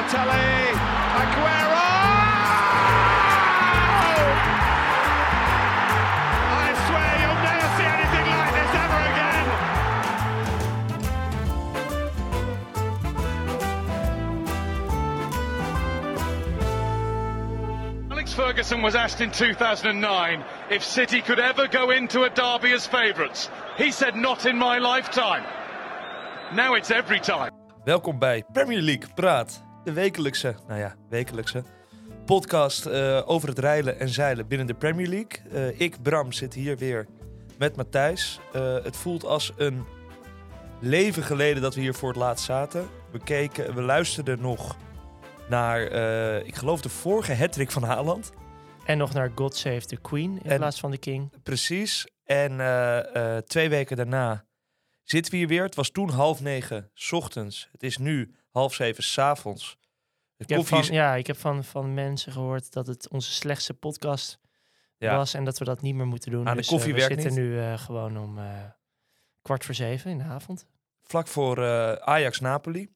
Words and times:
Balotelli, 0.00 0.72
Aguero! 1.20 1.88
I 6.52 6.72
swear 6.86 7.10
you'll 7.20 7.42
never 7.44 7.68
see 7.76 7.84
anything 7.84 8.26
like 8.32 8.52
this 8.56 8.72
ever 8.80 9.00
again. 9.12 9.44
Alex 18.10 18.32
Ferguson 18.32 18.80
was 18.80 18.94
asked 18.94 19.20
in 19.20 19.30
2009 19.30 20.44
if 20.70 20.82
City 20.82 21.20
could 21.20 21.38
ever 21.38 21.68
go 21.68 21.90
into 21.90 22.22
a 22.22 22.30
derby 22.30 22.72
as 22.72 22.86
favourites. 22.86 23.50
He 23.76 23.92
said, 23.92 24.16
not 24.16 24.46
in 24.46 24.56
my 24.56 24.78
lifetime. 24.78 25.44
Now 26.54 26.74
it's 26.74 26.90
every 26.90 27.20
time. 27.20 27.52
Welkom 27.84 28.18
bij 28.18 28.44
Premier 28.52 28.80
League 28.82 29.14
Praat, 29.14 29.62
de 29.84 29.92
wekelijkse, 29.92 30.54
nou 30.68 30.80
ja, 30.80 30.96
wekelijkse 31.08 31.62
podcast 32.26 32.86
eh, 32.86 33.22
over 33.24 33.48
het 33.48 33.58
reilen 33.58 33.98
en 33.98 34.08
zeilen 34.08 34.48
binnen 34.48 34.66
de 34.66 34.74
Premier 34.74 35.06
League. 35.06 35.50
Eh, 35.52 35.80
ik, 35.80 36.02
Bram, 36.02 36.32
zit 36.32 36.54
hier 36.54 36.76
weer 36.76 37.06
met 37.58 37.76
Matthijs. 37.76 38.40
Eh, 38.52 38.74
het 38.82 38.96
voelt 38.96 39.24
als 39.24 39.52
een 39.56 39.84
leven 40.80 41.22
geleden 41.22 41.62
dat 41.62 41.74
we 41.74 41.80
hier 41.80 41.94
voor 41.94 42.08
het 42.08 42.18
laatst 42.18 42.44
zaten. 42.44 42.88
We 43.12 43.18
keken, 43.18 43.74
we 43.74 43.82
luisterden 43.82 44.40
nog 44.40 44.76
naar, 45.48 45.82
ik 46.44 46.54
geloof 46.54 46.80
de 46.80 46.88
vorige 46.88 47.34
hattrick 47.34 47.70
van 47.70 47.82
Haaland. 47.82 48.32
En 48.84 48.98
nog 48.98 49.12
naar 49.12 49.32
God 49.34 49.56
Save 49.56 49.86
the 49.86 49.96
Queen 49.96 50.40
in 50.42 50.50
En- 50.50 50.56
plaats 50.56 50.80
van 50.80 50.90
de 50.90 50.98
King. 50.98 51.32
Precies. 51.42 52.06
En 52.24 52.50
twee 53.46 53.68
weken 53.68 53.96
daarna 53.96 54.44
zitten 55.02 55.32
we 55.32 55.38
hier 55.38 55.48
weer. 55.48 55.62
Het 55.62 55.74
was 55.74 55.90
toen 55.90 56.10
half 56.10 56.40
negen 56.40 56.90
's 56.94 57.12
ochtends. 57.12 57.68
Het 57.72 57.82
is 57.82 57.98
nu 57.98 58.34
half 58.50 58.74
zeven 58.74 59.02
's 59.02 59.18
avonds. 59.18 59.78
De 60.36 60.44
Ik 60.44 60.50
heb, 60.50 60.66
van, 60.66 60.82
ja, 60.84 61.14
ik 61.14 61.26
heb 61.26 61.36
van, 61.36 61.64
van 61.64 61.94
mensen 61.94 62.32
gehoord 62.32 62.72
dat 62.72 62.86
het 62.86 63.08
onze 63.08 63.32
slechtste 63.32 63.74
podcast 63.74 64.38
Ja. 64.98 65.16
was 65.16 65.34
en 65.34 65.44
dat 65.44 65.58
we 65.58 65.64
dat 65.64 65.82
niet 65.82 65.94
meer 65.94 66.06
moeten 66.06 66.30
doen. 66.30 66.44
Ah, 66.44 66.50
de 66.50 66.56
dus 66.56 66.68
koffie 66.68 66.88
eh, 66.94 67.00
we 67.00 67.06
werkt 67.06 67.22
zitten 67.22 67.42
niet. 67.42 67.50
nu 67.52 67.60
eh, 67.60 67.78
gewoon 67.78 68.18
om 68.18 68.38
eh, 68.38 68.64
kwart 69.42 69.64
voor 69.64 69.74
zeven 69.74 70.10
in 70.10 70.18
de 70.18 70.24
avond. 70.24 70.66
vlak 71.02 71.26
voor 71.26 71.58
eh, 71.64 71.92
Ajax-Napoli. 71.92 72.88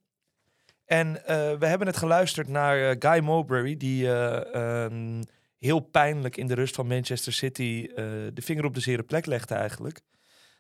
En 0.84 1.26
eh, 1.26 1.36
we 1.58 1.66
hebben 1.66 1.86
het 1.86 1.96
geluisterd 1.96 2.48
naar 2.48 2.90
eh, 2.90 2.96
Guy 2.98 3.22
Mowbray, 3.24 3.76
die 3.76 4.06
eh, 4.12 4.84
ehm, 4.84 5.22
heel 5.58 5.80
pijnlijk 5.80 6.36
in 6.36 6.46
de 6.46 6.54
rust 6.54 6.74
van 6.74 6.86
Manchester 6.86 7.32
City 7.32 7.86
eh, 7.88 7.94
de 8.32 8.42
vinger 8.42 8.64
op 8.64 8.74
de 8.74 8.80
zere 8.80 9.02
plek 9.02 9.26
legde 9.26 9.54
eigenlijk. 9.54 10.00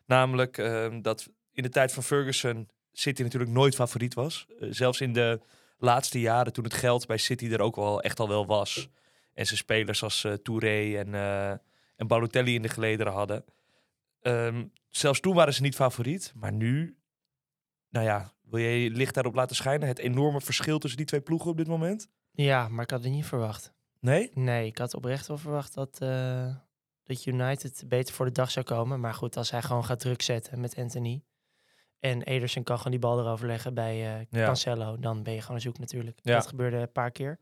Namelijk 0.06 0.58
ehm, 0.58 1.02
dat 1.02 1.28
in 1.52 1.62
de 1.62 1.68
tijd 1.68 1.92
van 1.92 2.02
Ferguson 2.02 2.68
City 2.96 3.22
natuurlijk 3.22 3.52
nooit 3.52 3.74
favoriet 3.74 4.14
was. 4.14 4.46
Eh, 4.60 4.68
zelfs 4.70 5.00
in 5.00 5.12
de 5.12 5.40
laatste 5.78 6.20
jaren 6.20 6.52
toen 6.52 6.64
het 6.64 6.74
geld 6.74 7.06
bij 7.06 7.16
City 7.16 7.48
er 7.50 7.60
ook 7.60 7.76
wel 7.76 8.02
echt 8.02 8.20
al 8.20 8.28
wel 8.28 8.46
was. 8.46 8.88
En 9.32 9.46
ze 9.46 9.56
spelers 9.56 10.02
als 10.02 10.24
eh, 10.24 10.32
Touré 10.32 10.96
en, 10.98 11.14
eh, 11.14 11.50
en 11.96 12.06
Balotelli 12.06 12.54
in 12.54 12.62
de 12.62 12.68
gelederen 12.68 13.12
hadden. 13.12 13.44
Ehm, 14.20 14.64
zelfs 14.88 15.20
toen 15.20 15.34
waren 15.34 15.54
ze 15.54 15.62
niet 15.62 15.74
favoriet. 15.74 16.32
Maar 16.34 16.52
nu, 16.52 16.96
nou 17.88 18.04
ja, 18.06 18.32
wil 18.42 18.60
je 18.60 18.82
je 18.82 18.90
licht 18.90 19.14
daarop 19.14 19.34
laten 19.34 19.56
schijnen? 19.56 19.88
Het 19.88 19.98
enorme 19.98 20.40
verschil 20.40 20.78
tussen 20.78 20.98
die 20.98 21.06
twee 21.06 21.20
ploegen 21.20 21.50
op 21.50 21.56
dit 21.56 21.66
moment? 21.66 22.08
Ja, 22.30 22.68
maar 22.68 22.84
ik 22.84 22.90
had 22.90 23.04
het 23.04 23.12
niet 23.12 23.26
verwacht. 23.26 23.72
Nee? 24.00 24.30
Nee, 24.34 24.66
ik 24.66 24.78
had 24.78 24.94
oprecht 24.94 25.26
wel 25.26 25.38
verwacht 25.38 25.74
dat, 25.74 25.98
dat 27.04 27.26
United 27.26 27.84
beter 27.86 28.14
voor 28.14 28.26
de 28.26 28.32
dag 28.32 28.50
zou 28.50 28.64
komen. 28.64 29.00
Maar 29.00 29.14
goed, 29.14 29.36
als 29.36 29.50
hij 29.50 29.62
gewoon 29.62 29.84
gaat 29.84 30.00
druk 30.00 30.22
zetten 30.22 30.60
met 30.60 30.76
Anthony. 30.76 31.22
En 32.04 32.22
Ederson 32.22 32.62
kan 32.62 32.76
gewoon 32.76 32.92
die 32.92 33.00
bal 33.00 33.18
erover 33.20 33.46
leggen 33.46 33.74
bij 33.74 33.96
Ja. 34.30 34.44
Cancelo. 34.44 34.98
Dan 34.98 35.22
ben 35.22 35.32
je 35.34 35.40
gewoon 35.40 35.60
zoek 35.60 35.78
natuurlijk. 35.78 36.18
Dat 36.22 36.46
gebeurde 36.46 36.76
een 36.76 36.92
paar 36.92 37.10
keer. 37.10 37.38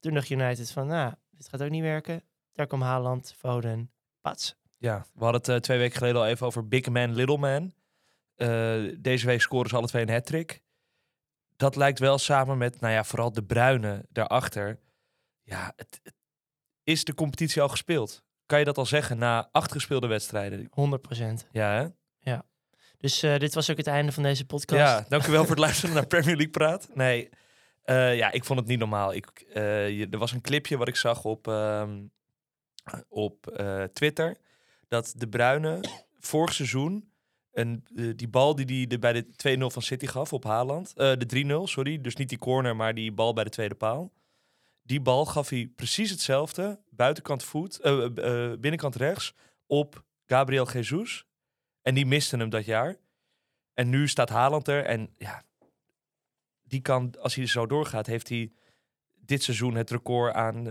Toen 0.00 0.14
dacht 0.14 0.30
United 0.30 0.70
van, 0.70 0.86
nou, 0.86 1.12
dit 1.30 1.48
gaat 1.48 1.62
ook 1.62 1.70
niet 1.70 1.82
werken. 1.82 2.22
Daar 2.52 2.66
kwam 2.66 2.80
Haaland, 2.80 3.34
Foden, 3.38 3.90
pats. 4.20 4.56
Ja, 4.76 5.06
we 5.14 5.22
hadden 5.24 5.40
het 5.40 5.48
eh, 5.50 5.56
twee 5.56 5.78
weken 5.78 5.96
geleden 5.96 6.20
al 6.20 6.26
even 6.26 6.46
over 6.46 6.68
Big 6.68 6.88
Man, 6.88 7.14
Little 7.14 7.38
Man. 7.38 7.72
Eh, 8.34 8.82
deze 8.98 9.26
week 9.26 9.40
scoren 9.40 9.70
ze 9.70 9.76
alle 9.76 9.86
twee 9.86 10.02
een 10.02 10.12
hat-trick. 10.12 10.62
Dat 11.56 11.76
lijkt 11.76 11.98
wel 11.98 12.18
samen 12.18 12.58
met, 12.58 12.80
nou 12.80 12.92
ja, 12.92 13.04
vooral 13.04 13.32
de 13.32 13.42
bruine 13.44 14.04
daarachter. 14.08 14.78
Ja, 15.42 15.72
het, 15.76 16.00
het- 16.02 16.14
is 16.82 17.04
de 17.04 17.14
competitie 17.14 17.62
al 17.62 17.68
gespeeld? 17.68 18.22
Kan 18.46 18.58
je 18.58 18.64
dat 18.64 18.78
al 18.78 18.86
zeggen 18.86 19.18
na 19.18 19.48
acht 19.52 19.72
gespeelde 19.72 20.06
wedstrijden? 20.06 20.68
100% 20.70 21.46
Ja, 21.50 21.72
hè? 21.74 21.86
Dus 22.98 23.22
eh, 23.22 23.38
dit 23.38 23.54
was 23.54 23.70
ook 23.70 23.76
het 23.76 23.86
einde 23.86 24.12
van 24.12 24.22
deze 24.22 24.46
podcast. 24.46 24.80
Ja, 24.80 25.04
dankjewel 25.08 25.40
voor 25.40 25.50
het 25.50 25.58
luisteren 25.58 25.94
naar 25.94 26.06
Premier 26.06 26.36
League 26.36 26.50
Praat. 26.50 26.88
Nee, 26.94 27.28
eh, 27.88 28.16
ja, 28.16 28.32
ik 28.32 28.44
vond 28.44 28.58
het 28.58 28.68
niet 28.68 28.78
normaal. 28.78 29.14
Ik, 29.14 29.44
eh, 29.52 30.12
er 30.12 30.18
was 30.18 30.32
een 30.32 30.40
clipje 30.40 30.76
wat 30.76 30.88
ik 30.88 30.96
zag 30.96 31.24
op, 31.24 31.48
ehm, 31.48 32.00
op 33.08 33.60
Twitter. 33.92 34.36
Dat 34.88 35.12
de 35.16 35.28
Bruine 35.28 35.80
vorig 36.18 36.52
seizoen 36.52 37.12
eh, 37.52 37.66
die 38.16 38.28
bal 38.28 38.54
die 38.54 38.76
hij 38.76 38.86
de, 38.86 38.98
bij 38.98 39.12
de 39.12 39.26
2-0 39.36 39.70
van 39.70 39.82
City 39.82 40.06
gaf 40.06 40.32
op 40.32 40.44
Haaland. 40.44 40.96
de 40.96 41.26
3-0, 41.26 41.66
sorry. 41.66 42.00
Dus 42.00 42.16
niet 42.16 42.28
die 42.28 42.38
corner, 42.38 42.76
maar 42.76 42.94
die 42.94 43.12
bal 43.12 43.32
bij 43.32 43.44
de 43.44 43.50
tweede 43.50 43.74
paal. 43.74 44.12
Die 44.82 45.00
bal 45.00 45.26
gaf 45.26 45.48
hij 45.48 45.70
precies 45.76 46.10
hetzelfde. 46.10 46.80
Buitenkant 46.90 47.44
voet, 47.44 47.80
binnenkant 48.60 48.96
rechts 48.96 49.34
op 49.66 50.04
Gabriel 50.26 50.70
Jesus. 50.70 51.26
En 51.88 51.94
die 51.94 52.06
miste 52.06 52.36
hem 52.36 52.50
dat 52.50 52.64
jaar. 52.64 52.96
En 53.74 53.88
nu 53.88 54.08
staat 54.08 54.28
Haaland 54.28 54.68
er. 54.68 54.84
En 54.84 55.14
ja, 55.18 55.42
die 56.62 56.80
kan, 56.80 57.14
als 57.20 57.34
hij 57.34 57.46
zo 57.46 57.66
doorgaat, 57.66 58.06
heeft 58.06 58.28
hij 58.28 58.52
dit 59.14 59.42
seizoen 59.42 59.74
het 59.74 59.90
record 59.90 60.34
aan 60.34 60.64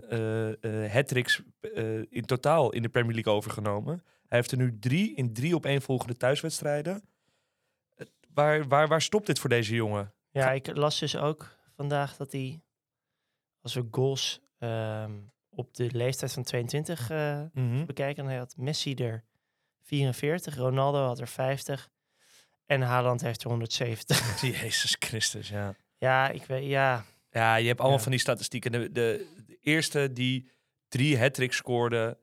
hat-tricks 0.92 1.42
eh, 1.60 2.00
in 2.10 2.26
totaal 2.26 2.72
in 2.74 2.82
de 2.82 2.90
Premier 2.90 3.14
League 3.14 3.34
overgenomen. 3.34 4.04
Hij 4.28 4.38
heeft 4.38 4.52
er 4.52 4.58
nu 4.58 4.80
drie 4.80 5.16
in 5.16 5.34
drie 5.34 5.56
op 5.56 5.66
één 5.66 5.82
volgende 5.82 6.18
thuiswedstrijden. 6.18 7.02
Waar, 8.34 8.68
waar, 8.68 8.88
waar 8.88 9.02
stopt 9.02 9.26
dit 9.26 9.40
voor 9.40 9.50
deze 9.50 9.76
jongen? 9.76 10.14
Ja, 10.32 10.52
ik 10.52 10.76
las 10.76 11.00
dus 11.00 11.16
ook 11.16 11.58
vandaag 11.76 12.16
dat 12.18 12.32
hij, 12.32 12.62
als 13.62 13.74
we 13.74 13.88
goals 13.92 14.42
ehm, 14.58 15.12
op 15.50 15.74
de 15.74 15.90
leeftijd 15.92 16.34
van 16.34 16.44
22 16.44 17.10
eh, 17.10 17.42
Mhm. 17.54 17.86
bekijken, 17.86 18.24
dan 18.26 18.34
had 18.34 18.58
Messi 18.58 18.94
er 18.96 19.24
44, 19.88 20.56
Ronaldo 20.56 21.06
had 21.06 21.20
er 21.20 21.28
50 21.28 21.90
en 22.66 22.82
Haaland 22.82 23.22
heeft 23.22 23.44
er 23.44 23.50
170. 23.50 24.42
Jezus 24.62 24.96
Christus, 25.00 25.50
ja. 25.50 25.76
ja, 25.98 26.30
ik 26.30 26.46
weet, 26.46 26.66
ja, 26.70 27.06
Ja, 27.32 27.56
je 27.56 27.68
hebt 27.68 27.80
allemaal 27.80 27.98
Ja. 27.98 28.04
van 28.04 28.12
die 28.12 28.22
statistieken. 28.22 28.72
De, 28.72 28.92
de, 28.92 29.28
de 29.46 29.58
eerste 29.62 30.14
die 30.14 30.50
drie 30.88 31.20
hat 31.20 31.40
scoorde 31.48 32.18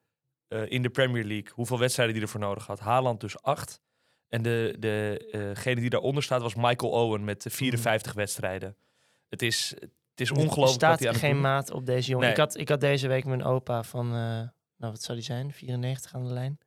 eh, 0.49 0.71
in 0.71 0.83
de 0.83 0.91
Premier 0.91 1.25
League. 1.25 1.53
Hoeveel 1.55 1.79
wedstrijden 1.79 2.15
die 2.15 2.23
ervoor 2.25 2.41
nodig 2.41 2.67
had? 2.67 2.81
Haaland 2.81 3.21
dus 3.21 3.43
acht. 3.43 3.81
En 4.29 4.43
de, 4.43 4.77
de, 4.79 5.29
eh, 5.33 5.41
degene 5.41 5.81
die 5.81 5.91
daaronder 5.91 6.23
staat 6.23 6.43
was 6.43 6.55
Michael 6.55 6.93
Owen 6.93 7.25
met 7.25 7.47
eh, 7.47 7.53
54 7.53 8.13
wedstrijden. 8.13 8.77
Het 9.29 9.43
is, 9.43 9.75
het 9.81 10.21
is 10.21 10.31
er 10.31 10.37
ongelooflijk 10.37 10.69
staat 10.71 11.01
wat 11.01 11.11
hij 11.11 11.19
geen 11.31 11.41
maat 11.41 11.71
op 11.71 11.87
deze 11.87 12.09
jongen. 12.11 12.25
Nee. 12.25 12.35
Ik, 12.35 12.41
had, 12.41 12.57
ik 12.59 12.69
had 12.69 12.81
deze 12.81 13.09
week 13.09 13.25
mijn 13.25 13.45
opa 13.45 13.83
van, 13.83 14.07
eh, 14.07 14.13
nou 14.77 14.93
wat 14.93 15.03
zou 15.03 15.19
die 15.19 15.27
zijn, 15.27 15.53
94 15.53 16.15
aan 16.15 16.25
de 16.27 16.33
lijn. 16.33 16.59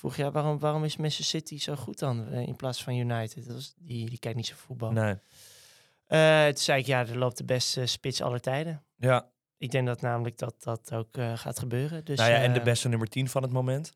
Vroeg, 0.00 0.16
ja, 0.16 0.30
waarom, 0.30 0.58
waarom 0.58 0.84
is 0.84 0.96
Manchester 0.96 1.24
City 1.40 1.58
zo 1.58 1.76
goed 1.76 1.98
dan 1.98 2.28
eh, 2.28 2.46
in 2.46 2.56
plaats 2.56 2.82
van 2.82 2.94
United? 2.96 3.46
Dat 3.46 3.54
was, 3.54 3.74
die, 3.78 4.08
die 4.08 4.18
kijkt 4.18 4.36
niet 4.36 4.46
zo 4.46 4.54
voetbal. 4.56 4.90
Nee. 4.92 5.14
Eh, 6.06 6.46
toen 6.46 6.56
zei 6.56 6.80
ik, 6.80 6.86
ja, 6.86 7.00
er 7.06 7.18
loopt 7.18 7.36
de 7.36 7.44
beste 7.44 7.86
spits 7.86 8.22
aller 8.22 8.40
tijden. 8.40 8.82
Ja, 8.96 9.30
Ik 9.58 9.70
denk 9.70 9.86
dat 9.86 10.00
namelijk 10.00 10.38
dat 10.38 10.62
dat 10.62 10.92
ook 10.94 11.16
eh, 11.16 11.36
gaat 11.36 11.58
gebeuren. 11.58 12.04
Dus, 12.04 12.18
nou 12.18 12.30
ja, 12.30 12.36
en 12.36 12.52
de 12.52 12.60
beste 12.62 12.88
nummer 12.88 13.08
10 13.08 13.28
van 13.28 13.42
het 13.42 13.52
moment. 13.52 13.92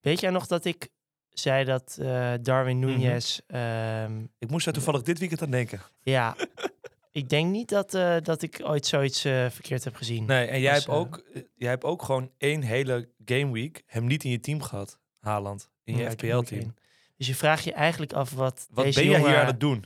Weet 0.00 0.20
jij 0.20 0.30
nog 0.30 0.46
dat 0.46 0.64
ik 0.64 0.88
zei 1.28 1.64
dat 1.64 1.94
Darwin 2.42 2.78
Mhm. 2.78 2.86
Nunez... 2.86 3.38
ehm, 3.46 4.24
Ik 4.38 4.50
moest 4.50 4.64
daar 4.64 4.74
toevallig 4.74 5.02
dit 5.02 5.18
weekend 5.18 5.42
aan 5.42 5.50
denken. 5.50 5.80
ja, 6.00 6.36
ik 7.10 7.28
denk 7.28 7.50
niet 7.50 7.68
dat, 7.68 7.90
dat 8.24 8.42
ik 8.42 8.60
ooit 8.64 8.86
zoiets 8.86 9.20
verkeerd 9.20 9.84
heb 9.84 9.94
gezien. 9.94 10.24
Nee, 10.24 10.46
en 10.46 10.60
jij, 10.60 10.74
Dus, 10.74 10.84
hebt 10.84 10.96
ook, 10.98 11.22
jij 11.54 11.70
hebt 11.70 11.84
ook 11.84 12.02
gewoon 12.02 12.30
één 12.38 12.62
hele 12.62 13.08
gameweek 13.24 13.82
hem 13.86 14.06
niet 14.06 14.24
in 14.24 14.30
je 14.30 14.40
team 14.40 14.62
gehad, 14.62 14.98
Haaland. 15.26 15.70
In 15.84 15.96
je 15.96 16.04
ik 16.04 16.10
FPL-team. 16.10 16.74
Dus 17.16 17.26
je 17.26 17.34
vraagt 17.34 17.64
je 17.64 17.72
eigenlijk 17.72 18.12
af 18.12 18.32
wat, 18.32 18.66
Wat 18.70 18.84
deze 18.84 19.00
ben 19.00 19.10
jij 19.10 19.20
hier 19.20 19.38
aan 19.38 19.46
het 19.46 19.60
doen? 19.60 19.84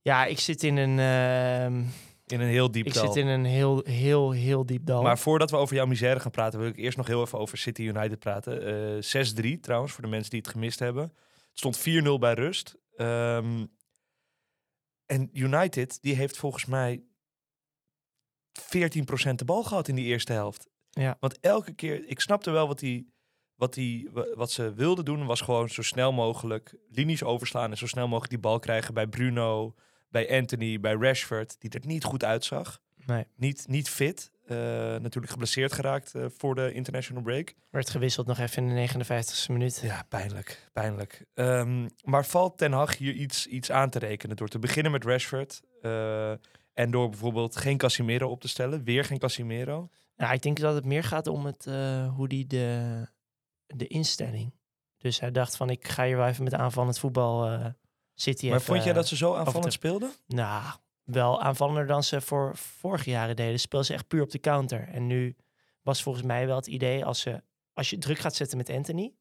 Ja, 0.00 0.24
ik 0.24 0.38
zit 0.38 0.62
in 0.62 0.76
een, 0.76 0.98
ehm, 0.98 1.84
In 2.26 2.40
een 2.40 2.48
heel 2.48 2.70
diep 2.70 2.86
ik 2.86 2.94
dal. 2.94 3.06
zit 3.12 3.16
in 3.24 3.26
een 3.26 3.44
heel, 3.44 3.82
heel, 3.84 4.30
heel 4.30 4.66
diep 4.66 4.86
dal. 4.86 5.02
Maar 5.02 5.18
voordat 5.18 5.50
we 5.50 5.56
over 5.56 5.74
jouw 5.74 5.86
misère 5.86 6.20
gaan 6.20 6.30
praten, 6.30 6.58
wil 6.58 6.68
ik 6.68 6.76
eerst 6.76 6.96
nog 6.96 7.06
heel 7.06 7.22
even 7.22 7.38
over 7.38 7.58
City 7.58 7.82
United 7.82 8.18
praten. 8.18 8.64
Eh 8.96 9.02
6-3 9.02 9.60
trouwens, 9.60 9.92
voor 9.92 10.02
de 10.02 10.08
mensen 10.10 10.30
die 10.30 10.40
het 10.40 10.48
gemist 10.50 10.78
hebben. 10.78 11.02
Het 11.02 11.12
stond 11.52 11.78
4-0 11.78 12.18
bij 12.18 12.34
rust. 12.34 12.76
Ehm, 12.96 13.66
en 15.06 15.30
United, 15.32 16.02
die 16.02 16.14
heeft 16.14 16.36
volgens 16.36 16.64
mij 16.66 17.02
14% 18.52 19.38
de 19.38 19.44
bal 19.44 19.62
gehad 19.62 19.88
in 19.88 19.94
die 19.94 20.04
eerste 20.04 20.32
helft. 20.32 20.68
Ja. 20.90 21.16
Want 21.20 21.40
elke 21.40 21.72
keer, 21.72 22.08
ik 22.08 22.20
snapte 22.20 22.50
wel 22.50 22.66
wat, 22.66 22.78
die, 22.78 23.13
wat, 23.56 23.74
die, 23.74 24.08
wa- 24.12 24.34
wat 24.34 24.50
ze 24.50 24.74
wilden 24.74 25.04
doen, 25.04 25.26
was 25.26 25.40
gewoon 25.40 25.68
zo 25.68 25.82
snel 25.82 26.12
mogelijk 26.12 26.74
linies 26.90 27.22
overslaan 27.22 27.70
en 27.70 27.76
zo 27.76 27.86
snel 27.86 28.06
mogelijk 28.08 28.30
die 28.30 28.40
bal 28.40 28.58
krijgen 28.58 28.94
bij 28.94 29.06
Bruno, 29.06 29.74
bij 30.10 30.38
Anthony, 30.38 30.80
bij 30.80 30.94
Rashford, 30.94 31.56
die 31.58 31.70
er 31.70 31.80
niet 31.86 32.04
goed 32.04 32.24
uitzag. 32.24 32.80
Nee. 33.06 33.24
Niet, 33.36 33.64
niet 33.68 33.88
fit. 33.88 34.32
Eh, 34.46 34.56
natuurlijk 34.96 35.32
geblesseerd 35.32 35.72
geraakt 35.72 36.14
eh, 36.14 36.24
voor 36.38 36.54
de 36.54 36.72
international 36.72 37.22
break. 37.22 37.54
Werd 37.70 37.90
gewisseld 37.90 38.26
nog 38.26 38.38
even 38.38 38.68
in 38.68 38.74
de 38.74 39.04
59ste 39.04 39.46
minuut. 39.52 39.80
Ja, 39.82 40.06
pijnlijk. 40.08 40.68
Pijnlijk. 40.72 41.24
Ehm, 41.34 41.88
maar 42.02 42.26
valt 42.26 42.58
Ten 42.58 42.72
Hag 42.72 42.96
hier 42.98 43.12
iets, 43.14 43.46
iets 43.46 43.70
aan 43.70 43.90
te 43.90 43.98
rekenen 43.98 44.36
door 44.36 44.48
te 44.48 44.58
beginnen 44.58 44.92
met 44.92 45.04
Rashford 45.04 45.62
eh, 45.82 46.30
en 46.74 46.90
door 46.90 47.08
bijvoorbeeld 47.08 47.56
geen 47.56 47.76
Casimiro 47.76 48.28
op 48.28 48.40
te 48.40 48.48
stellen? 48.48 48.84
Weer 48.84 49.04
geen 49.04 49.18
Casimiro? 49.18 49.88
Nou, 50.16 50.34
ik 50.34 50.42
denk 50.42 50.58
dat 50.60 50.74
het 50.74 50.84
meer 50.84 51.04
gaat 51.04 51.26
om 51.26 51.46
het, 51.46 51.64
hoe 52.16 52.28
die 52.28 52.46
de, 52.46 53.06
de 53.76 53.86
instelling. 53.86 54.54
Dus 54.98 55.20
hij 55.20 55.30
dacht 55.30 55.56
van, 55.56 55.70
ik 55.70 55.88
ga 55.88 56.04
hier 56.04 56.16
wel 56.16 56.26
even 56.26 56.44
met 56.44 56.54
aanvallend 56.54 56.98
voetbal 56.98 57.46
eh 57.50 57.66
City 58.14 58.46
maar 58.46 58.54
even, 58.54 58.66
vond 58.66 58.84
jij 58.84 58.92
dat 58.92 59.02
eh, 59.02 59.08
ze 59.08 59.16
zo 59.16 59.34
aanvallend 59.34 59.64
te- 59.64 59.70
speelden? 59.70 60.12
Nou, 60.26 60.74
wel 61.04 61.42
aanvallender 61.42 61.86
dan 61.86 62.02
ze 62.02 62.20
voor 62.20 62.56
vorige 62.56 63.10
jaren 63.10 63.36
deden. 63.36 63.60
Speelden 63.60 63.86
ze 63.88 63.94
echt 63.94 64.08
puur 64.08 64.22
op 64.22 64.30
de 64.30 64.38
counter. 64.38 64.88
En 64.88 65.06
nu 65.06 65.36
was 65.82 66.02
volgens 66.02 66.24
mij 66.24 66.46
wel 66.46 66.56
het 66.56 66.66
idee, 66.66 67.04
als, 67.04 67.20
ze, 67.20 67.42
als 67.72 67.90
je 67.90 67.98
druk 67.98 68.18
gaat 68.18 68.34
zetten 68.34 68.56
met 68.56 68.70
Anthony... 68.70 69.14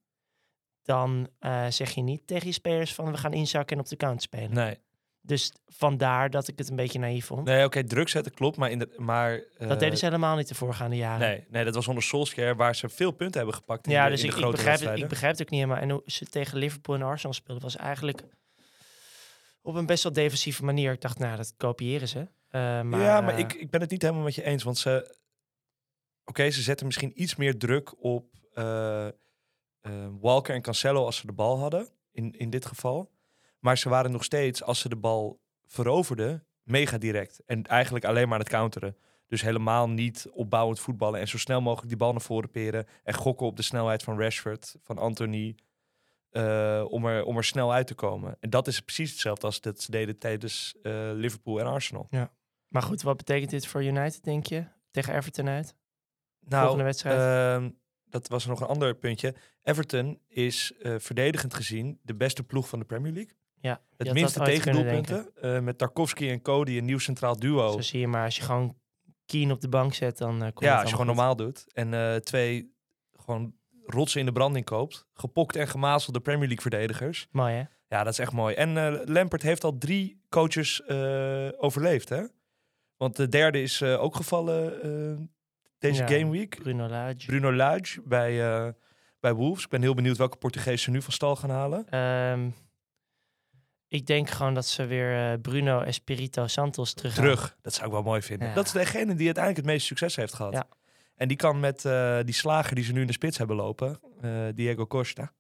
dan 0.82 1.30
eh, 1.40 1.68
zeg 1.68 1.92
je 1.92 2.02
niet 2.02 2.28
tegen 2.28 2.48
je 2.48 2.54
spelers 2.54 2.94
van, 2.94 3.12
we 3.12 3.18
gaan 3.18 3.34
inzakken 3.34 3.76
en 3.78 3.84
op 3.84 3.90
de 3.90 3.96
counter 3.96 4.22
spelen. 4.22 4.54
Nee. 4.54 4.78
Dus 5.26 5.54
vandaar 5.66 6.30
dat 6.30 6.48
ik 6.48 6.58
het 6.58 6.70
een 6.70 6.76
beetje 6.76 7.00
naïef 7.00 7.26
vond. 7.26 7.46
Nee, 7.46 7.66
oké, 7.66 7.84
druk 7.84 8.10
zetten 8.10 8.34
klopt, 8.34 8.58
maar... 8.58 8.72
In 8.72 8.80
de, 8.80 8.94
maar 8.98 9.44
eh, 9.58 9.68
dat 9.68 9.80
deden 9.80 9.98
ze 9.98 10.06
helemaal 10.06 10.36
niet 10.36 10.48
de 10.48 10.56
voorgaande 10.56 10.96
jaren. 10.96 11.28
Nee, 11.28 11.46
nee, 11.50 11.64
dat 11.64 11.76
was 11.76 11.88
onder 11.88 12.04
Solskjaer 12.04 12.56
waar 12.56 12.76
ze 12.76 12.90
veel 12.90 13.12
punten 13.12 13.38
hebben 13.38 13.56
gepakt 13.56 13.88
in 13.88 13.92
Ja, 13.92 14.04
de, 14.04 14.12
dus 14.12 14.24
in 14.24 14.30
de 14.30 14.36
ik, 14.36 14.44
ik, 14.44 14.52
begrijp 14.52 14.80
het, 14.80 14.98
ik 14.98 15.08
begrijp 15.08 15.32
het 15.32 15.42
ook 15.42 15.50
niet 15.50 15.60
helemaal. 15.60 15.82
En 15.82 15.90
hoe 15.90 16.02
ze 16.06 16.26
tegen 16.26 16.58
Liverpool 16.58 16.96
en 16.96 17.02
Arsenal 17.02 17.34
speelden, 17.34 17.64
was 17.64 17.76
eigenlijk 17.76 18.24
op 19.62 19.76
een 19.76 19.86
best 19.86 20.04
wel 20.04 20.14
defensieve 20.14 20.64
manier. 20.64 20.92
Ik 20.92 21.02
dacht, 21.02 21.20
nou, 21.20 21.38
dat 21.38 21.54
kopiëren 21.58 22.08
ze. 22.08 22.20
Eh, 22.48 22.82
maar, 22.82 23.00
ja, 23.00 23.22
maar 23.22 23.34
eh, 23.34 23.40
ik, 23.40 23.54
ik 23.54 23.70
ben 23.70 23.82
het 23.82 23.90
niet 23.90 24.02
helemaal 24.02 24.24
met 24.24 24.36
je 24.36 24.44
eens. 24.44 24.64
Want 24.64 24.78
ze. 24.78 25.18
Oké, 26.26 26.50
ze 26.50 26.62
zetten 26.62 26.86
misschien 26.86 27.22
iets 27.22 27.36
meer 27.36 27.58
druk 27.58 28.04
op 28.04 28.26
Walker 30.20 30.56
en 30.56 30.62
Cancelo 30.62 31.06
als 31.06 31.18
ze 31.18 31.26
de 31.26 31.34
bal 31.34 31.60
hadden. 31.60 31.88
In, 32.12 32.32
in 32.38 32.50
dit 32.50 32.66
geval. 32.66 33.12
Maar 33.64 33.78
ze 33.78 33.90
waren 33.90 34.12
nog 34.12 34.24
steeds, 34.24 34.64
als 34.64 34.80
ze 34.80 34.90
de 34.90 34.96
bal 34.96 35.40
veroverden, 35.66 36.46
mega 36.64 36.98
direct. 36.98 37.42
En 37.46 37.64
eigenlijk 37.64 38.06
alleen 38.06 38.24
maar 38.24 38.34
aan 38.34 38.40
het 38.44 38.50
counteren. 38.50 38.98
Dus 39.28 39.42
helemaal 39.42 39.90
niet 39.90 40.28
opbouwend 40.32 40.80
voetballen. 40.80 41.20
En 41.20 41.28
zo 41.28 41.38
snel 41.38 41.62
mogelijk 41.62 41.88
die 41.90 41.98
bal 41.98 42.12
naar 42.12 42.22
voren 42.22 42.50
peren. 42.52 42.86
En 43.04 43.14
gokken 43.14 43.46
op 43.48 43.56
de 43.56 43.62
snelheid 43.62 44.04
van 44.04 44.20
Rashford, 44.20 44.76
van 44.82 44.98
Anthony. 44.98 45.56
eh, 46.30 46.86
om, 46.90 47.06
er, 47.06 47.24
om 47.24 47.38
er 47.38 47.44
snel 47.44 47.74
uit 47.74 47.88
te 47.88 47.94
komen. 47.96 48.38
En 48.40 48.50
dat 48.50 48.68
is 48.68 48.80
precies 48.80 49.12
hetzelfde 49.12 49.46
als 49.46 49.62
dat 49.62 49.82
ze 49.82 49.92
deden 49.92 50.18
tijdens 50.18 50.76
eh, 50.82 51.10
Liverpool 51.14 51.60
en 51.60 51.66
Arsenal. 51.66 52.08
maar 52.68 52.82
goed, 52.82 53.02
wat 53.02 53.18
betekent 53.18 53.50
dit 53.52 53.68
voor 53.68 53.84
United, 53.84 54.24
denk 54.24 54.46
je? 54.46 54.66
Tegen 54.92 55.16
Everton 55.16 55.48
uit? 55.50 55.76
Nou, 56.40 56.62
Volgende 56.62 56.84
wedstrijd. 56.84 57.20
ehm, 57.62 57.70
dat 58.06 58.28
was 58.28 58.46
nog 58.46 58.62
een 58.62 58.68
ander 58.68 58.96
puntje. 58.96 59.36
Everton 59.64 60.20
is 60.28 60.74
eh, 60.82 60.96
verdedigend 60.98 61.54
gezien 61.54 62.00
de 62.02 62.16
beste 62.16 62.44
ploeg 62.44 62.68
van 62.70 62.80
de 62.80 62.86
Premier 62.86 63.12
League. 63.14 63.36
Ja, 63.64 63.82
Het 63.98 64.14
minste 64.14 64.40
tegendoelpunten. 64.40 65.30
eh, 65.36 65.60
met 65.60 65.78
Tarkovsky 65.78 66.30
en 66.30 66.42
Cody, 66.42 66.78
een 66.78 66.86
nieuw 66.86 66.98
centraal 67.00 67.40
duo. 67.40 67.72
Zo 67.72 67.82
zie 67.82 68.00
je 68.00 68.08
maar, 68.08 68.26
als 68.26 68.36
je 68.36 68.42
gewoon 68.42 68.76
Keen 69.26 69.52
op 69.52 69.62
de 69.62 69.70
bank 69.70 69.94
zet, 69.94 70.18
dan 70.18 70.34
eh 70.36 70.42
komt 70.42 70.60
ja, 70.60 70.74
als 70.74 70.84
je 70.84 70.90
gewoon 70.90 71.06
normaal 71.06 71.36
doet. 71.36 71.66
En 71.74 71.94
eh, 71.94 72.16
twee 72.16 72.74
gewoon 73.12 73.54
rotsen 73.86 74.20
in 74.20 74.26
de 74.26 74.32
branding 74.32 74.66
koopt. 74.66 75.08
Gepokt 75.14 75.56
en 75.56 75.68
gemazelde 75.68 76.20
Premier 76.20 76.48
League 76.48 76.62
verdedigers. 76.62 77.28
Mooi, 77.32 77.54
hè? 77.54 77.64
Ja, 77.88 78.04
dat 78.04 78.14
is 78.14 78.20
echt 78.20 78.32
mooi. 78.32 78.56
En 78.56 79.02
Lampert 79.12 79.42
heeft 79.42 79.64
al 79.64 79.78
drie 79.78 80.22
coaches 80.30 80.88
overleefd, 81.58 82.10
hè? 82.10 82.24
Want 82.98 83.16
de 83.16 83.28
derde 83.30 83.62
is 83.62 83.84
ook 83.84 84.16
gevallen 84.16 85.30
deze 85.78 86.02
Ja, 86.02 86.08
game 86.08 86.32
week. 86.32 86.60
Bruno 86.62 86.88
Lage. 86.88 87.26
Bruno 87.26 87.54
Lage 87.54 88.02
bij, 88.06 88.38
bij 89.20 89.34
Wolves. 89.34 89.64
Ik 89.64 89.70
ben 89.70 89.82
heel 89.82 89.94
benieuwd 89.94 90.18
welke 90.18 90.38
Portugees 90.38 90.82
ze 90.82 90.92
nu 90.92 91.02
van 91.02 91.14
stal 91.14 91.36
gaan 91.36 91.50
halen. 91.50 91.90
Ehm, 91.90 92.50
ik 93.94 94.06
denk 94.06 94.30
gewoon 94.30 94.54
dat 94.54 94.66
ze 94.66 94.86
weer 94.86 95.32
eh, 95.32 95.40
Bruno 95.42 95.82
Espirito 95.82 96.48
Santos 96.48 96.94
terug 96.94 97.14
Terug. 97.14 97.58
Dat 97.62 97.74
zou 97.74 97.86
ik 97.86 97.92
wel 97.92 98.04
mooi 98.04 98.22
vinden. 98.22 98.48
Ja. 98.48 98.54
Dat 98.54 98.66
is 98.66 98.72
degene 98.72 99.16
die 99.16 99.26
uiteindelijk 99.26 99.66
het 99.66 99.74
meeste 99.74 99.88
succes 99.88 100.16
heeft 100.16 100.34
gehad. 100.34 100.54
Ja. 100.54 100.68
En 101.16 101.28
die 101.28 101.38
kan 101.38 101.60
met 101.60 101.86
eh, 101.86 102.20
die 102.24 102.34
slager 102.34 102.76
die 102.76 102.84
ze 102.84 102.92
nu 102.92 103.02
in 103.02 103.08
de 103.08 103.14
spits 103.14 103.38
hebben 103.38 103.56
lopen, 103.56 104.00
eh, 104.22 104.32
Diego 104.54 104.88
Costa. 104.88 105.34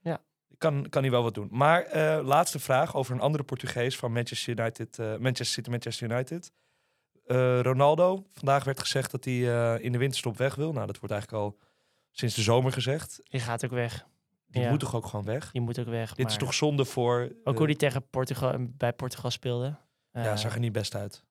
Ja. 0.00 0.22
Kan, 0.58 0.88
kan 0.88 1.02
hij 1.02 1.10
wel 1.10 1.22
wat 1.22 1.34
doen. 1.34 1.48
Maar 1.50 1.94
laatste 2.22 2.58
vraag 2.58 2.96
over 2.96 3.14
een 3.14 3.20
andere 3.20 3.44
Portugees 3.44 3.96
van 3.96 4.12
Manchester 4.12 4.58
United, 4.58 4.98
Manchester 4.98 5.46
City, 5.46 5.70
Manchester 5.70 6.10
United. 6.10 6.52
Ronaldo. 7.62 8.26
Vandaag 8.32 8.64
werd 8.64 8.80
gezegd 8.80 9.10
dat 9.10 9.24
hij 9.24 9.34
in 9.80 9.92
de 9.92 9.98
winterstop 9.98 10.36
weg 10.36 10.54
wil. 10.54 10.72
Nou, 10.72 10.86
dat 10.86 10.98
wordt 10.98 11.14
eigenlijk 11.14 11.42
al 11.42 11.58
sinds 12.10 12.34
de 12.34 12.42
zomer 12.42 12.72
gezegd. 12.72 13.20
Die 13.24 13.40
gaat 13.40 13.64
ook 13.64 13.70
weg. 13.70 14.06
Die 14.50 14.62
Ja. 14.62 14.70
moet 14.70 14.80
toch 14.80 14.94
ook 14.94 15.06
gewoon 15.06 15.24
weg? 15.24 15.50
Die 15.52 15.60
moet 15.60 15.78
ook 15.78 15.86
weg. 15.86 16.14
Dit 16.14 16.30
is 16.30 16.36
toch 16.36 16.54
zonde 16.54 16.84
voor... 16.84 17.32
Ook 17.44 17.58
hoe 17.58 17.66
die 17.66 17.76
tegen 17.76 18.08
Portugal, 18.08 18.54
bij 18.58 18.92
Portugal 18.92 19.30
speelde. 19.30 19.76
ja, 20.12 20.24
eh, 20.30 20.36
zag 20.36 20.54
er 20.54 20.60
niet 20.60 20.72
best 20.72 20.94
uit. 20.94 21.24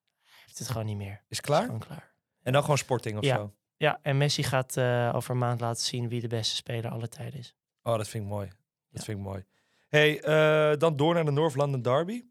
heeft 0.46 0.58
het 0.58 0.68
gewoon 0.68 0.86
niet 0.86 0.96
meer. 0.96 1.24
Is 1.28 1.40
klaar? 1.40 1.64
gewoon 1.64 1.80
klaar. 1.80 2.12
En 2.42 2.52
dan 2.52 2.62
gewoon 2.62 2.78
sporting 2.78 3.18
of 3.18 3.24
Ja. 3.24 3.36
zo? 3.36 3.54
Ja, 3.76 3.98
en 4.02 4.16
Messi 4.16 4.42
gaat 4.42 4.76
eh, 4.76 5.10
over 5.14 5.30
een 5.30 5.38
maand 5.38 5.60
laten 5.60 5.84
zien 5.84 6.08
wie 6.08 6.20
de 6.20 6.28
beste 6.28 6.54
speler 6.54 6.90
aller 6.90 7.08
tijden 7.08 7.38
is. 7.38 7.54
Oh, 7.82 7.96
dat 7.96 8.08
vind 8.08 8.24
ik 8.24 8.30
mooi. 8.30 8.46
Dat 8.48 8.56
Ja. 8.88 9.02
vind 9.02 9.18
ik 9.18 9.24
mooi. 9.24 9.44
Hey, 9.88 10.20
eh, 10.22 10.76
dan 10.78 10.96
door 10.96 11.14
naar 11.14 11.24
de 11.24 11.30
North 11.30 11.54
London 11.54 11.82
Derby. 11.82 12.24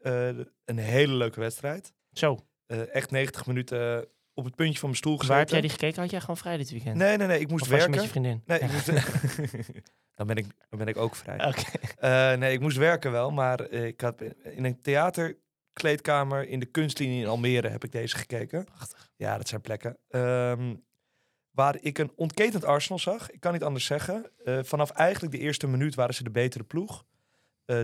Een 0.00 0.78
hele 0.78 1.12
leuke 1.14 1.40
wedstrijd. 1.40 1.94
Zo, 2.12 2.46
echt 2.66 3.10
90 3.10 3.46
minuten 3.46 4.08
op 4.36 4.44
het 4.44 4.54
puntje 4.54 4.78
van 4.78 4.88
mijn 4.88 5.00
stoel 5.00 5.16
gezeten. 5.16 5.34
waar 5.34 5.44
heb 5.44 5.52
jij 5.52 5.60
die 5.60 5.70
gekeken? 5.70 6.00
Had 6.00 6.10
jij 6.10 6.20
gewoon 6.20 6.36
vrij 6.36 6.56
dit 6.56 6.70
weekend? 6.70 6.96
Nee, 6.96 7.16
nee, 7.16 7.26
nee. 7.26 7.40
Ik 7.40 7.48
moest 7.50 7.62
of 7.62 7.68
werken. 7.68 7.90
met 7.90 8.02
je 8.02 8.08
vriendin? 8.08 8.42
Nee, 8.46 8.58
ik 8.58 8.72
moest... 8.72 8.86
dan, 10.16 10.26
ben 10.26 10.36
ik, 10.36 10.46
dan 10.68 10.78
ben 10.78 10.86
ik 10.86 10.96
ook 10.96 11.16
vrij. 11.16 11.46
Oké. 11.46 11.62
Eh, 11.98 12.32
nee, 12.38 12.52
ik 12.52 12.60
moest 12.60 12.76
werken 12.76 13.12
wel, 13.12 13.30
maar 13.30 13.60
eh, 13.60 13.84
ik 13.84 14.00
had 14.00 14.22
in 14.42 14.64
een 14.64 14.80
theaterkleedkamer 14.80 16.48
in 16.48 16.60
de 16.60 16.66
kunstlinie 16.66 17.20
in 17.20 17.28
Almere 17.28 17.68
heb 17.68 17.84
ik 17.84 17.92
deze 17.92 18.16
gekeken. 18.16 18.64
Prachtig. 18.64 19.10
Ja, 19.16 19.36
dat 19.36 19.48
zijn 19.48 19.60
plekken. 19.60 19.98
Ehm, 20.08 20.74
waar 21.50 21.76
ik 21.80 21.98
een 21.98 22.12
ontketend 22.16 22.64
Arsenal 22.64 22.98
zag. 22.98 23.30
Ik 23.30 23.40
kan 23.40 23.52
niet 23.52 23.64
anders 23.64 23.84
zeggen. 23.84 24.30
Eh, 24.44 24.58
vanaf 24.62 24.90
eigenlijk 24.90 25.34
de 25.34 25.40
eerste 25.40 25.66
minuut 25.66 25.94
waren 25.94 26.14
ze 26.14 26.22
de 26.22 26.30
betere 26.30 26.64
ploeg. 26.64 27.04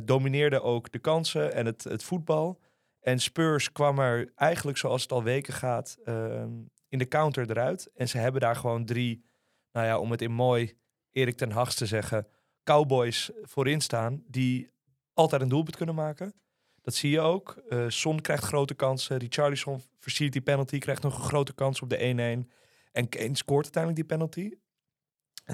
Domineerden 0.04 0.62
ook 0.62 0.92
de 0.92 0.98
kansen 0.98 1.54
en 1.54 1.66
het, 1.66 1.84
het 1.84 2.04
voetbal. 2.04 2.60
En 3.02 3.18
Spurs 3.20 3.72
kwam 3.72 3.98
er 3.98 4.32
eigenlijk 4.34 4.78
zoals 4.78 5.02
het 5.02 5.12
al 5.12 5.22
weken 5.22 5.52
gaat 5.52 5.96
ehm, 6.04 6.50
in 6.88 6.98
de 6.98 7.08
counter 7.08 7.50
eruit. 7.50 7.90
En 7.94 8.08
ze 8.08 8.18
hebben 8.18 8.40
daar 8.40 8.56
gewoon 8.56 8.84
drie, 8.84 9.24
nou 9.72 9.86
ja, 9.86 9.98
om 9.98 10.10
het 10.10 10.22
in 10.22 10.32
mooi 10.32 10.78
Erik 11.10 11.36
ten 11.36 11.50
Hag 11.50 11.74
te 11.74 11.86
zeggen, 11.86 12.26
cowboys 12.64 13.30
voorin 13.42 13.80
staan 13.80 14.22
die 14.26 14.70
altijd 15.14 15.42
een 15.42 15.48
doelpunt 15.48 15.76
kunnen 15.76 15.94
maken. 15.94 16.34
Dat 16.82 16.94
zie 16.94 17.10
je 17.10 17.20
ook. 17.20 17.62
Eh 17.68 17.84
Son 17.88 18.20
krijgt 18.20 18.44
grote 18.44 18.74
kansen. 18.74 19.16
Richarlison 19.16 19.82
versiert 19.98 20.32
die 20.32 20.42
penalty, 20.42 20.78
krijgt 20.78 21.02
nog 21.02 21.16
een 21.18 21.24
grote 21.24 21.52
kans 21.54 21.80
op 21.80 21.90
de 21.90 22.44
1-1. 22.46 22.50
En 22.92 23.08
Kane 23.08 23.36
scoort 23.36 23.64
uiteindelijk 23.64 24.08
die 24.08 24.16
penalty. 24.16 24.50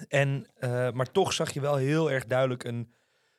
En, 0.09 0.47
eh, 0.55 0.91
maar 0.91 1.13
toch 1.13 1.33
zag 1.33 1.53
je 1.53 1.61
wel 1.61 1.77
heel 1.77 2.11
erg 2.11 2.27
duidelijk 2.27 2.65
een 2.65 2.93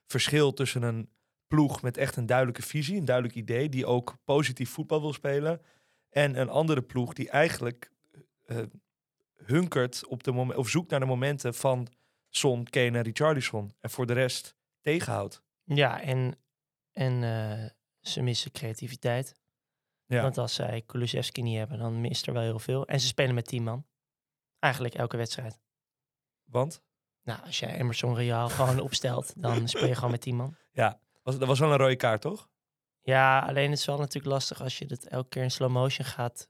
verschil 0.05 0.53
tussen 0.53 0.81
een 0.81 1.09
ploeg 1.49 1.81
met 1.81 1.97
echt 1.97 2.15
een 2.15 2.25
duidelijke 2.25 2.61
visie, 2.61 2.97
een 2.97 3.05
duidelijk 3.05 3.35
idee, 3.35 3.69
die 3.69 3.85
ook 3.85 4.17
positief 4.23 4.69
voetbal 4.69 5.01
wil 5.01 5.13
spelen. 5.13 5.61
En 6.09 6.39
een 6.39 6.49
andere 6.49 6.81
ploeg 6.81 7.13
die 7.13 7.29
eigenlijk 7.29 7.91
eh, 8.45 8.57
hunkert 9.35 10.07
op 10.07 10.23
de 10.23 10.31
moment, 10.31 10.59
of 10.59 10.69
zoekt 10.69 10.89
naar 10.89 10.99
de 10.99 11.05
momenten 11.05 11.53
van 11.53 11.87
Son, 12.29 12.63
Kane 12.63 12.97
en 12.97 13.01
Richarlison. 13.01 13.73
En 13.79 13.89
voor 13.89 14.05
de 14.05 14.13
rest 14.13 14.55
tegenhoudt. 14.81 15.43
Ja, 15.63 16.01
en, 16.01 16.35
en 16.91 17.23
eh, 17.23 17.69
ze 18.01 18.21
missen 18.21 18.51
creativiteit. 18.51 19.35
Ja. 20.05 20.21
Want 20.21 20.37
als 20.37 20.53
zij 20.53 20.83
Kulusevski 20.85 21.41
niet 21.41 21.57
hebben, 21.57 21.77
dan 21.77 22.01
mist 22.01 22.27
er 22.27 22.33
wel 22.33 22.41
heel 22.41 22.59
veel. 22.59 22.87
En 22.87 22.99
ze 22.99 23.07
spelen 23.07 23.35
met 23.35 23.45
10 23.45 23.63
man. 23.63 23.85
Eigenlijk 24.59 24.93
elke 24.93 25.17
wedstrijd. 25.17 25.59
Want 26.43 26.81
Nou, 27.23 27.41
als 27.45 27.59
jij 27.59 27.73
Emerson 27.75 28.15
Real 28.15 28.49
gewoon 28.49 28.79
opstelt, 28.79 29.41
dan 29.41 29.67
speel 29.67 29.87
je 29.87 29.95
gewoon 29.95 30.11
met 30.11 30.21
10 30.21 30.35
man. 30.35 30.55
Was, 31.29 31.39
dat 31.39 31.47
was 31.47 31.59
wel 31.59 31.71
een 31.71 31.77
rode 31.77 31.95
kaart, 31.95 32.21
toch? 32.21 32.49
Ja, 33.01 33.39
alleen 33.39 33.69
het 33.69 33.79
is 33.79 33.85
wel 33.85 33.97
natuurlijk 33.97 34.25
lastig 34.33 34.61
als 34.61 34.77
je 34.77 34.85
het 34.87 35.07
elke 35.07 35.29
keer 35.29 35.43
in 35.43 35.51
slow 35.51 35.69
motion 35.71 36.05
gaat 36.05 36.49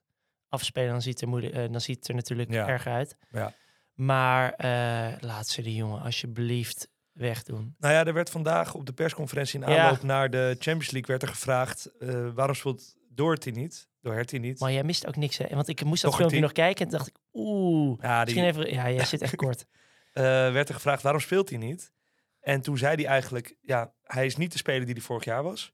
afspelen. 0.49 0.89
Dan 0.89 1.01
ziet 1.01 1.13
het 1.13 1.21
er, 1.21 1.27
moeilijk, 1.27 1.53
eh, 1.53 1.71
dan 1.71 1.81
ziet 1.81 1.97
het 1.97 2.07
er 2.07 2.15
natuurlijk 2.15 2.51
Ja. 2.51 2.67
erg 2.67 2.87
uit. 2.87 3.17
Ja. 3.31 3.53
Maar 3.93 4.53
eh, 4.53 5.13
laat 5.19 5.47
ze 5.47 5.61
die 5.61 5.75
jongen 5.75 6.01
alsjeblieft 6.01 6.89
wegdoen. 7.11 7.75
Nou 7.79 7.93
ja, 7.93 8.05
er 8.05 8.13
werd 8.13 8.29
vandaag 8.29 8.73
op 8.73 8.85
de 8.85 8.93
persconferentie 8.93 9.59
in 9.61 9.69
Ja. 9.69 9.83
aanloop 9.85 10.03
naar 10.03 10.29
de 10.29 10.55
Champions 10.59 10.91
League 10.91 11.05
werd 11.09 11.21
er 11.21 11.27
gevraagd 11.27 11.85
eh, 11.99 12.27
waarom 12.33 12.55
speelt 12.55 12.95
Doherty 13.09 13.49
niet? 13.49 13.87
Doherty 14.01 14.37
niet. 14.37 14.59
Maar 14.59 14.71
jij 14.71 14.83
mist 14.83 15.07
ook 15.07 15.15
niks, 15.15 15.37
hè? 15.37 15.45
Want 15.55 15.67
ik 15.67 15.83
moest 15.83 16.01
dat 16.01 16.15
filmpje 16.15 16.39
nog 16.39 16.51
kijken 16.51 16.85
en 16.85 16.91
dacht 16.91 17.07
ik, 17.07 17.15
oeh. 17.33 17.97
ja, 18.01 18.25
die, 18.25 18.35
Misschien 18.35 18.63
even, 18.63 18.73
ja, 18.75 18.91
jij 18.91 19.05
zit 19.05 19.21
echt 19.21 19.35
kort. 19.45 19.65
werd 20.13 20.69
er 20.69 20.75
gevraagd 20.75 21.01
waarom 21.01 21.21
speelt 21.21 21.49
hij 21.49 21.57
niet? 21.57 21.91
En 22.39 22.61
toen 22.61 22.77
zei 22.77 22.95
hij 22.95 23.05
eigenlijk, 23.05 23.55
ja, 23.61 23.93
hij 24.03 24.25
is 24.25 24.35
niet 24.35 24.51
de 24.51 24.57
speler 24.57 24.85
die 24.85 24.93
hij 24.93 25.03
vorig 25.03 25.23
jaar 25.23 25.43
was. 25.43 25.73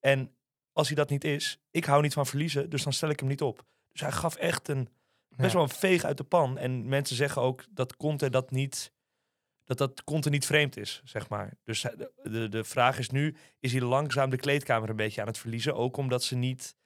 En 0.00 0.36
als 0.72 0.86
hij 0.86 0.96
dat 0.96 1.10
niet 1.10 1.24
is, 1.24 1.60
ik 1.70 1.84
hou 1.84 2.02
niet 2.02 2.12
van 2.12 2.26
verliezen, 2.26 2.70
dus 2.70 2.82
dan 2.82 2.92
stel 2.92 3.08
ik 3.08 3.20
hem 3.20 3.28
niet 3.28 3.42
op. 3.42 3.64
Dus 3.88 4.00
hij 4.00 4.12
gaf 4.12 4.36
echt 4.36 4.68
een 4.68 4.88
best 5.36 5.52
wel 5.52 5.62
een 5.62 5.68
veeg 5.68 6.04
uit 6.04 6.16
de 6.16 6.24
pan. 6.24 6.58
En 6.58 6.88
mensen 6.88 7.16
zeggen 7.16 7.42
ook 7.42 7.64
dat 7.70 7.96
Conte 7.96 8.30
dat 8.30 8.50
niet, 8.50 8.92
dat 9.64 9.78
dat 9.78 10.04
Conte 10.04 10.30
niet 10.30 10.46
vreemd 10.46 10.76
is, 10.76 11.02
zeg 11.04 11.28
maar. 11.28 11.56
Dus 11.64 11.80
de, 11.80 12.12
de, 12.22 12.48
de 12.48 12.64
vraag 12.64 12.98
is 12.98 13.10
nu, 13.10 13.36
is 13.60 13.72
hij 13.72 13.80
langzaam 13.80 14.30
de 14.30 14.36
kleedkamer 14.36 14.88
een 14.88 14.96
beetje 14.96 15.20
aan 15.20 15.26
het 15.26 15.38
verliezen? 15.38 15.74
Ook 15.74 15.96
omdat 15.96 16.22
ze 16.22 16.36
niet, 16.36 16.76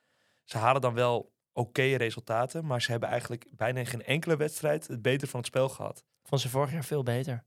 ze 0.44 0.58
halen 0.58 0.80
dan 0.80 0.94
wel 0.94 1.32
oké 1.52 1.82
resultaten, 1.82 2.66
maar 2.66 2.82
ze 2.82 2.90
hebben 2.90 3.08
eigenlijk 3.08 3.46
bijna 3.50 3.84
geen 3.84 4.04
enkele 4.04 4.36
wedstrijd 4.36 4.86
het 4.86 5.02
beter 5.02 5.28
van 5.28 5.38
het 5.38 5.48
spel 5.48 5.68
gehad. 5.68 6.04
Vond 6.22 6.40
ze 6.40 6.48
vorig 6.48 6.72
jaar 6.72 6.84
veel 6.84 7.02
beter. 7.02 7.44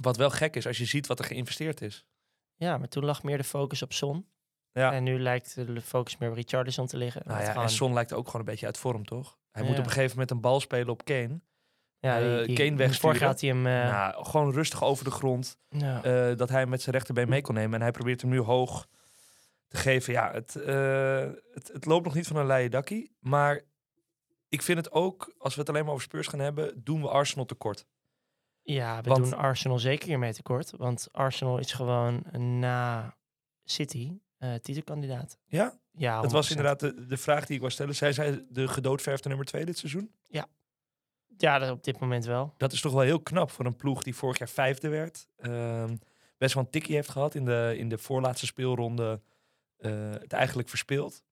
Wat 0.00 0.16
wel 0.16 0.30
gek 0.30 0.56
is 0.56 0.66
als 0.66 0.78
je 0.78 0.84
ziet 0.84 1.06
wat 1.06 1.18
er 1.18 1.24
geïnvesteerd 1.24 1.80
is. 1.80 2.04
Ja, 2.56 2.78
maar 2.78 2.88
toen 2.88 3.04
lag 3.04 3.22
meer 3.22 3.36
de 3.36 3.44
focus 3.44 3.82
op 3.82 3.92
Son. 3.92 4.26
Ja. 4.72 4.92
En 4.92 5.02
nu 5.02 5.18
lijkt 5.20 5.54
de 5.54 5.80
focus 5.80 6.16
meer 6.18 6.28
op 6.30 6.34
Richarlison 6.34 6.86
te 6.86 6.96
liggen. 6.96 7.22
Nou 7.24 7.40
ja, 7.40 7.46
gewoon- 7.50 7.62
en 7.62 7.70
Son 7.70 7.92
lijkt 7.92 8.12
ook 8.12 8.26
gewoon 8.26 8.40
een 8.40 8.46
beetje 8.50 8.66
uit 8.66 8.78
vorm, 8.78 9.04
toch? 9.04 9.38
Hij 9.50 9.62
moet 9.62 9.78
op 9.78 9.84
een 9.84 9.90
gegeven 9.90 10.10
moment 10.10 10.30
een 10.30 10.40
bal 10.40 10.60
spelen 10.60 10.88
op 10.88 11.04
Kane. 11.04 11.40
ja, 11.98 12.18
die, 12.20 12.38
eh, 12.40 12.46
die, 12.46 12.56
Kane 12.56 12.68
die- 12.68 12.76
wegsturen. 12.76 13.00
Vorig 13.00 13.18
jaar 13.18 13.28
had 13.28 13.40
hij 13.40 13.50
hem... 13.50 13.66
eh, 13.66 13.72
nou, 14.12 14.24
gewoon 14.24 14.52
rustig 14.52 14.82
over 14.84 15.04
de 15.04 15.10
grond. 15.10 15.58
ja. 15.68 16.02
eh, 16.02 16.36
dat 16.36 16.48
hij 16.48 16.60
hem 16.60 16.68
met 16.68 16.82
zijn 16.82 16.94
rechterbeen 16.96 17.28
mee 17.28 17.40
kon 17.42 17.54
nemen. 17.54 17.74
En 17.74 17.80
hij 17.80 17.90
probeert 17.90 18.20
hem 18.20 18.30
nu 18.30 18.38
hoog 18.40 18.86
te 19.68 19.76
geven. 19.76 20.12
Ja, 20.12 20.32
het, 20.32 20.54
het, 21.54 21.68
het 21.72 21.84
loopt 21.84 22.04
nog 22.04 22.14
niet 22.14 22.26
van 22.26 22.36
een 22.36 22.46
leien 22.46 22.70
dakkie. 22.70 23.16
Maar 23.20 23.60
ik 24.48 24.62
vind 24.62 24.78
het 24.78 24.92
ook, 24.92 25.34
als 25.38 25.54
we 25.54 25.60
het 25.60 25.68
alleen 25.68 25.82
maar 25.84 25.92
over 25.92 26.04
Spurs 26.04 26.26
gaan 26.26 26.38
hebben, 26.40 26.84
doen 26.84 27.00
we 27.02 27.08
Arsenal 27.08 27.44
tekort. 27.44 27.86
Ja, 28.66 29.00
we 29.02 29.08
Want- 29.08 29.24
doen 29.24 29.34
Arsenal 29.38 29.78
zeker 29.78 30.08
hiermee 30.08 30.32
tekort. 30.32 30.70
Want 30.76 31.08
Arsenal 31.12 31.58
is 31.58 31.72
gewoon 31.72 32.22
na 32.60 33.16
City 33.64 34.18
eh 34.38 34.54
titelkandidaat. 34.54 35.38
Ja, 35.46 35.78
Ja, 35.92 36.20
dat 36.20 36.32
was 36.32 36.46
100%. 36.48 36.50
inderdaad 36.50 36.80
de, 36.80 37.06
de 37.06 37.16
vraag 37.16 37.44
die 37.46 37.54
ik 37.54 37.60
wou 37.60 37.72
stellen. 37.72 37.94
Zij 37.94 38.12
zij 38.12 38.44
de 38.48 38.68
gedoodverfde 38.68 39.28
nummer 39.28 39.46
twee 39.46 39.64
dit 39.64 39.78
seizoen? 39.78 40.14
Ja, 41.36 41.58
dat 41.58 41.70
op 41.70 41.84
dit 41.84 42.00
moment 42.00 42.24
wel. 42.24 42.54
Dat 42.56 42.72
is 42.72 42.80
toch 42.80 42.92
wel 42.92 43.02
heel 43.02 43.20
knap 43.20 43.50
voor 43.50 43.64
een 43.66 43.76
ploeg 43.76 44.02
die 44.02 44.14
vorig 44.14 44.38
jaar 44.38 44.48
vijfde 44.48 44.88
werd. 44.88 45.28
Ehm, 45.36 45.96
best 46.38 46.54
wel 46.54 46.62
een 46.64 46.70
tikkie 46.70 46.94
heeft 46.94 47.08
gehad 47.08 47.34
in 47.34 47.44
de, 47.44 47.74
in 47.76 47.88
de 47.88 47.98
voorlaatste 47.98 48.46
speelronde. 48.46 49.20
eh, 49.76 50.10
het 50.10 50.32
eigenlijk 50.32 50.68
verspeeld. 50.68 51.22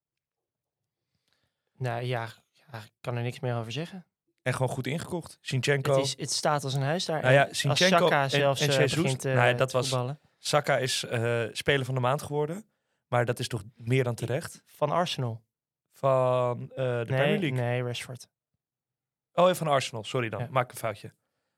Nou 1.76 2.02
ja, 2.02 2.28
ja, 2.52 2.78
ik 2.82 2.92
kan 3.00 3.16
er 3.16 3.22
niks 3.22 3.40
meer 3.40 3.56
over 3.56 3.72
zeggen. 3.72 4.06
En 4.42 4.52
gewoon 4.52 4.68
goed 4.68 4.86
ingekocht. 4.86 5.38
Sinchenko. 5.40 5.94
Het, 5.96 6.04
is, 6.04 6.16
het 6.18 6.30
staat 6.32 6.64
als 6.64 6.74
een 6.74 6.82
huis 6.82 7.04
daar. 7.04 7.22
Nou 7.22 7.32
ja, 7.34 7.42
als 7.44 7.58
Saka 7.60 8.22
en- 8.22 8.30
zelfs 8.30 8.60
en 8.60 8.70
eh, 8.70 8.78
begint 8.78 9.24
eh, 9.24 9.34
nou 9.34 9.48
ja, 9.48 9.52
dat 9.52 9.72
was- 9.72 9.88
voetballen. 9.88 10.20
Saka 10.38 10.78
is 10.78 11.04
eh, 11.04 11.42
speler 11.52 11.84
van 11.84 11.94
de 11.94 12.00
maand 12.00 12.22
geworden. 12.22 12.64
Maar 13.08 13.24
dat 13.24 13.38
is 13.38 13.48
toch 13.48 13.62
meer 13.76 14.04
dan 14.04 14.14
terecht. 14.14 14.62
Van 14.66 14.90
Arsenal. 14.90 15.42
Van 15.92 16.58
de 16.58 16.74
nee, 16.76 17.04
Premier 17.04 17.38
League. 17.38 17.50
nee, 17.50 17.82
Rashford. 17.82 18.28
Oh, 19.32 19.48
en 19.48 19.56
van 19.56 19.66
Arsenal. 19.66 20.04
Sorry 20.04 20.28
dan. 20.28 20.40
Ja. 20.40 20.46
Maak 20.50 20.70
een 20.70 20.76
foutje. 20.76 21.12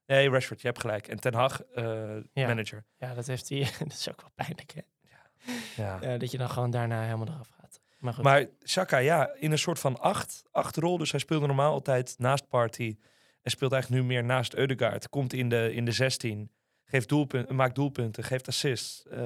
Nee, 0.07 0.31
Rashford, 0.31 0.61
je 0.61 0.67
hebt 0.67 0.81
gelijk. 0.81 1.09
En 1.09 1.21
Ten 1.21 1.35
Hag, 1.35 1.63
Ja. 1.75 2.23
manager. 2.47 2.85
Ja, 2.97 3.15
dat 3.15 3.27
heeft 3.27 3.49
hij. 3.49 3.59
dat 3.79 3.93
is 3.93 4.09
ook 4.11 4.21
wel 4.21 4.31
pijnlijk, 4.35 4.73
hè? 4.75 4.81
Ja. 5.83 5.99
Ja, 6.01 6.19
dat 6.19 6.31
je 6.31 6.39
dan 6.39 6.51
gewoon 6.51 6.71
daarna 6.71 7.03
helemaal 7.03 7.27
eraf 7.29 7.49
gaat. 7.49 7.64
Maar. 8.05 8.23
Maar 8.23 8.47
Saka, 8.63 8.99
ja, 8.99 9.35
in 9.35 9.53
een 9.53 9.59
soort 9.59 9.79
van 9.79 10.01
acht, 10.01 10.43
acht 10.51 10.77
rol. 10.77 10.99
Dus 10.99 11.11
hij 11.11 11.21
speelde 11.21 11.47
normaal 11.47 11.73
altijd 11.73 12.15
naast 12.19 12.49
Party. 12.49 12.97
En 13.43 13.51
speelt 13.51 13.73
eigenlijk 13.73 14.03
nu 14.03 14.09
meer 14.09 14.25
naast 14.25 14.55
Eudegaard. 14.55 15.09
Komt 15.09 15.33
in 15.33 15.49
de, 15.49 15.75
in 15.75 15.85
de 15.85 15.93
16. 15.93 16.51
Geeft 16.85 17.09
doelpunten, 17.09 17.55
maakt 17.55 17.75
doelpunten, 17.75 18.25
geeft 18.25 18.49
assists. 18.49 19.03
Eh, 19.11 19.19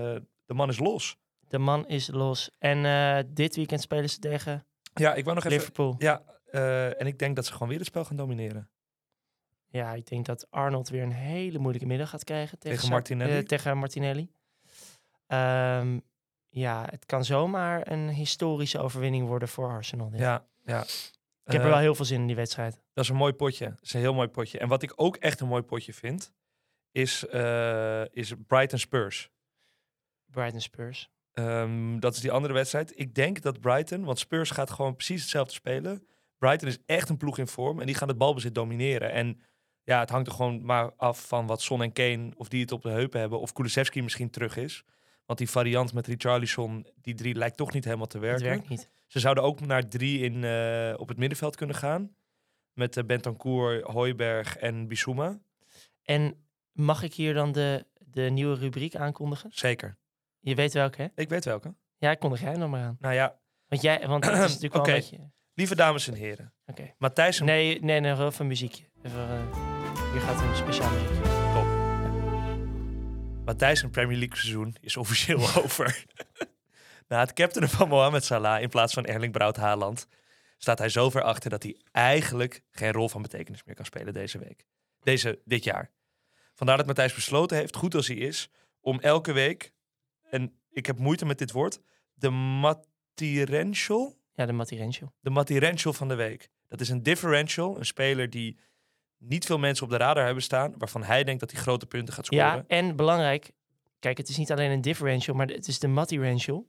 de 0.46 0.54
man 0.54 0.68
is 0.68 0.78
los. 0.78 1.16
de 1.48 1.58
man 1.58 1.86
is 1.86 2.08
los. 2.08 2.50
En 2.58 2.84
eh, 2.84 3.24
dit 3.26 3.56
weekend 3.56 3.80
spelen 3.80 4.10
ze 4.10 4.18
tegen 4.18 4.64
Ja, 4.94 5.14
ik 5.14 5.24
wou 5.24 5.34
nog 5.36 5.44
even... 5.44 5.58
Liverpool. 5.58 5.94
Ja, 5.98 6.22
eh, 6.50 7.00
en 7.00 7.06
ik 7.06 7.18
denk 7.18 7.36
dat 7.36 7.46
ze 7.46 7.52
gewoon 7.52 7.68
weer 7.68 7.78
het 7.78 7.86
spel 7.86 8.04
gaan 8.04 8.16
domineren. 8.16 8.70
Ja, 9.66 9.92
ik 9.94 10.06
denk 10.06 10.26
dat 10.26 10.46
Arnold 10.50 10.88
weer 10.88 11.02
een 11.02 11.12
hele 11.12 11.58
moeilijke 11.58 11.86
middag 11.86 12.10
gaat 12.10 12.24
krijgen 12.24 12.58
tegen, 12.58 12.78
Tegen 12.78 12.92
Martinelli? 12.92 13.42
tegen 13.42 13.78
Martinelli. 13.78 14.30
Ehm, 15.26 15.98
ja, 16.48 16.86
het 16.90 17.06
kan 17.06 17.24
zomaar 17.24 17.90
een 17.90 18.08
historische 18.08 18.78
overwinning 18.78 19.26
worden 19.26 19.48
voor 19.48 19.68
Arsenal. 19.68 20.10
dit. 20.10 20.20
Ja, 20.20 20.46
ja. 20.64 20.82
Ik 20.82 21.54
heb 21.54 21.62
er 21.62 21.66
Eh, 21.66 21.72
wel 21.72 21.78
heel 21.82 21.94
veel 21.94 22.04
zin 22.04 22.20
in 22.20 22.26
die 22.26 22.36
wedstrijd. 22.36 22.80
Dat 22.92 23.04
is 23.04 23.10
een 23.10 23.16
mooi 23.16 23.32
potje. 23.32 23.64
Dat 23.68 23.82
is 23.82 23.92
een 23.92 24.00
heel 24.00 24.14
mooi 24.14 24.28
potje. 24.28 24.58
En 24.58 24.68
wat 24.68 24.82
ik 24.82 24.92
ook 24.96 25.16
echt 25.16 25.40
een 25.40 25.48
mooi 25.48 25.62
potje 25.62 25.92
vind, 25.92 26.32
is, 26.92 27.26
eh, 27.26 28.02
is 28.10 28.32
Brighton 28.46 28.78
Spurs. 28.78 29.30
Brighton 30.26 30.60
Spurs. 30.60 31.10
Ehm, 31.32 31.98
dat 31.98 32.14
is 32.14 32.20
die 32.20 32.30
andere 32.32 32.54
wedstrijd. 32.54 32.98
Ik 32.98 33.14
denk 33.14 33.42
dat 33.42 33.60
Brighton, 33.60 34.04
want 34.04 34.18
Spurs 34.18 34.50
gaat 34.50 34.70
gewoon 34.70 34.94
precies 34.94 35.20
hetzelfde 35.20 35.52
spelen. 35.52 36.06
Brighton 36.38 36.68
is 36.68 36.78
echt 36.86 37.08
een 37.08 37.16
ploeg 37.16 37.38
in 37.38 37.48
vorm 37.48 37.80
en 37.80 37.86
die 37.86 37.94
gaan 37.94 38.08
het 38.08 38.18
balbezit 38.18 38.54
domineren. 38.54 39.12
En 39.12 39.40
ja, 39.82 40.00
het 40.00 40.10
hangt 40.10 40.26
er 40.26 40.34
gewoon 40.34 40.64
maar 40.64 40.92
af 40.96 41.26
van 41.26 41.46
wat 41.46 41.62
Son 41.62 41.82
en 41.82 41.92
Kane, 41.92 42.30
of 42.36 42.48
die 42.48 42.60
het 42.60 42.72
op 42.72 42.82
de 42.82 42.90
heupen 42.90 43.20
hebben, 43.20 43.40
of 43.40 43.52
Kulusevski 43.52 44.02
misschien 44.02 44.30
terug 44.30 44.56
is. 44.56 44.84
Want 45.28 45.40
die 45.40 45.50
variant 45.50 45.92
met 45.92 46.06
Richarlison, 46.06 46.86
die 47.00 47.14
drie 47.14 47.34
lijkt 47.34 47.56
toch 47.56 47.72
niet 47.72 47.84
helemaal 47.84 48.06
te 48.06 48.18
Het 48.18 48.26
werken. 48.26 48.46
werkt 48.46 48.68
niet. 48.68 48.90
Ze 49.06 49.18
zouden 49.20 49.44
ook 49.44 49.60
naar 49.60 49.88
drie 49.88 50.20
in, 50.20 50.44
eh, 50.44 50.94
op 51.00 51.08
het 51.08 51.16
middenveld 51.16 51.56
kunnen 51.56 51.76
gaan. 51.76 52.14
Met 52.72 52.96
uh, 52.96 53.04
Bentancur, 53.04 53.90
Hooiberg 53.90 54.56
en 54.56 54.88
Bissouma. 54.88 55.38
En 56.02 56.44
mag 56.72 57.02
ik 57.02 57.14
hier 57.14 57.34
dan 57.34 57.52
de, 57.52 57.86
de 57.98 58.22
nieuwe 58.22 58.54
rubriek 58.56 58.96
aankondigen? 58.96 59.50
Zeker. 59.52 59.96
Je 60.40 60.54
weet 60.54 60.72
welke, 60.72 61.02
hè? 61.02 61.08
Ik 61.22 61.28
weet 61.28 61.44
welke. 61.44 61.74
Ja, 61.96 62.14
kondig 62.14 62.40
jij 62.40 62.54
nog 62.56 62.70
maar 62.70 62.82
aan. 62.84 62.96
Nou 63.00 63.14
ja, 63.14 63.38
Want 63.68 63.82
jij, 63.82 64.06
want 64.06 64.24
het 64.24 64.34
is 64.34 64.40
natuurlijk 64.54 64.72
wel 64.72 64.82
Oké. 64.82 64.92
een 64.92 64.98
beetje... 64.98 65.30
lieve 65.54 65.74
dames 65.74 66.08
en 66.08 66.14
heren. 66.14 66.52
Oké. 66.66 66.94
Matthijs 66.98 67.38
en 67.40 67.44
Nee, 67.46 67.80
nee, 67.80 68.00
nee, 68.00 68.12
even 68.12 68.32
een 68.38 68.46
muziekje. 68.46 68.84
Even, 69.02 69.18
eh, 69.20 70.12
hier 70.12 70.20
gaat 70.20 70.40
een 70.42 70.56
speciaal 70.56 70.90
muziekje. 70.90 71.37
Matthijs 73.48 73.82
en 73.82 73.90
Premier 73.90 74.18
League 74.18 74.36
seizoen 74.36 74.74
is 74.80 74.96
officieel 74.96 75.40
over. 75.62 76.04
Na 77.06 77.20
het 77.20 77.32
captainen 77.32 77.74
van 77.74 77.88
Mohamed 77.88 78.24
Salah 78.24 78.62
in 78.62 78.68
plaats 78.68 78.94
van 78.94 79.04
Erling 79.04 79.32
Braut 79.32 79.56
Haaland... 79.56 80.08
staat 80.58 80.78
hij 80.78 80.88
zo 80.88 81.10
ver 81.10 81.22
achter 81.22 81.50
dat 81.50 81.62
hij 81.62 81.76
eigenlijk 81.92 82.62
geen 82.70 82.92
rol 82.92 83.08
van 83.08 83.22
betekenis 83.22 83.64
meer 83.64 83.74
kan 83.74 83.84
spelen 83.84 84.14
deze 84.14 84.38
week. 84.38 84.66
Deze, 85.02 85.40
dit 85.44 85.64
jaar. 85.64 85.90
Vandaar 86.54 86.76
dat 86.76 86.86
Matthijs 86.86 87.14
besloten 87.14 87.56
heeft, 87.56 87.76
goed 87.76 87.94
als 87.94 88.06
hij 88.06 88.16
is, 88.16 88.50
om 88.80 89.00
elke 89.00 89.32
week... 89.32 89.72
en 90.30 90.58
ik 90.70 90.86
heb 90.86 90.98
moeite 90.98 91.24
met 91.24 91.38
dit 91.38 91.52
woord... 91.52 91.80
de 92.14 92.30
Matirential, 92.30 94.18
Ja, 94.34 94.46
de 94.46 94.52
Matirentje. 94.52 95.12
de 95.20 95.30
Matirential 95.30 95.92
van 95.92 96.08
de 96.08 96.14
week. 96.14 96.48
Dat 96.68 96.80
is 96.80 96.88
een 96.88 97.02
differential, 97.02 97.78
een 97.78 97.86
speler 97.86 98.30
die 98.30 98.58
niet 99.18 99.44
veel 99.46 99.58
mensen 99.58 99.84
op 99.84 99.90
de 99.90 99.96
radar 99.96 100.24
hebben 100.24 100.42
staan... 100.42 100.74
waarvan 100.78 101.02
hij 101.02 101.24
denkt 101.24 101.40
dat 101.40 101.50
hij 101.50 101.60
grote 101.60 101.86
punten 101.86 102.14
gaat 102.14 102.26
scoren. 102.26 102.44
Ja, 102.44 102.64
en 102.66 102.96
belangrijk, 102.96 103.50
kijk, 103.98 104.18
het 104.18 104.28
is 104.28 104.36
niet 104.36 104.52
alleen 104.52 104.70
een 104.70 104.80
differential, 104.80 105.36
maar 105.36 105.46
het 105.46 105.68
is 105.68 105.78
de 105.78 105.88
Matirential. 105.88 106.66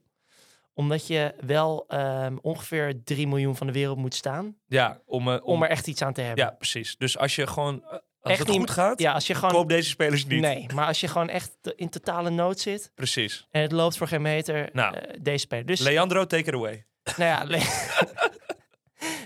Omdat 0.74 1.06
je 1.06 1.34
wel 1.40 1.84
ehm, 1.88 2.36
ongeveer 2.40 3.00
3 3.04 3.28
miljoen 3.28 3.56
van 3.56 3.66
de 3.66 3.72
wereld 3.72 3.98
moet 3.98 4.14
staan 4.14 4.56
Ja, 4.66 5.00
om, 5.06 5.28
eh, 5.32 5.38
om 5.42 5.62
er 5.62 5.68
echt 5.68 5.86
iets 5.86 6.02
aan 6.02 6.12
te 6.12 6.20
hebben. 6.20 6.44
Ja, 6.44 6.50
precies. 6.50 6.96
Dus 6.96 7.18
als 7.18 7.34
je 7.36 7.46
gewoon, 7.46 7.82
eh, 7.84 7.90
als 7.90 8.00
Echt 8.22 8.38
het 8.38 8.48
niet- 8.48 8.56
goed 8.58 8.70
gaat, 8.70 9.00
Ja, 9.00 9.12
als 9.12 9.26
je 9.26 9.34
gewoon... 9.34 9.50
koop 9.50 9.68
deze 9.68 9.88
spelers 9.88 10.26
niet. 10.26 10.40
Nee, 10.40 10.66
maar 10.74 10.86
als 10.86 11.00
je 11.00 11.08
gewoon 11.08 11.28
echt 11.28 11.52
in 11.76 11.88
totale 11.88 12.30
nood 12.30 12.60
zit 12.60 12.92
Precies. 12.94 13.46
en 13.50 13.62
het 13.62 13.72
loopt 13.72 13.96
voor 13.96 14.06
geen 14.08 14.22
meter, 14.22 14.68
Nou. 14.72 14.96
eh, 14.96 15.14
deze 15.22 15.38
speler. 15.38 15.66
Dus, 15.66 15.80
Leandro, 15.80 16.26
take 16.26 16.44
it 16.48 16.54
away. 16.54 16.86
nou 17.16 17.30
ja, 17.30 17.44
le- 17.44 17.58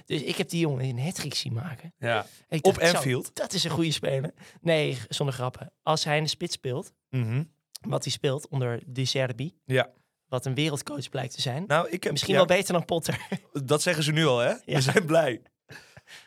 dus 0.07 0.23
ik 0.23 0.37
heb 0.37 0.49
die 0.49 0.61
jongen 0.61 0.85
een 0.85 1.01
hat 1.01 1.25
zien 1.29 1.53
maken. 1.53 1.95
Ja. 1.99 2.27
En 2.49 2.65
Op 2.65 2.75
dacht, 2.75 2.91
zo, 2.91 2.97
Anfield. 2.97 3.35
dat 3.35 3.53
is 3.53 3.65
een 3.65 3.71
goede 3.71 3.93
speler. 3.93 4.35
Nee, 4.61 4.99
zonder 5.09 5.35
grappen. 5.35 5.73
Als 5.83 6.05
hij 6.05 6.17
in 6.17 6.23
de 6.23 6.29
spits 6.29 6.55
speelt, 6.55 6.93
Mhm. 7.11 7.45
wat 7.81 8.05
hij 8.05 8.13
speelt 8.13 8.49
onder 8.49 8.83
De 8.87 9.05
Zerbi, 9.05 9.57
Ja. 9.65 9.91
wat 10.29 10.47
een 10.47 10.55
wereldcoach 10.55 11.09
blijkt 11.09 11.35
te 11.35 11.41
zijn. 11.41 11.65
Nou, 11.67 11.89
ik 11.91 12.03
heb... 12.03 12.13
Misschien 12.13 12.33
ja, 12.35 12.39
wel 12.47 12.57
beter 12.57 12.73
dan 12.73 12.85
Potter. 12.85 13.27
Dat 13.65 13.83
zeggen 13.83 14.03
ze 14.05 14.13
nu 14.13 14.27
al, 14.27 14.39
hè? 14.39 14.49
Ja. 14.49 14.59
We 14.65 14.81
zijn 14.81 15.05
blij. 15.07 15.43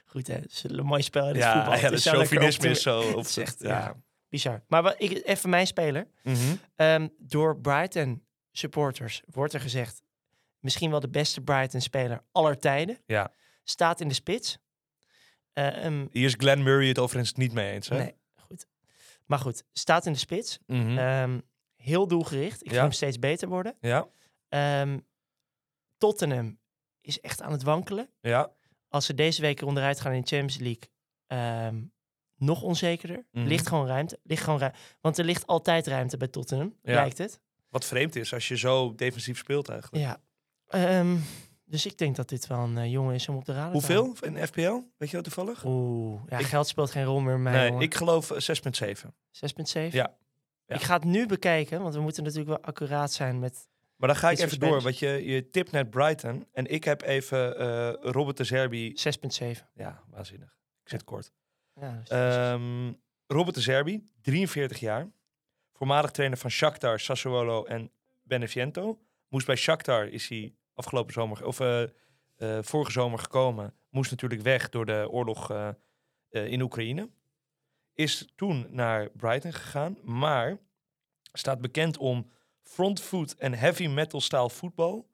Goed, 0.06 0.28
hè? 0.28 0.34
Het 0.34 0.52
is 0.52 0.64
een 0.68 0.86
mooi 0.86 1.02
spel. 1.02 1.24
in 1.28 1.34
het 1.34 1.38
Ja, 1.38 1.54
voetbal. 1.54 1.74
ja, 1.74 1.80
Het 1.80 1.92
is 1.94 2.06
chauvinisme 2.06 2.66
op 2.68 2.72
is 2.76 2.82
zo... 2.82 3.00
Is 3.20 3.38
echt, 3.38 3.60
ja. 3.60 3.68
ja. 3.70 3.96
Bizar. 4.30 4.64
Maar 4.68 4.84
wat, 4.84 4.96
ik, 4.98 5.22
even 5.26 5.50
mijn 5.50 5.68
speler. 5.68 6.08
Mhm. 6.24 6.38
Ehm, 6.76 7.08
door 7.20 7.60
Brighton 7.60 8.26
supporters 8.52 9.22
wordt 9.26 9.54
er 9.54 9.60
gezegd... 9.60 10.02
misschien 10.60 10.90
wel 10.92 11.00
de 11.00 11.10
beste 11.10 11.42
Brighton-speler 11.42 12.24
aller 12.32 12.60
tijden. 12.60 12.98
Ja. 13.06 13.32
Staat 13.64 14.00
in 14.02 14.08
de 14.08 14.14
spits. 14.14 14.58
Eh, 15.54 15.86
ehm, 15.86 16.08
Hier 16.12 16.26
is 16.26 16.34
Glenn 16.38 16.64
Murray 16.64 16.88
het 16.88 17.00
overigens 17.00 17.34
niet 17.34 17.54
mee 17.54 17.72
eens, 17.72 17.90
hè? 17.90 17.98
nee, 17.98 18.16
goed. 18.36 18.68
Maar 19.26 19.40
goed, 19.40 19.64
staat 19.74 20.06
in 20.06 20.12
de 20.14 20.18
spits. 20.20 20.60
Mhm. 20.66 20.98
Ehm, 20.98 21.40
heel 21.76 22.08
doelgericht. 22.08 22.60
Ik 22.62 22.66
Ja. 22.66 22.70
vind 22.70 22.82
hem 22.82 22.92
steeds 22.92 23.20
beter 23.20 23.48
worden. 23.48 23.76
ja, 23.82 24.08
Ehm, 24.50 25.00
Tottenham 25.98 26.60
is 27.02 27.20
echt 27.20 27.42
aan 27.42 27.52
het 27.52 27.64
wankelen. 27.64 28.10
ja. 28.22 28.52
Als 28.90 29.06
ze 29.06 29.14
deze 29.14 29.42
week 29.42 29.60
er 29.62 29.68
onderuit 29.68 30.00
gaan 30.00 30.14
in 30.14 30.22
de 30.22 30.28
Champions 30.28 30.58
League, 30.58 31.92
nog 32.38 32.62
onzekerder. 32.62 33.26
Mhm. 33.32 33.48
Ligt 33.48 33.68
gewoon 33.68 33.88
ruimte. 33.88 34.20
Ligt 34.24 34.44
gewoon 34.44 34.60
ruimte. 34.60 34.78
Want 35.02 35.18
er 35.18 35.26
ligt 35.26 35.48
altijd 35.48 35.88
ruimte 35.88 36.18
bij 36.18 36.28
Tottenham, 36.28 36.76
Ja. 36.84 36.94
lijkt 36.94 37.18
het. 37.18 37.40
Wat 37.70 37.86
vreemd 37.86 38.16
is 38.16 38.34
als 38.34 38.48
je 38.48 38.58
zo 38.58 38.96
defensief 38.96 39.38
speelt 39.38 39.70
eigenlijk. 39.70 40.04
Ja. 40.04 40.22
Ehm, 40.68 41.16
Dus 41.70 41.86
ik 41.86 41.98
denk 41.98 42.16
dat 42.16 42.30
dit 42.30 42.48
wel 42.48 42.60
een 42.60 42.78
eh, 42.78 42.92
jongen 42.92 43.16
is 43.16 43.30
om 43.30 43.36
op 43.36 43.46
de 43.46 43.52
radar 43.54 43.66
te 43.68 43.72
Hoeveel 43.72 44.16
in 44.22 44.48
FPL? 44.48 44.80
Weet 44.98 45.10
je 45.10 45.16
dat 45.16 45.24
toevallig? 45.24 45.64
Oeh, 45.66 46.22
ja, 46.30 46.38
Ik- 46.38 46.46
geld 46.46 46.68
speelt 46.68 46.92
geen 46.92 47.04
rol 47.04 47.20
meer 47.20 47.40
mij, 47.40 47.54
nee, 47.54 47.68
jongen. 47.68 47.82
ik 47.84 47.96
geloof 47.96 48.32
eh, 48.32 48.40
6,7. 48.40 49.14
6,7? 49.32 49.92
Ja. 49.92 50.16
Ja. 50.66 50.76
Ik 50.76 50.82
ga 50.82 50.94
het 50.94 51.04
nu 51.04 51.26
bekijken, 51.26 51.82
want 51.82 51.94
we 51.96 52.02
moeten 52.02 52.24
natuurlijk 52.24 52.50
wel 52.50 52.62
accuraat 52.62 53.12
zijn 53.14 53.40
met... 53.40 53.68
Maar 53.96 54.08
dan 54.08 54.18
ga 54.18 54.30
ik 54.32 54.40
even 54.40 54.60
door, 54.60 54.82
want 54.82 55.00
je, 55.00 55.26
je 55.26 55.50
tipt 55.50 55.72
net 55.72 55.90
Brighton. 55.90 56.48
En 56.52 56.66
ik 56.66 56.84
heb 56.84 57.02
even 57.02 57.58
eh, 57.60 57.94
Robert 58.12 58.38
de 58.38 58.44
Zerbi. 58.44 58.94
6,7. 58.94 59.64
Ja, 59.74 60.04
waanzinnig. 60.10 60.58
Ik 60.84 60.90
zit 60.90 61.04
kort. 61.04 61.32
Ja, 61.82 62.02
Ehm, 62.08 62.94
Robert 63.28 63.56
de 63.56 63.62
Zerbi, 63.62 64.04
43 64.22 64.80
jaar. 64.80 65.08
Voormalig 65.74 66.12
trainer 66.12 66.38
van 66.38 66.50
Shakhtar, 66.50 67.00
Sassuolo 67.00 67.64
en 67.64 67.92
Beneviento. 68.24 69.00
Moest 69.30 69.46
bij 69.46 69.56
Shakhtar, 69.56 70.08
is 70.08 70.28
hij 70.28 70.54
afgelopen 70.74 71.14
zomer, 71.14 71.46
of 71.46 71.60
eh, 71.60 71.84
eh, 71.84 71.90
vorige 72.62 72.92
zomer 72.92 73.20
gekomen. 73.20 73.74
Moest 73.90 74.12
natuurlijk 74.12 74.42
weg 74.42 74.70
door 74.70 74.86
de 74.86 75.08
oorlog 75.10 75.52
eh, 75.52 75.72
in 76.30 76.62
Oekraïne. 76.62 77.10
Is 77.94 78.28
toen 78.36 78.68
naar 78.70 79.10
Brighton 79.10 79.54
gegaan, 79.54 79.98
maar 80.04 80.58
staat 81.34 81.62
bekend 81.62 81.98
om 81.98 82.32
frontfoot 82.64 83.32
en 83.32 83.54
heavy 83.54 83.88
metal 83.88 84.22
style 84.22 84.50
voetbal. 84.50 85.10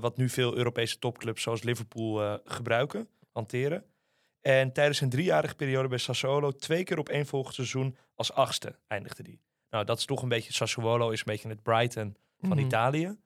wat 0.00 0.16
nu 0.16 0.28
veel 0.28 0.56
Europese 0.56 0.98
topclubs 0.98 1.42
zoals 1.42 1.62
Liverpool 1.62 2.40
gebruiken, 2.44 3.08
hanteren. 3.32 3.84
En 4.40 4.72
tijdens 4.72 5.00
een 5.00 5.10
driejarige 5.10 5.54
periode 5.54 5.88
bij 5.88 5.98
Sassuolo 5.98 6.50
twee 6.50 6.84
keer 6.84 6.98
op 6.98 7.08
één 7.08 7.26
volgend 7.26 7.54
seizoen 7.54 7.96
als 8.14 8.32
achtste 8.32 8.78
eindigde 8.86 9.22
die. 9.22 9.40
Nou, 9.70 9.84
dat 9.84 9.98
is 9.98 10.04
toch 10.04 10.22
een 10.22 10.28
beetje, 10.28 10.52
Sassuolo 10.52 11.10
is 11.10 11.18
een 11.18 11.24
beetje 11.26 11.48
het 11.48 11.62
Brighton 11.62 12.16
van 12.48 12.56
Mhm. 12.56 12.66
Italië. 12.66 13.16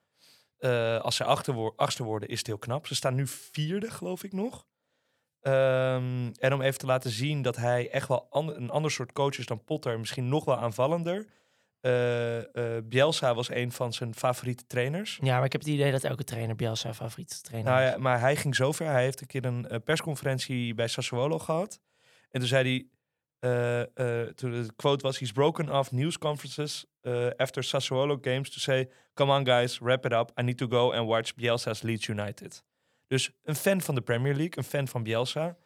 Eh, 0.59 1.01
als 1.01 1.17
ze 1.17 1.25
achter 1.25 1.55
wo- 1.55 1.73
achtste 1.77 2.05
worden, 2.05 2.29
is 2.29 2.39
het 2.39 2.47
heel 2.47 2.59
knap. 2.59 2.87
Ze 2.87 2.95
staan 2.95 3.15
nu 3.15 3.27
vierde, 3.27 3.91
geloof 3.91 4.25
ik 4.25 4.33
nog. 4.33 4.67
Ehm, 5.41 6.31
en 6.39 6.53
om 6.53 6.61
even 6.63 6.79
te 6.79 6.87
laten 6.87 7.11
zien 7.11 7.43
dat 7.43 7.57
hij 7.57 7.91
echt 7.91 8.09
wel 8.09 8.27
an- 8.31 8.55
een 8.57 8.71
ander 8.71 8.91
soort 8.91 9.13
coach 9.13 9.39
is 9.39 9.47
dan 9.47 9.65
Potter, 9.65 9.99
misschien 9.99 10.29
nog 10.29 10.45
wel 10.45 10.57
aanvallender. 10.57 11.27
Eh, 11.81 12.39
Bielsa 12.85 13.35
was 13.35 13.51
een 13.51 13.73
van 13.73 13.93
zijn 13.93 14.15
favoriete 14.15 14.67
trainers. 14.67 15.19
Ja, 15.23 15.37
maar 15.37 15.45
ik 15.45 15.53
heb 15.53 15.61
het 15.61 15.71
idee 15.71 15.91
dat 15.93 16.05
elke 16.05 16.25
trainer 16.25 16.57
Bielsa 16.57 16.95
favoriete 16.95 17.41
trainer 17.41 17.73
Nou 17.73 17.85
is. 17.85 17.91
ja, 17.91 17.99
maar 17.99 18.21
hij 18.21 18.37
ging 18.37 18.55
zover. 18.57 18.87
Hij 18.87 19.03
heeft 19.03 19.21
een 19.21 19.27
keer 19.27 19.45
een 19.45 19.83
persconferentie 19.85 20.75
bij 20.75 20.89
Sassuolo 20.89 21.39
gehad. 21.39 21.81
En 22.31 22.41
toen 22.41 22.49
zei 22.49 22.69
hij, 22.69 22.87
eh, 23.39 23.81
eh, 23.81 24.29
toen 24.35 24.51
de 24.51 24.69
quote 24.77 25.03
was, 25.03 25.19
he's 25.19 25.33
broken 25.33 25.71
off 25.71 25.93
news 25.93 26.19
conferences 26.19 26.87
eh, 27.01 27.29
after 27.37 27.65
Sassuolo 27.65 28.19
games 28.21 28.51
to 28.51 28.59
say, 28.59 28.89
come 29.15 29.33
on 29.33 29.47
guys, 29.47 29.79
wrap 29.79 30.05
it 30.05 30.13
up. 30.13 30.33
I 30.41 30.43
need 30.43 30.59
to 30.59 30.67
go 30.69 30.93
and 30.93 31.07
watch 31.07 31.35
Bielsa's 31.35 31.83
Leeds 31.83 32.07
United. 32.07 32.65
Dus 33.07 33.31
een 33.43 33.55
fan 33.55 33.81
van 33.81 33.95
de 33.95 34.01
Premier 34.01 34.35
League, 34.35 34.59
een 34.59 34.65
fan 34.65 34.89
van 34.89 35.03
Bielsa. 35.03 35.57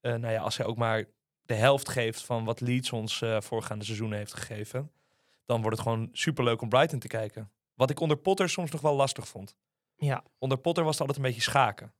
Nou 0.00 0.28
ja, 0.28 0.40
als 0.40 0.56
hij 0.56 0.66
ook 0.66 0.76
maar 0.76 1.04
de 1.42 1.54
helft 1.54 1.88
geeft 1.88 2.22
van 2.24 2.44
wat 2.44 2.60
Leeds 2.60 2.92
ons 2.92 3.22
voorgaande 3.38 3.84
seizoen 3.84 4.12
heeft 4.12 4.34
gegeven, 4.34 4.92
dan 5.44 5.60
wordt 5.60 5.76
het 5.76 5.86
gewoon 5.86 6.08
superleuk 6.12 6.60
om 6.60 6.68
Brighton 6.68 6.98
te 6.98 7.08
kijken. 7.08 7.50
Wat 7.74 7.90
ik 7.90 8.00
onder 8.00 8.16
Potter 8.16 8.48
soms 8.48 8.70
nog 8.70 8.80
wel 8.80 8.94
lastig 8.94 9.28
vond. 9.28 9.56
Ja. 9.96 10.24
Onder 10.38 10.58
Potter 10.58 10.84
was 10.84 10.92
het 10.92 11.00
altijd 11.00 11.18
een 11.18 11.30
beetje 11.32 11.50
schaken. 11.50 11.94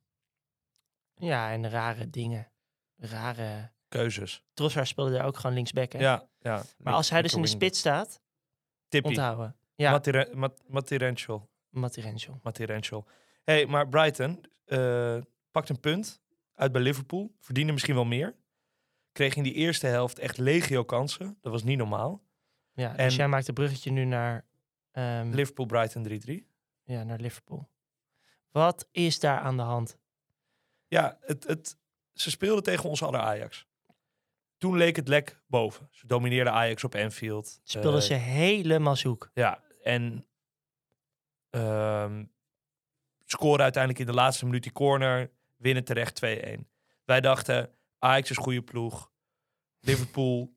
ja, 1.15 1.51
en 1.51 1.71
rare 1.71 2.11
dingen. 2.11 2.53
Rare... 2.97 3.71
Keuzes. 3.91 4.43
Trossard 4.55 4.89
speelde 4.89 5.13
daar 5.13 5.27
ook 5.27 5.37
gewoon 5.37 5.55
linksback, 5.57 5.93
hè? 5.93 5.99
Ja, 5.99 6.29
ja. 6.41 6.63
Maar 6.79 6.95
als 6.95 7.11
hij 7.11 7.23
dus 7.23 7.35
in 7.35 7.43
de 7.43 7.49
spits 7.49 7.79
staat, 7.79 8.21
Tippie. 8.89 9.11
onthouden. 9.11 9.57
Ja, 9.75 9.91
Matire- 9.91 10.31
Mat- 10.35 10.63
Matirential. 10.69 11.49
Matirential. 11.69 12.41
Matirential. 12.43 13.07
hey, 13.45 13.67
maar 13.67 13.89
Brighton 13.89 14.45
eh, 14.65 15.19
pakt 15.51 15.69
een 15.69 15.81
punt 15.81 16.21
uit 16.55 16.73
bij 16.73 16.81
Liverpool. 16.83 17.35
Verdiende 17.41 17.73
misschien 17.73 17.95
wel 17.95 18.05
meer. 18.05 18.35
Kreeg 19.13 19.35
in 19.35 19.43
die 19.43 19.55
eerste 19.55 19.87
helft 19.87 20.19
echt 20.19 20.39
legio 20.39 20.85
kansen. 20.85 21.39
Dat 21.41 21.53
was 21.53 21.63
niet 21.63 21.79
normaal. 21.79 22.23
Ja, 22.73 22.97
En- 22.97 23.05
dus 23.07 23.17
jij 23.17 23.29
maakt 23.29 23.49
een 23.49 23.55
bruggetje 23.55 23.91
nu 23.91 24.05
naar, 24.05 24.45
ehm, 24.91 25.31
Liverpool-Brighton 25.31 26.03
3-3. 26.03 26.47
ja, 26.85 27.03
naar 27.03 27.19
Liverpool. 27.19 27.69
Wat 28.51 28.89
is 28.93 29.21
daar 29.21 29.39
aan 29.41 29.57
de 29.57 29.63
hand? 29.63 29.99
Ja, 30.89 31.19
het, 31.21 31.47
het, 31.47 31.77
ze 32.13 32.31
speelden 32.31 32.63
tegen 32.63 32.89
ons 32.89 33.03
aller 33.03 33.21
Ajax. 33.21 33.67
Toen 34.61 34.77
leek 34.77 34.97
het 34.97 35.09
lek 35.09 35.41
boven. 35.47 35.89
Ze 35.91 36.07
domineerden 36.07 36.53
Ajax 36.53 36.85
op 36.85 36.95
Anfield. 36.95 37.61
Speelden 37.63 38.01
Eh, 38.01 38.07
ze 38.07 38.15
helemaal 38.15 38.97
zoek. 38.97 39.31
Ja, 39.35 39.63
en 39.83 40.27
ehm 41.51 42.25
scoren 43.25 43.63
uiteindelijk 43.63 44.03
in 44.03 44.11
de 44.11 44.19
laatste 44.21 44.45
minuut 44.45 44.63
die 44.63 44.73
corner, 44.73 45.31
winnen 45.57 45.85
terecht 45.85 46.15
2-1. 46.15 46.69
Wij 47.05 47.21
dachten, 47.21 47.71
Ajax 47.99 48.31
is 48.31 48.37
goede 48.37 48.63
ploeg. 48.63 49.11
Liverpool 49.81 50.55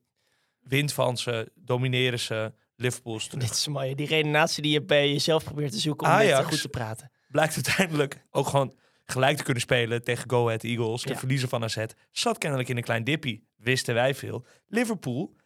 wint 0.60 0.92
van 0.92 1.16
ze, 1.16 1.52
domineren 1.54 2.18
ze. 2.20 2.52
Liverpool 2.76 3.16
is 3.16 3.26
terug. 3.26 3.44
Dit 3.44 3.52
is 3.56 3.68
mooi. 3.68 3.94
Die 3.94 4.06
redenatie 4.06 4.62
die 4.62 4.72
je 4.72 4.82
bij 4.82 5.08
jezelf 5.12 5.44
probeert 5.44 5.72
te 5.72 5.78
zoeken 5.78 6.06
om 6.06 6.12
eh, 6.12 6.18
Ajax. 6.18 6.48
goed 6.48 6.60
te 6.60 6.68
praten. 6.68 7.10
Blijkt 7.28 7.54
uiteindelijk 7.54 8.24
ook 8.30 8.46
gewoon 8.46 8.74
gelijk 9.04 9.36
te 9.36 9.42
kunnen 9.42 9.62
spelen 9.62 10.04
tegen 10.04 10.30
Go 10.30 10.46
Ahead 10.46 10.64
Eagles. 10.64 11.02
De 11.02 11.08
Ja. 11.12 11.18
verliezer 11.18 11.48
van 11.48 11.62
AZ. 11.64 11.84
Zat 12.10 12.38
kennelijk 12.38 12.68
in 12.68 12.76
een 12.76 12.82
klein 12.82 13.04
dippie. 13.04 13.46
Wisten 13.56 13.94
wij 13.94 14.14
veel. 14.14 14.46
Liverpool, 14.66 15.36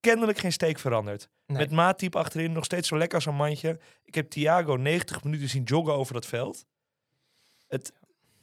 kennelijk 0.00 0.38
geen 0.38 0.52
steek 0.52 0.78
veranderd. 0.78 1.28
Nee. 1.46 1.58
Met 1.58 1.70
Matip 1.70 2.16
achterin 2.16 2.52
nog 2.52 2.64
steeds 2.64 2.88
zo 2.88 2.98
lekker 2.98 3.16
als 3.16 3.26
een 3.26 3.34
mandje. 3.34 3.78
Ik 4.04 4.14
heb 4.14 4.30
Thiago 4.30 4.76
90 4.76 5.24
minuten 5.24 5.48
zien 5.48 5.62
joggen 5.62 5.94
over 5.94 6.14
dat 6.14 6.26
veld. 6.26 6.64
Het, 7.68 7.92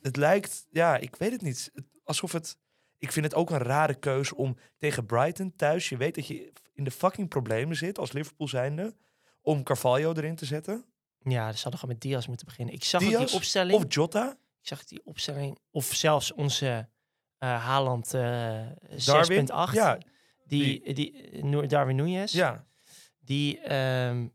het 0.02 0.16
lijkt, 0.16 0.66
ja, 0.72 0.98
ik 0.98 1.16
weet 1.16 1.32
het 1.32 1.42
niet. 1.42 1.70
Het- 1.74 1.86
alsof 2.04 2.32
het. 2.32 2.58
Ik 2.98 3.12
vind 3.12 3.26
het 3.26 3.36
ook 3.36 3.50
een 3.50 3.58
rare 3.58 3.94
keus 3.94 4.34
om 4.34 4.58
tegen 4.78 5.06
Brighton 5.06 5.54
thuis. 5.56 5.90
Je 5.90 5.98
weet 5.98 6.16
dat 6.16 6.28
je 6.28 6.52
in 6.74 6.84
de 6.84 6.92
fucking 6.92 7.28
problemen 7.30 7.76
zit 7.76 7.98
als 8.00 8.12
Liverpool 8.12 8.48
zijnde. 8.48 8.96
Om 9.42 9.64
Carvalho 9.64 10.14
erin 10.14 10.36
te 10.36 10.46
zetten. 10.46 10.86
Ja, 11.24 11.52
ze 11.52 11.62
hadden 11.62 11.80
gewoon 11.80 11.96
met 11.96 12.02
Diaz 12.02 12.28
moeten 12.28 12.46
beginnen. 12.46 12.74
Ik 12.74 12.84
zag 12.84 13.02
Diaz 13.02 13.26
die 13.26 13.36
opstelling. 13.36 13.78
Of 13.78 13.94
Jota. 13.94 14.30
Ik 14.62 14.68
zag 14.68 14.84
die 14.84 15.02
opstelling. 15.04 15.58
Of 15.72 15.86
zelfs 15.86 16.32
onze 16.34 16.88
eh 17.38 17.64
Haaland 17.66 18.14
eh 18.14 18.22
Darwin. 19.06 19.48
6.8. 19.52 19.74
Ja, 19.74 19.98
Die, 20.46 20.94
die, 20.94 21.22
eh, 21.30 21.44
Noor- 21.44 21.68
Darwin 21.68 21.98
Núñez. 22.28 22.32
ja. 22.32 22.66
Die, 23.20 23.60
ehm, 23.60 24.28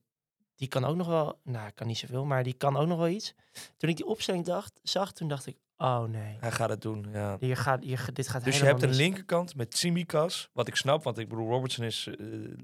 die 0.57 0.69
kan 0.69 0.85
ook 0.85 0.97
nog 0.97 1.07
wel... 1.07 1.41
Nou, 1.45 1.71
kan 1.71 1.87
niet 1.87 1.99
zoveel, 1.99 2.25
maar 2.25 2.43
die 2.43 2.53
kan 2.55 2.77
ook 2.77 2.87
nog 2.87 2.99
wel 2.99 3.09
iets. 3.09 3.35
Toen 3.77 3.89
ik 3.91 3.97
die 3.97 4.07
opstelling 4.07 4.45
dacht, 4.45 4.81
zag, 4.83 5.13
toen 5.13 5.29
dacht 5.29 5.47
ik... 5.47 5.57
Oh 5.77 6.03
nee, 6.03 6.37
Hij 6.41 6.53
gaat 6.53 6.69
het 6.69 6.83
doen, 6.83 7.07
ja. 7.13 7.37
hier 7.41 7.57
gaat, 7.57 7.83
hier, 7.83 8.09
dit 8.13 8.29
gaat 8.29 8.45
Dus 8.45 8.59
je 8.59 8.65
hebt 8.65 8.83
een 8.83 8.89
mis. 8.89 8.97
linkerkant 8.99 9.55
met 9.57 9.71
Tsimikas, 9.71 10.49
wat 10.53 10.69
ik 10.69 10.77
snap, 10.77 11.03
want 11.03 11.19
ik 11.19 11.29
bedoel, 11.29 11.49
Robertson 11.49 11.85
is, 11.85 12.07
eh, 12.07 12.15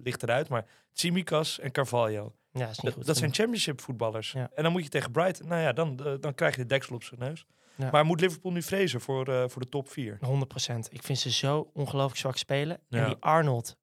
ligt 0.02 0.22
eruit, 0.22 0.48
maar 0.48 0.66
Tsimikas 0.92 1.58
en 1.58 1.70
Carvalho. 1.72 2.32
Ja, 2.52 2.68
is 2.68 2.76
niet 2.76 2.84
Dat, 2.84 2.94
goed 2.94 3.06
dat 3.06 3.16
zijn 3.16 3.34
championship 3.34 3.80
voetballers. 3.80 4.32
Ja. 4.32 4.50
En 4.54 4.62
dan 4.62 4.72
moet 4.72 4.82
je 4.82 4.88
tegen 4.88 5.10
Brighton, 5.10 5.48
nou 5.48 5.60
ja, 5.60 5.72
dan, 5.72 6.06
eh, 6.06 6.14
dan 6.20 6.34
krijg 6.34 6.54
je 6.56 6.62
de 6.62 6.66
deksel 6.66 6.94
op 6.94 7.02
zijn 7.02 7.20
neus. 7.20 7.46
Ja. 7.76 7.90
Maar 7.90 8.04
moet 8.04 8.20
Liverpool 8.20 8.52
nu 8.52 8.62
vrezen 8.62 9.00
voor, 9.00 9.28
eh, 9.28 9.48
voor 9.48 9.62
de 9.62 9.68
top 9.68 9.88
4? 9.88 10.16
100%. 10.20 10.88
Ik 10.92 11.02
vind 11.02 11.18
ze 11.18 11.30
zo 11.30 11.70
ongelooflijk 11.74 12.20
zwak 12.20 12.36
spelen. 12.36 12.80
En 12.88 13.04
die 13.06 13.16
Arnold, 13.20 13.76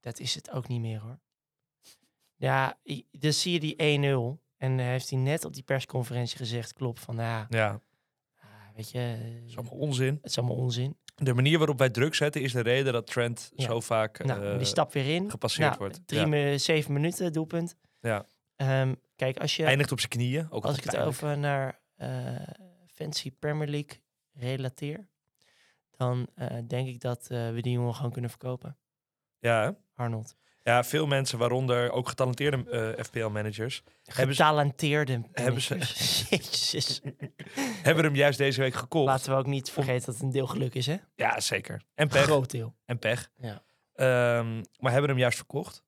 dat 0.00 0.18
is 0.18 0.34
het 0.34 0.50
ook 0.50 0.68
niet 0.68 0.80
meer 0.80 1.00
hoor. 1.00 1.18
Ja, 2.36 2.78
dan 3.10 3.32
zie 3.32 3.52
je 3.52 3.60
die 3.60 3.74
1-0. 3.76 4.40
En 4.56 4.78
heeft 4.78 5.10
hij 5.10 5.18
net 5.18 5.44
op 5.44 5.54
die 5.54 5.62
persconferentie 5.62 6.36
gezegd, 6.36 6.72
klopt, 6.72 7.00
van 7.00 7.16
ja, 7.16 7.46
Ja, 7.48 7.80
ah, 8.38 8.46
weet 8.74 8.90
je, 8.90 9.16
dat 9.40 9.48
is 9.48 9.56
allemaal 9.56 9.78
onzin. 9.78 10.18
het 10.22 10.30
is 10.30 10.38
allemaal 10.38 10.56
onzin. 10.56 10.96
De 11.24 11.34
manier 11.34 11.58
waarop 11.58 11.78
wij 11.78 11.90
druk 11.90 12.14
zetten 12.14 12.42
is 12.42 12.52
de 12.52 12.60
reden 12.60 12.92
dat 12.92 13.06
Trent 13.06 13.52
Ja. 13.54 13.64
zo 13.64 13.80
vaak 13.80 14.24
nou, 14.24 14.46
eh, 14.46 14.56
die 14.56 14.66
stap 14.66 14.92
weer 14.92 15.14
in. 15.14 15.30
gepasseerd 15.30 15.68
Nou, 15.68 15.78
wordt. 15.78 16.00
Drie, 16.06 16.26
Ja. 16.26 16.58
zeven 16.58 16.92
minuten 16.92 17.32
doelpunt. 17.32 17.74
Ja. 18.00 18.26
Ehm, 18.56 18.94
kijk, 19.16 19.38
als 19.38 19.56
je, 19.56 19.64
eindigt 19.64 19.92
op 19.92 19.98
zijn 19.98 20.10
knieën. 20.10 20.46
Ook 20.50 20.64
als 20.64 20.76
ik 20.76 20.82
het 20.82 20.92
pijnlijk. 20.92 21.16
over 21.16 21.38
naar 21.38 21.80
eh, 21.96 22.08
Fancy 22.86 23.30
Premier 23.30 23.68
League 23.68 24.02
relateer, 24.32 25.08
dan 25.96 26.28
eh, 26.34 26.56
denk 26.66 26.88
ik 26.88 27.00
dat 27.00 27.26
we 27.28 27.58
die 27.60 27.72
jongen 27.72 27.94
gewoon 27.94 28.12
kunnen 28.12 28.30
verkopen. 28.30 28.76
Ja, 29.38 29.62
hè? 29.62 29.70
Arnold. 29.94 30.36
Ja, 30.62 30.84
veel 30.84 31.06
mensen, 31.06 31.38
waaronder 31.38 31.90
ook 31.90 32.08
getalenteerde 32.08 32.70
eh, 32.96 33.04
FPL-managers, 33.04 33.82
Hebben 34.02 34.34
ze- 34.34 34.42
Getalenteerde 34.42 35.22
hebben 35.32 35.60
ze-. 35.62 35.74
Jezus. 36.30 37.00
hebben 37.82 38.04
hem 38.04 38.14
juist 38.14 38.38
deze 38.38 38.60
week 38.60 38.74
gekocht. 38.74 39.06
Laten 39.06 39.32
we 39.32 39.38
ook 39.38 39.46
niet 39.46 39.70
vergeten 39.70 40.04
dat 40.06 40.14
het 40.14 40.22
een 40.24 40.30
deel 40.30 40.46
geluk 40.46 40.74
is, 40.74 40.86
hè? 40.86 40.96
Ja, 41.14 41.40
zeker. 41.40 41.82
En 41.94 42.08
pech. 42.08 42.22
Groot 42.22 42.50
deel. 42.50 42.74
En 42.84 42.98
pech. 42.98 43.30
Ja. 43.36 43.62
Ehm, 43.94 44.62
maar 44.78 44.92
hebben 44.92 45.10
hem 45.10 45.18
juist 45.18 45.36
verkocht. 45.36 45.84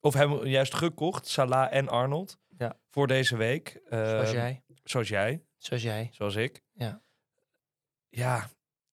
Of 0.00 0.14
hebben 0.14 0.38
hem 0.38 0.46
juist 0.48 0.74
gekocht, 0.74 1.26
Salah 1.26 1.72
en 1.74 1.88
Arnold. 1.88 2.38
Ja. 2.58 2.76
Voor 2.90 3.06
deze 3.06 3.36
week. 3.36 3.80
Zoals 3.88 4.28
Ehm, 4.28 4.34
jij. 4.36 4.62
Zoals 4.84 5.08
jij, 5.08 5.44
Zoals 5.56 5.82
jij. 5.82 6.08
zoals 6.12 6.34
ik. 6.36 6.62
Ja. 6.72 7.02
Ja, 8.08 8.48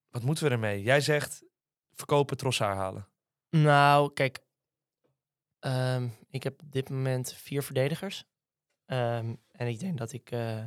wat 0.10 0.24
moeten 0.24 0.44
we 0.46 0.50
ermee? 0.50 0.82
Jij 0.82 1.02
zegt 1.02 1.44
verkopen, 1.92 2.38
Trossard 2.38 2.76
halen. 2.78 3.08
Nou, 3.50 4.14
kijk. 4.14 4.40
Ehm, 5.64 6.08
ik 6.30 6.44
heb 6.44 6.62
op 6.62 6.72
dit 6.72 6.90
moment 6.90 7.34
vier 7.34 7.64
verdedigers. 7.64 8.26
Ehm, 8.86 9.36
en 9.52 9.68
ik 9.68 9.80
denk 9.80 9.98
dat 9.98 10.12
ik 10.14 10.32
eh, 10.32 10.64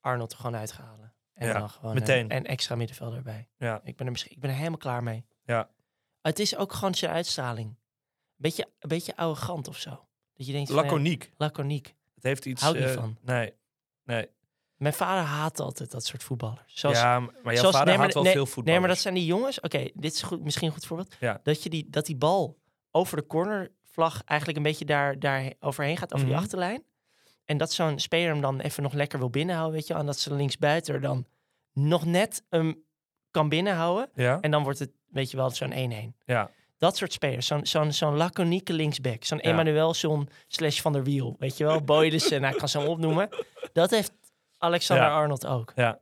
Arnold 0.00 0.32
er 0.32 0.38
gewoon 0.38 0.56
uithalen. 0.56 1.14
En 1.32 1.46
Ja, 1.46 1.58
dan 1.58 1.70
gewoon 1.70 1.94
meteen. 1.94 2.24
Een, 2.30 2.36
een 2.36 2.46
extra 2.46 2.74
middenvelder 2.76 3.16
erbij. 3.18 3.48
Ja. 3.56 3.80
Ik 3.84 3.96
ben, 3.96 4.06
er, 4.06 4.12
misschien- 4.12 4.32
ik 4.32 4.40
ben 4.40 4.50
er 4.50 4.56
helemaal 4.56 4.78
klaar 4.78 5.02
mee. 5.02 5.26
Ja. 5.44 5.70
Het 6.20 6.38
is 6.38 6.56
ook 6.56 6.72
gewoon 6.72 6.94
zijn 6.94 7.12
uitstraling. 7.12 7.76
Beetje, 8.36 8.68
een 8.78 8.88
beetje 8.88 9.16
arrogant 9.16 9.68
of 9.68 9.76
zo. 9.76 9.90
Dat 10.34 10.46
je 10.46 10.52
denkt, 10.52 10.68
van, 10.70 10.76
ja, 10.76 10.82
Laconiek. 10.82 11.32
laconiek. 11.36 11.94
Het 12.14 12.22
heeft 12.24 12.46
iets... 12.46 12.62
Hou 12.62 12.74
ik 12.76 12.80
niet 12.80 12.90
eh, 12.90 12.96
van. 12.96 13.16
Nee. 13.22 13.54
Nee. 14.04 14.28
Mijn 14.76 14.94
vader 14.94 15.24
haat 15.24 15.60
altijd 15.60 15.90
dat 15.90 16.04
soort 16.04 16.22
voetballers. 16.22 16.78
Zoals, 16.78 16.96
ja, 16.98 17.20
maar 17.20 17.30
jouw 17.44 17.54
zoals- 17.54 17.70
vader 17.74 17.86
nee, 17.88 17.96
maar- 17.96 18.04
haat 18.04 18.14
wel 18.14 18.22
nee, 18.22 18.32
veel 18.32 18.46
voetbal. 18.46 18.72
Nee, 18.72 18.80
maar 18.80 18.88
dat 18.88 18.98
zijn 18.98 19.14
die 19.14 19.24
jongens. 19.26 19.60
Oké, 19.60 19.90
dit 19.94 20.12
is 20.12 20.22
goed, 20.22 20.42
misschien 20.42 20.66
een 20.66 20.72
goed 20.74 20.86
voorbeeld. 20.86 21.16
Ja. 21.20 21.40
Dat, 21.42 21.62
je 21.62 21.70
die, 21.70 21.90
dat 21.90 22.06
die 22.06 22.16
bal 22.16 22.58
over 22.90 23.16
de 23.16 23.26
cornervlag 23.98 24.22
eigenlijk 24.24 24.58
een 24.58 24.64
beetje 24.64 24.84
daar, 24.84 25.18
daar 25.18 25.52
overheen 25.60 25.96
gaat, 25.96 26.12
over 26.14 26.26
Mhm. 26.26 26.34
die 26.34 26.44
achterlijn. 26.44 26.82
En 27.44 27.56
dat 27.56 27.72
zo'n 27.72 27.98
speler 27.98 28.28
hem 28.32 28.40
dan 28.40 28.60
even 28.60 28.82
nog 28.82 28.92
lekker 28.92 29.18
wil 29.18 29.30
binnenhouden, 29.30 29.74
weet 29.76 29.86
je. 29.86 29.94
En 29.94 30.06
dat 30.06 30.18
ze 30.18 30.34
linksbuiten 30.34 31.00
dan 31.00 31.26
nog 31.72 32.04
net 32.04 32.42
hem 32.50 32.82
kan 33.30 33.48
binnenhouden. 33.48 34.10
Ja? 34.14 34.40
En 34.40 34.50
dan 34.50 34.62
wordt 34.62 34.78
het, 34.78 34.90
weet 35.10 35.30
je 35.30 35.36
wel, 35.36 35.50
zo'n 35.50 35.72
1-1. 35.72 36.16
Ja. 36.24 36.50
Dat 36.78 36.96
soort 36.96 37.12
spelers. 37.12 37.46
Zo'n 37.46 37.66
zo'n 37.66 37.92
zo'n 37.92 38.16
laconieke 38.16 38.72
linksback. 38.72 39.24
Zo'n 39.24 39.38
Ja. 39.38 39.44
Emmanuelson 39.44 40.28
slash 40.48 40.80
Van 40.80 40.92
der 40.92 41.02
Wiel. 41.04 41.36
Weet 41.38 41.56
je 41.56 41.64
wel, 41.64 41.80
Boylissen, 41.82 42.40
nou, 42.40 42.52
ik 42.52 42.58
kan 42.58 42.68
ze 42.68 42.78
hem 42.78 42.88
opnoemen. 42.88 43.28
Dat 43.72 43.90
heeft 43.90 44.12
Alexander 44.58 45.06
Ja. 45.06 45.14
Arnold 45.14 45.46
ook. 45.46 45.72
Ja. 45.76 45.98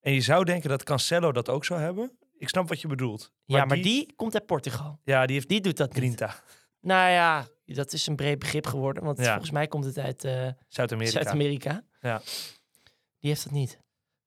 En 0.00 0.12
je 0.12 0.20
zou 0.20 0.44
denken 0.44 0.68
dat 0.68 0.82
Cancelo 0.82 1.32
dat 1.32 1.48
ook 1.48 1.64
zou 1.64 1.80
hebben. 1.80 2.18
Ik 2.38 2.48
snap 2.48 2.68
wat 2.68 2.80
je 2.80 2.88
bedoelt. 2.88 3.32
ja, 3.44 3.64
maar 3.64 3.76
die, 3.80 4.12
komt 4.16 4.34
uit 4.34 4.46
Portugal. 4.46 5.00
Ja, 5.04 5.26
die 5.26 5.34
heeft 5.34 5.48
Die 5.48 5.60
doet 5.60 5.76
dat 5.76 5.94
niet. 5.94 6.24
Nou 6.84 7.10
ja, 7.10 7.46
dat 7.64 7.92
is 7.92 8.06
een 8.06 8.16
breed 8.16 8.38
begrip 8.38 8.66
geworden. 8.66 9.04
Want 9.04 9.18
Ja. 9.18 9.24
volgens 9.30 9.50
mij 9.50 9.66
komt 9.66 9.84
het 9.84 9.98
uit 9.98 10.24
eh, 10.24 10.48
Zuid-Amerika. 10.68 11.12
Zuid-Amerika. 11.12 11.84
Ja. 12.00 12.18
Die 13.18 13.30
heeft 13.30 13.44
dat 13.44 13.52
niet. 13.52 13.78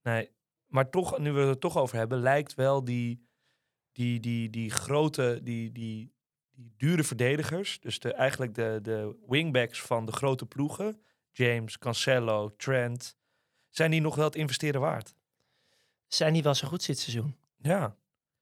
Nee. 0.02 0.32
Maar 0.66 0.90
toch, 0.90 1.18
nu 1.18 1.32
we 1.32 1.40
het 1.40 1.50
er 1.50 1.60
toch 1.60 1.78
over 1.78 1.98
hebben, 1.98 2.20
lijkt 2.20 2.54
wel 2.54 2.84
die, 2.84 3.28
die, 3.92 4.20
die, 4.20 4.50
die 4.50 4.70
grote, 4.72 5.40
die, 5.44 5.72
die, 5.72 6.14
die 6.52 6.74
dure 6.78 7.04
verdedigers. 7.04 7.80
Dus 7.80 8.00
de, 8.00 8.14
eigenlijk 8.14 8.56
de, 8.56 8.80
de 8.82 9.24
wingbacks 9.28 9.82
van 9.82 10.06
de 10.06 10.12
grote 10.12 10.46
ploegen. 10.46 11.02
James, 11.32 11.78
Cancelo, 11.78 12.56
Trent. 12.56 13.16
Zijn 13.70 13.92
die 13.92 14.02
nog 14.02 14.16
wel 14.16 14.26
het 14.26 14.36
investeren 14.36 14.82
waard? 14.82 15.16
Zijn 16.08 16.34
die 16.34 16.44
wel 16.44 16.54
zo 16.56 16.68
goed 16.68 16.86
dit 16.86 17.00
seizoen? 17.00 17.36
Ja. 17.58 17.96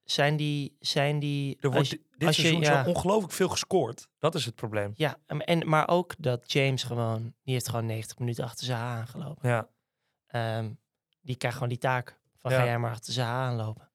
Zijn 0.06 0.38
die... 0.38 0.76
Zijn 0.80 1.20
die 1.20 1.58
Er 1.60 1.72
wordt 1.72 1.90
je- 1.90 1.96
di- 1.98 2.04
dit 2.18 2.28
als 2.28 2.36
je- 2.36 2.42
seizoen 2.42 2.64
ja. 2.64 2.84
zo 2.84 2.90
ongelooflijk 2.90 3.34
veel 3.34 3.50
gescoord. 3.50 4.08
Dat 4.20 4.36
is 4.36 4.46
het 4.46 4.56
probleem. 4.56 4.92
ja, 4.96 5.18
en, 5.26 5.70
maar 5.70 5.88
ook 5.88 6.14
dat 6.18 6.52
James 6.52 6.84
gewoon... 6.84 7.34
Die 7.44 7.54
heeft 7.54 7.70
gewoon 7.70 7.86
90 7.86 8.20
minuten 8.20 8.44
achter 8.44 8.66
zijn 8.66 8.78
haar 8.78 8.98
aangelopen. 9.00 9.50
Ja. 9.50 9.68
Ehm, 10.28 10.70
die 11.22 11.36
krijgt 11.36 11.58
gewoon 11.58 11.72
die 11.72 11.82
taak 11.82 12.20
van 12.40 12.52
Ja. 12.52 12.58
ga 12.58 12.66
jij 12.66 12.80
maar 12.80 12.92
achter 12.92 13.14
zijn 13.14 13.28
haar 13.28 13.48
aanlopen. 13.50 13.90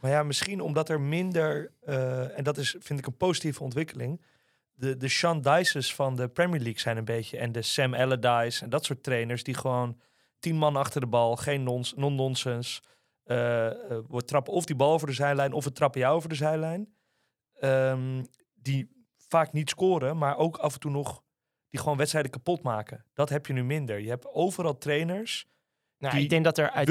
Maar 0.00 0.10
ja, 0.10 0.22
misschien 0.22 0.60
omdat 0.60 0.88
er 0.88 1.00
minder, 1.00 1.72
eh, 1.80 2.38
en 2.38 2.44
dat 2.44 2.58
is 2.58 2.76
vind 2.78 2.98
ik 2.98 3.06
een 3.06 3.16
positieve 3.16 3.62
ontwikkeling. 3.62 4.22
De, 4.74 4.96
de 4.96 5.08
Sean 5.08 5.40
Dices 5.40 5.94
van 5.94 6.16
de 6.16 6.28
Premier 6.28 6.60
League 6.60 6.80
zijn 6.80 6.96
een 6.96 7.04
beetje, 7.04 7.38
en 7.38 7.52
de 7.52 7.62
Sam 7.62 7.94
Allardyce 7.94 8.64
en 8.64 8.70
dat 8.70 8.84
soort 8.84 9.02
trainers 9.02 9.42
die 9.42 9.54
gewoon 9.54 10.00
tien 10.38 10.56
man 10.56 10.76
achter 10.76 11.00
de 11.00 11.06
bal, 11.06 11.36
geen 11.36 11.62
nons- 11.62 11.94
non-nonsense. 11.94 12.80
Eh 13.26 13.66
eh, 13.66 14.04
we 14.08 14.24
trappen 14.24 14.52
of 14.52 14.64
die 14.64 14.76
bal 14.76 14.92
over 14.92 15.06
de 15.06 15.12
zijlijn 15.12 15.52
of 15.52 15.64
we 15.64 15.72
trappen 15.72 16.00
jou 16.00 16.16
over 16.16 16.28
de 16.28 16.34
zijlijn. 16.34 16.94
Ehm, 17.52 18.24
die 18.54 19.04
vaak 19.16 19.52
niet 19.52 19.70
scoren, 19.70 20.18
maar 20.18 20.36
ook 20.36 20.56
af 20.56 20.74
en 20.74 20.80
toe 20.80 20.90
nog 20.90 21.22
die 21.68 21.80
gewoon 21.80 21.96
wedstrijden 21.96 22.30
kapot 22.30 22.62
maken. 22.62 23.04
Dat 23.14 23.28
heb 23.28 23.46
je 23.46 23.52
nu 23.52 23.64
minder. 23.64 24.00
Je 24.00 24.08
hebt 24.08 24.26
overal 24.26 24.78
trainers. 24.78 25.46
Nou, 25.98 26.14
Die 26.14 26.22
ik 26.22 26.30
denk 26.30 26.44
dat 26.44 26.58
er 26.58 26.70
uit. 26.70 26.86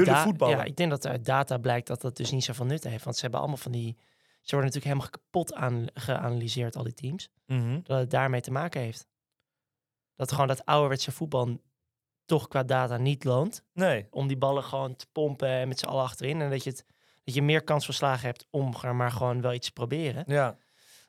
Ja, 0.50 0.64
ik 0.64 0.76
denk 0.76 0.90
dat 0.90 1.04
er 1.04 1.10
uit 1.10 1.24
data 1.24 1.58
blijkt 1.58 1.86
dat 1.86 2.00
dat 2.00 2.16
dus 2.16 2.30
niet 2.30 2.44
zoveel 2.44 2.66
nut 2.66 2.84
heeft. 2.84 3.04
Want 3.04 3.16
ze 3.16 3.22
hebben 3.22 3.40
allemaal 3.40 3.58
van 3.58 3.72
die... 3.72 3.96
Ze 4.40 4.54
worden 4.56 4.74
natuurlijk 4.74 4.84
helemaal 4.84 5.08
kapot 5.10 5.54
aan, 5.54 5.86
geanalyseerd, 5.94 6.76
al 6.76 6.82
die 6.82 6.94
teams. 6.94 7.28
Dat 7.82 7.98
het 7.98 8.10
daarmee 8.10 8.40
te 8.40 8.50
maken 8.50 8.80
heeft. 8.80 9.06
Dat 10.14 10.32
gewoon 10.32 10.46
dat 10.46 10.64
ouderwetse 10.64 11.12
voetbal 11.12 11.60
toch 12.26 12.48
qua 12.48 12.62
data 12.62 12.96
niet 12.96 13.24
loont. 13.24 13.62
Nee, 13.72 14.06
Om 14.10 14.26
die 14.26 14.36
ballen 14.36 14.62
gewoon 14.64 14.96
te 14.96 15.06
pompen 15.12 15.48
en 15.48 15.68
met 15.68 15.78
z'n 15.78 15.86
allen 15.86 16.02
achterin. 16.02 16.40
En 16.40 16.50
dat 16.50 16.64
je, 16.64 16.70
het, 16.70 16.84
dat 17.24 17.34
je 17.34 17.42
meer 17.42 17.62
kans 17.64 17.84
van 17.84 17.94
slagen 17.94 18.26
hebt 18.26 18.46
om 18.50 18.74
maar 18.94 19.10
gewoon 19.10 19.40
wel 19.40 19.52
iets 19.52 19.66
te 19.66 19.72
proberen. 19.72 20.24
Ja. 20.26 20.56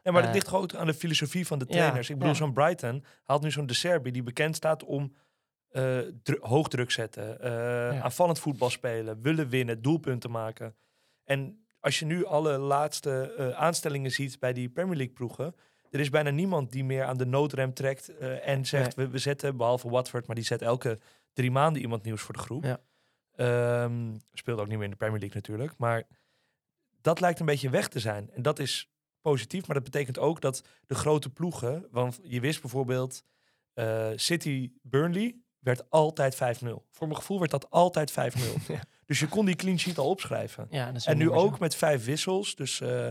Ja, 0.04 0.12
maar 0.14 0.22
dat 0.22 0.30
Eh, 0.30 0.36
ligt 0.36 0.48
gewoon 0.48 0.64
ook 0.64 0.76
aan 0.76 0.86
de 0.88 0.94
filosofie 0.94 1.48
van 1.48 1.60
de 1.60 1.66
ja, 1.68 1.74
trainers. 1.76 2.10
ik 2.10 2.16
bedoel, 2.16 2.32
ja. 2.32 2.38
zo'n 2.38 2.54
Brighton 2.54 3.04
haalt 3.24 3.42
nu 3.42 3.52
zo'n 3.52 3.66
De 3.66 3.74
Serbi 3.74 4.12
die 4.12 4.24
bekend 4.24 4.56
staat 4.56 4.84
om 4.84 5.16
eh 5.72 5.98
dru- 6.24 6.40
hoogdruk 6.42 6.92
zetten, 6.92 7.42
eh, 7.42 8.02
aanvallend 8.02 8.40
voetbal 8.40 8.70
spelen, 8.70 9.22
willen 9.22 9.50
winnen, 9.50 9.82
doelpunten 9.82 10.32
maken. 10.32 10.76
En 11.24 11.66
als 11.80 12.00
je 12.00 12.06
nu 12.06 12.26
alle 12.26 12.58
laatste 12.58 13.54
aanstellingen 13.58 14.12
ziet 14.12 14.40
bij 14.40 14.54
die 14.54 14.70
Premier 14.70 14.96
League 14.96 15.14
ploegen, 15.14 15.56
er 15.92 16.00
is 16.00 16.10
bijna 16.10 16.30
niemand 16.30 16.72
die 16.72 16.84
meer 16.84 17.04
aan 17.04 17.18
de 17.18 17.26
noodrem 17.26 17.74
trekt 17.74 18.18
eh, 18.18 18.48
en 18.48 18.66
zegt 18.66 18.96
we, 18.96 19.08
we 19.08 19.18
zetten, 19.18 19.58
behalve 19.58 19.90
Watford, 19.90 20.28
maar 20.28 20.36
die 20.36 20.46
zet 20.46 20.62
elke 20.62 21.00
drie 21.34 21.52
maanden 21.52 21.82
iemand 21.82 22.04
nieuws 22.04 22.22
voor 22.22 22.34
de 22.34 22.40
groep. 22.40 22.64
Ja. 22.64 22.80
Ehm, 23.36 24.16
speelt 24.34 24.60
ook 24.60 24.68
niet 24.68 24.76
meer 24.76 24.86
in 24.86 24.92
de 24.92 24.98
Premier 24.98 25.20
League 25.20 25.38
natuurlijk, 25.38 25.78
maar 25.78 26.04
dat 27.02 27.20
lijkt 27.20 27.40
een 27.40 27.46
beetje 27.46 27.70
weg 27.70 27.88
te 27.88 28.00
zijn. 28.00 28.30
En 28.32 28.42
dat 28.42 28.60
is 28.60 28.90
positief, 29.22 29.68
maar 29.68 29.76
dat 29.76 29.86
betekent 29.86 30.20
ook 30.20 30.42
dat 30.42 30.64
de 30.86 30.96
grote 30.96 31.30
ploegen, 31.30 31.88
want 31.92 32.20
je 32.24 32.40
wist 32.40 32.62
bijvoorbeeld 32.62 33.24
eh, 33.74 34.10
City 34.16 34.72
Burnley 34.82 35.36
werd 35.60 35.90
altijd 35.90 36.36
5-0. 36.36 36.38
Voor 36.92 37.08
mijn 37.08 37.20
gevoel 37.20 37.40
werd 37.40 37.52
dat 37.52 37.70
altijd 37.70 38.12
5-0. 38.12 38.16
Ja. 38.68 38.82
Dus 39.06 39.20
je 39.20 39.28
kon 39.28 39.46
die 39.46 39.56
clean 39.56 39.80
sheet 39.80 39.98
al 39.98 40.10
opschrijven. 40.10 40.68
Ja, 40.70 40.94
En 41.04 41.18
nu 41.18 41.32
ook 41.32 41.60
met 41.60 41.76
vijf 41.76 42.06
wissels. 42.06 42.56
Dus 42.56 42.82
eh, 42.82 43.08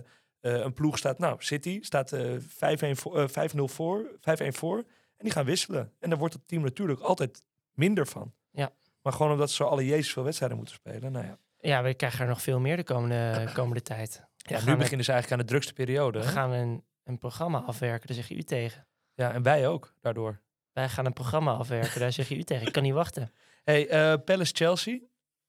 een 0.53 0.73
ploeg 0.73 0.99
staat, 0.99 1.19
nou, 1.19 1.37
City 1.39 1.79
staat 1.83 2.13
eh 2.13 2.37
5-1 2.39 2.97
voor, 2.97 3.19
eh, 3.19 3.29
5-0 3.29 3.69
voor, 3.69 4.19
5-1 4.21 4.53
voor. 4.53 4.77
En 5.17 5.25
die 5.25 5.31
gaan 5.31 5.45
wisselen. 5.45 5.93
En 6.01 6.09
daar 6.09 6.19
wordt 6.19 6.35
het 6.35 6.49
team 6.49 6.63
natuurlijk 6.63 7.01
altijd 7.01 7.45
minder 7.75 8.07
van. 8.07 8.35
Ja. 8.51 8.73
Maar 9.03 9.13
gewoon 9.13 9.33
omdat 9.33 9.51
ze 9.51 9.65
alle 9.65 9.87
Jezus 9.87 10.13
veel 10.13 10.25
wedstrijden 10.25 10.57
moeten 10.57 10.75
spelen. 10.75 11.13
Nou 11.13 11.25
ja. 11.25 11.39
Ja, 11.61 11.83
we 11.83 11.95
krijgen 11.95 12.21
er 12.21 12.27
nog 12.29 12.43
veel 12.43 12.61
meer 12.61 12.77
de 12.77 12.85
komende, 12.85 13.51
komende 13.55 13.83
tijd. 13.83 14.25
Ja, 14.37 14.65
nu 14.65 14.77
beginnen 14.77 15.05
ze 15.05 15.13
eigenlijk 15.13 15.33
aan 15.33 15.47
de 15.47 15.53
drukste 15.53 15.73
periode. 15.73 16.19
we 16.19 16.27
gaan 16.27 16.51
een, 16.51 16.85
een 17.05 17.19
programma 17.19 17.59
afwerken, 17.59 18.07
daar 18.07 18.17
zeg 18.17 18.29
je 18.29 18.35
u 18.35 18.43
tegen. 18.43 18.87
Ja, 19.15 19.33
en 19.33 19.43
wij 19.43 19.69
ook 19.69 19.95
daardoor. 20.01 20.41
Wij 20.73 20.89
gaan 20.89 21.07
een 21.07 21.13
programma 21.13 21.53
afwerken, 21.53 22.01
daar 22.01 22.13
zeg 22.13 22.29
je 22.29 22.37
u 22.37 22.43
tegen. 22.43 22.67
Ik 22.67 22.73
kan 22.73 22.83
niet 22.83 22.93
wachten. 22.93 23.33
Hey, 23.65 23.89
eh 23.89 24.15
Palace 24.25 24.55
Chelsea. 24.55 24.99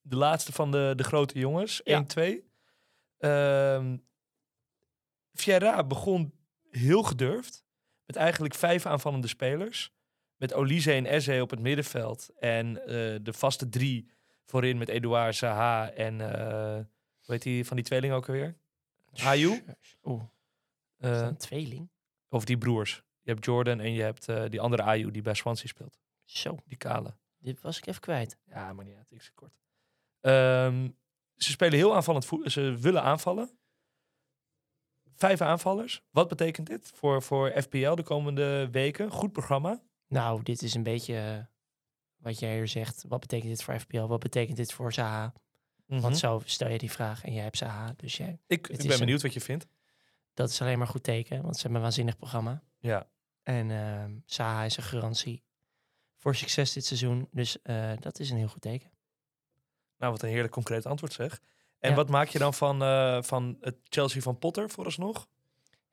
De 0.01 0.15
laatste 0.15 0.51
van 0.51 0.71
de, 0.71 0.93
de 0.95 1.03
grote 1.03 1.39
jongens. 1.39 1.81
Ja. 1.83 2.05
1-2. 2.19 2.23
Ehm 3.17 3.95
Vieira 5.41 5.83
begon 5.83 6.33
heel 6.69 7.03
gedurfd. 7.03 7.65
Met 8.05 8.15
eigenlijk 8.15 8.53
vijf 8.55 8.85
aanvallende 8.85 9.27
spelers. 9.27 9.91
Met 10.35 10.53
Olise 10.53 10.91
en 10.93 11.05
Eze 11.05 11.41
op 11.41 11.49
het 11.49 11.59
middenveld. 11.59 12.29
En 12.39 12.77
eh, 12.85 12.87
de 13.21 13.33
vaste 13.33 13.69
drie 13.69 14.09
voorin 14.45 14.77
met 14.77 14.89
Edouard, 14.89 15.35
Zaha 15.35 15.89
en... 15.91 16.21
eh 16.21 16.85
hoe 17.21 17.35
heet 17.35 17.43
die 17.45 17.65
van 17.65 17.75
die 17.75 17.85
tweeling 17.85 18.13
ook 18.13 18.27
alweer? 18.27 18.57
Ayew? 19.23 19.57
Oeh, 20.03 20.23
Eh, 20.97 21.21
een 21.21 21.37
tweeling? 21.37 21.89
of 22.29 22.45
die 22.45 22.57
broers. 22.57 23.03
Je 23.21 23.31
hebt 23.31 23.45
Jordan 23.45 23.79
en 23.79 23.91
je 23.93 24.01
hebt 24.01 24.25
die 24.51 24.61
andere 24.61 24.81
Ayew 24.83 25.13
die 25.13 25.21
bij 25.21 25.33
Swansea 25.33 25.67
speelt. 25.67 25.99
Zo, 26.23 26.57
Die 26.65 26.77
kale. 26.77 27.15
dit 27.37 27.61
was 27.61 27.77
ik 27.77 27.85
even 27.87 28.01
kwijt. 28.01 28.37
Ja, 28.45 28.73
maar 28.73 28.85
niet 28.85 28.95
uit. 28.95 29.11
Ik 29.11 29.21
zit 29.21 29.33
kort. 29.33 29.59
Ehm, 30.21 30.89
ze 31.35 31.51
spelen 31.51 31.73
heel 31.77 31.95
aanvallend 31.95 32.25
voet. 32.25 32.51
Ze 32.51 32.77
willen 32.79 33.01
aanvallen. 33.03 33.57
Vijf 35.17 35.41
aanvallers. 35.41 36.01
Wat 36.11 36.27
betekent 36.27 36.67
dit 36.67 36.91
voor, 36.93 37.21
voor 37.23 37.51
FPL 37.61 37.95
de 37.95 38.03
komende 38.03 38.69
weken? 38.71 39.11
Goed 39.11 39.31
programma. 39.31 39.81
Nou, 40.07 40.43
dit 40.43 40.61
is 40.61 40.73
een 40.73 40.83
beetje 40.83 41.17
eh, 41.17 41.37
wat 42.17 42.39
jij 42.39 42.53
hier 42.55 42.67
zegt. 42.67 43.05
Wat 43.07 43.19
betekent 43.19 43.49
dit 43.49 43.63
voor 43.63 43.79
FPL? 43.79 44.05
Wat 44.05 44.19
betekent 44.19 44.57
dit 44.57 44.73
voor 44.73 44.93
Zaha? 44.93 45.33
Mhm. 45.85 46.01
Want 46.01 46.17
zo 46.17 46.41
stel 46.45 46.69
je 46.69 46.77
die 46.77 46.91
vraag 46.91 47.23
en 47.23 47.33
jij 47.33 47.43
hebt 47.43 47.57
Zaha. 47.57 47.93
Dus 47.97 48.17
jij, 48.17 48.39
ik, 48.47 48.67
ik 48.67 48.77
ben 48.77 48.91
een- 48.91 48.99
benieuwd 48.99 49.21
wat 49.21 49.33
je 49.33 49.41
vindt. 49.41 49.67
dat 50.33 50.49
is 50.49 50.61
alleen 50.61 50.77
maar 50.77 50.87
goed 50.87 51.03
teken, 51.03 51.41
want 51.41 51.55
ze 51.55 51.61
hebben 51.61 51.77
een 51.77 51.83
waanzinnig 51.85 52.17
programma. 52.17 52.63
Ja. 52.79 53.07
En 53.43 53.71
ehm 53.71 54.11
Zaha 54.25 54.63
is 54.63 54.77
een 54.77 54.83
garantie 54.83 55.43
voor 56.17 56.35
succes 56.35 56.73
dit 56.73 56.85
seizoen. 56.85 57.27
Dus 57.31 57.61
eh, 57.61 57.91
dat 57.99 58.19
is 58.19 58.29
een 58.29 58.37
heel 58.37 58.47
goed 58.47 58.61
teken. 58.61 58.91
Nou, 59.97 60.11
wat 60.11 60.21
een 60.21 60.29
heerlijk 60.29 60.53
concreet 60.53 60.85
antwoord 60.85 61.13
zeg. 61.13 61.41
En 61.79 61.89
Ja. 61.89 61.95
wat 61.95 62.09
maak 62.09 62.27
je 62.27 62.39
dan 62.39 62.53
van, 62.53 62.81
eh, 62.83 63.21
van 63.21 63.57
het 63.61 63.75
Chelsea 63.83 64.21
van 64.21 64.37
Potter 64.37 64.69
vooralsnog? 64.69 65.27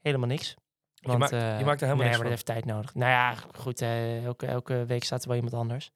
Helemaal 0.00 0.28
niks. 0.28 0.54
Je 0.94 1.06
Want, 1.08 1.18
maakt- 1.18 1.32
je 1.32 1.36
eh, 1.38 1.42
maakt 1.44 1.60
er 1.60 1.64
helemaal 1.64 1.80
nee, 1.86 1.96
niks 1.96 2.02
maar 2.04 2.12
van. 2.12 2.22
dat 2.22 2.30
heeft 2.30 2.46
tijd 2.46 2.64
nodig. 2.64 2.94
Nou 2.94 3.10
ja, 3.10 3.34
goed. 3.34 3.80
eh, 3.80 4.24
elke, 4.24 4.46
elke 4.46 4.84
week 4.86 5.04
staat 5.04 5.22
er 5.22 5.28
wel 5.28 5.36
iemand 5.36 5.54
anders. 5.54 5.92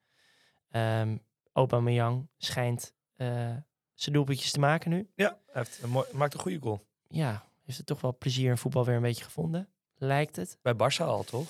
Ehm 0.71 1.17
Aubameyang 1.53 2.29
schijnt 2.37 2.95
zijn 3.95 4.13
doelpuntjes 4.15 4.51
te 4.51 4.59
maken 4.61 4.91
nu. 4.91 5.11
Ja, 5.15 5.29
hij 5.47 5.63
heeft 5.63 5.83
een 5.83 5.91
mooi, 5.91 6.07
maakt 6.13 6.35
een 6.35 6.41
goede 6.41 6.59
goal. 6.61 6.87
Ja, 7.09 7.45
heeft 7.65 7.79
het 7.79 7.87
toch 7.87 8.01
wel 8.01 8.17
plezier 8.19 8.51
in 8.51 8.57
voetbal 8.59 8.85
weer 8.85 8.97
een 8.97 9.03
beetje 9.03 9.25
gevonden. 9.25 9.69
Lijkt 9.97 10.37
het. 10.37 10.59
Bij 10.63 10.75
Barça 10.75 11.03
al, 11.05 11.25
toch? 11.25 11.49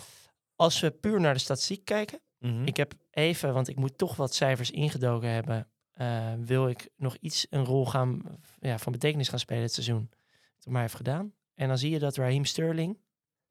Als 0.57 0.81
we 0.81 0.91
puur 0.91 1.21
naar 1.21 1.35
de 1.35 1.41
statistiek 1.41 1.85
kijken. 1.85 2.21
Mhm. 2.39 2.65
Ik 2.65 2.77
heb 2.77 2.93
even, 3.11 3.55
want 3.55 3.69
ik 3.69 3.77
moet 3.77 3.99
toch 3.99 4.17
wat 4.17 4.35
cijfers 4.35 4.71
ingedoken 4.71 5.29
hebben 5.29 5.69
eh, 5.99 6.33
wil 6.39 6.69
ik 6.69 6.89
nog 6.97 7.17
iets 7.21 7.47
een 7.51 7.65
rol 7.65 7.87
gaan, 7.87 8.23
ja, 8.61 8.79
van 8.79 8.93
betekenis 8.93 9.29
gaan 9.29 9.39
spelen 9.39 9.63
dit 9.63 9.73
seizoen. 9.73 10.11
Dat 10.59 10.73
maar 10.73 10.81
heeft 10.83 10.95
gedaan. 10.95 11.33
En 11.55 11.69
dan 11.69 11.79
zie 11.79 11.91
je 11.91 11.99
dat 11.99 12.17
Raheem 12.17 12.45
Sterling 12.45 12.99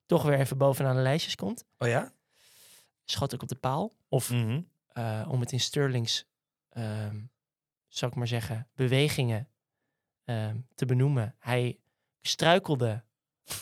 toch 0.06 0.24
weer 0.24 0.40
even 0.40 0.58
bovenaan 0.58 0.96
de 0.96 1.02
lijstjes 1.02 1.36
komt. 1.36 1.66
Oh 1.78 1.88
ja? 1.88 2.12
Schot 3.06 3.34
ik 3.34 3.42
op 3.42 3.48
de 3.48 3.56
paal. 3.56 3.94
Of 4.10 4.30
Mhm. 4.32 4.62
eh, 4.88 5.28
om 5.30 5.40
het 5.40 5.52
in 5.52 5.60
Sterlings, 5.60 6.26
ehm 6.70 7.20
zou 7.88 8.12
ik 8.12 8.18
maar 8.18 8.28
zeggen, 8.28 8.68
bewegingen 8.76 9.50
ehm, 10.24 10.58
te 10.76 10.86
benoemen. 10.86 11.36
Hij 11.40 11.80
struikelde 12.22 13.04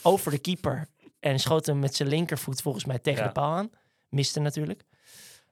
over 0.03 0.31
de 0.31 0.39
keeper 0.39 0.89
en 1.19 1.39
schoot 1.39 1.65
hem 1.65 1.79
met 1.79 1.95
zijn 1.95 2.09
linkervoet 2.09 2.61
volgens 2.61 2.85
mij 2.85 2.99
tegen 2.99 3.21
Ja. 3.21 3.27
de 3.27 3.33
paal 3.33 3.51
aan. 3.53 3.69
Miste 4.09 4.39
natuurlijk. 4.39 4.83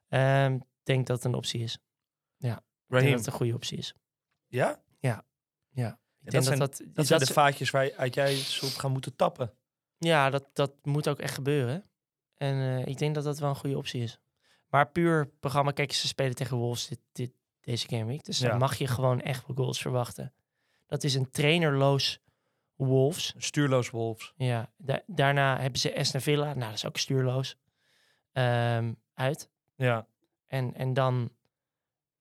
Ehm, 0.07 0.53
Ik 0.53 0.89
denk 0.89 1.07
dat 1.07 1.15
het 1.17 1.25
een 1.25 1.33
optie 1.37 1.61
is. 1.63 1.77
Denk 2.37 2.59
Raheem. 2.93 3.09
dat 3.09 3.19
het 3.19 3.27
een 3.27 3.39
goede 3.39 3.53
optie 3.55 3.77
is. 3.77 3.93
Ja? 4.47 4.81
Ik 6.25 6.31
denk 6.31 6.43
dat 6.45 6.57
zijn- 6.57 6.59
dat, 6.59 6.81
Dat 6.95 7.07
zijn 7.07 7.19
de 7.19 7.25
ze- 7.25 7.33
vaatjes 7.33 7.69
waaruit 7.69 8.13
jij 8.13 8.35
zult 8.35 8.71
gaan 8.79 8.91
moeten 8.91 9.15
tappen. 9.15 9.53
Ja, 9.97 10.29
dat, 10.29 10.49
dat 10.53 10.73
moet 10.83 11.07
ook 11.09 11.19
echt 11.19 11.33
gebeuren. 11.33 11.83
En 12.33 12.55
eh, 12.55 12.85
ik 12.85 12.97
denk 12.97 13.15
dat 13.15 13.23
dat 13.23 13.39
wel 13.39 13.49
een 13.49 13.55
goede 13.55 13.77
optie 13.77 14.01
is. 14.01 14.19
Maar 14.69 14.89
puur 14.91 15.27
programma, 15.39 15.71
kijk, 15.71 15.91
ze 15.91 16.07
spelen 16.07 16.35
tegen 16.35 16.57
Wolves 16.57 16.87
dit, 16.87 16.99
dit, 17.11 17.31
deze 17.61 17.87
game 17.87 18.05
week. 18.05 18.23
Dus 18.23 18.39
Ja. 18.39 18.49
dan 18.49 18.57
mag 18.57 18.75
je 18.77 18.87
gewoon 18.87 19.21
echt 19.21 19.43
goals 19.55 19.81
verwachten. 19.81 20.33
Dat 20.87 21.03
is 21.03 21.13
een 21.15 21.31
trainerloos 21.31 22.19
Wolves. 22.75 23.33
Stuurloos 23.37 23.89
Wolves. 23.89 24.33
Ja, 24.35 24.71
da- 24.77 25.03
daarna 25.07 25.59
hebben 25.59 25.79
ze 25.79 25.95
Aston 25.97 26.21
Villa. 26.21 26.45
Nou, 26.53 26.59
dat 26.59 26.73
is 26.73 26.85
ook 26.85 26.97
stuurloos. 26.97 27.55
Ehm, 28.31 28.93
uit. 29.13 29.49
Ja. 29.75 30.07
En, 30.47 30.73
en 30.75 30.93
dan, 30.93 31.29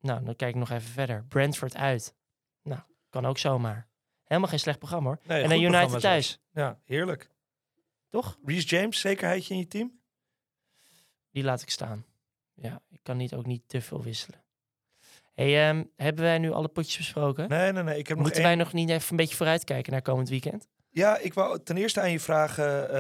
nou, 0.03 0.25
dan 0.25 0.37
kijk 0.37 0.51
ik 0.55 0.61
nog 0.61 0.71
even 0.71 0.91
verder. 0.91 1.25
Brentford 1.25 1.77
uit. 1.77 2.15
Nou, 2.63 2.81
kan 3.11 3.27
ook 3.27 3.39
zomaar. 3.39 3.89
Helemaal 4.25 4.51
geen 4.51 4.59
slecht 4.59 4.79
programma 4.79 5.09
hoor. 5.09 5.19
Nee, 5.27 5.43
en 5.43 5.49
dan 5.49 5.61
United 5.61 6.01
thuis, 6.01 6.03
zelfs. 6.03 6.41
Ja, 6.53 6.81
heerlijk. 6.85 7.31
toch? 8.09 8.39
Reece 8.45 8.67
James, 8.77 9.01
zekerheidje 9.01 9.55
in 9.55 9.61
je 9.61 9.67
team? 9.67 10.01
Die 11.31 11.43
laat 11.45 11.63
ik 11.63 11.71
staan. 11.71 12.05
Ja, 12.55 12.83
ik 12.89 13.01
kan 13.03 13.17
niet, 13.17 13.35
ook 13.35 13.47
niet 13.47 13.69
te 13.69 13.81
veel 13.81 14.03
wisselen. 14.03 14.43
Hey, 15.35 15.69
ehm, 15.69 15.85
hebben 15.97 16.25
wij 16.25 16.39
nu 16.39 16.51
alle 16.51 16.69
potjes 16.69 16.97
besproken? 16.97 17.49
Nee, 17.49 17.73
nee, 17.73 17.83
nee. 17.83 17.99
Ik 17.99 18.07
heb 18.07 18.17
nog 18.17 18.27
Moeten 18.27 18.45
één. 18.45 18.57
wij 18.57 18.65
nog 18.65 18.73
niet 18.73 18.91
even 18.91 19.11
een 19.11 19.17
beetje 19.17 19.37
vooruitkijken 19.37 19.93
naar 19.93 20.03
komend 20.03 20.29
weekend? 20.29 20.69
Ja, 20.95 21.19
ik 21.19 21.35
wou 21.35 21.63
ten 21.63 21.77
eerste 21.77 22.01
aan 22.01 22.11
je 22.11 22.21
vragen 22.21 22.91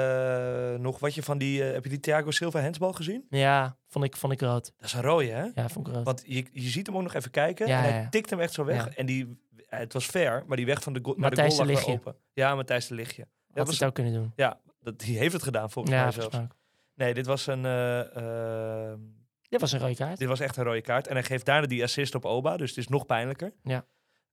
eh, 0.75 0.79
nog 0.81 0.99
wat 0.99 1.15
je 1.15 1.23
van 1.23 1.39
die... 1.39 1.65
eh, 1.65 1.73
heb 1.73 1.83
je 1.85 1.91
die 1.91 2.01
Thiago 2.01 2.31
Silva 2.31 2.61
handsbal 2.61 2.93
gezien? 2.93 3.27
Ja, 3.31 3.77
vond 3.89 4.05
ik, 4.05 4.17
vond 4.17 4.33
ik 4.33 4.41
rood. 4.41 4.73
Dat 4.77 4.87
is 4.87 4.93
een 4.93 5.03
rode, 5.03 5.27
hè? 5.31 5.47
Ja, 5.55 5.69
vond 5.69 5.87
ik 5.89 5.95
rood. 5.95 6.05
Want 6.05 6.23
je, 6.27 6.45
je 6.53 6.69
ziet 6.69 6.87
hem 6.87 6.97
ook 6.97 7.03
nog 7.03 7.15
even 7.15 7.31
kijken. 7.31 7.67
Ja, 7.67 7.77
en 7.85 7.91
hij 7.93 8.01
ja, 8.03 8.09
tikt 8.09 8.31
hem 8.31 8.41
echt 8.41 8.53
zo 8.53 8.65
weg. 8.65 8.85
Ja. 8.85 8.91
En 8.95 9.07
die, 9.07 9.39
eh, 9.69 9.79
het 9.79 9.93
was 9.93 10.07
fair, 10.07 10.45
maar 10.47 10.57
die 10.57 10.67
weg 10.67 10.83
van 10.83 10.93
de, 10.93 10.99
goal 11.03 11.17
naar 11.19 11.31
de 11.31 11.37
goal 11.37 11.49
de 11.67 11.73
lag 11.73 11.85
weer 11.85 11.95
open. 11.95 12.17
Ja, 12.33 12.55
Matthijs 12.55 12.87
de 12.87 12.95
Lichtje. 12.95 13.23
Had 13.23 13.57
dat 13.57 13.67
het 13.69 13.79
was, 13.79 13.89
ook 13.89 13.95
kunnen 13.95 14.13
doen. 14.13 14.33
ja, 14.37 14.61
dat, 14.81 14.99
die 14.99 15.19
heeft 15.19 15.33
het 15.33 15.43
gedaan 15.43 15.71
volgens 15.71 15.95
mij 15.95 16.11
zelfs. 16.11 16.37
Nee, 16.95 17.15
dit 17.15 17.27
was 17.27 17.47
een... 17.47 17.65
eh, 17.65 18.91
eh, 18.93 18.99
Dit 19.49 19.61
was 19.61 19.73
een 19.73 19.79
rode 19.81 19.95
kaart. 19.97 20.19
dit 20.19 20.29
was 20.29 20.41
echt 20.41 20.57
een 20.57 20.65
rode 20.65 20.81
kaart. 20.81 21.07
En 21.07 21.15
hij 21.15 21.23
geeft 21.25 21.45
daarna 21.47 21.67
die 21.67 21.83
assist 21.83 22.15
op 22.15 22.25
Oba, 22.25 22.57
dus 22.57 22.69
het 22.69 22.79
is 22.79 22.89
nog 22.89 23.07
pijnlijker. 23.07 23.53
Ja. 23.63 23.85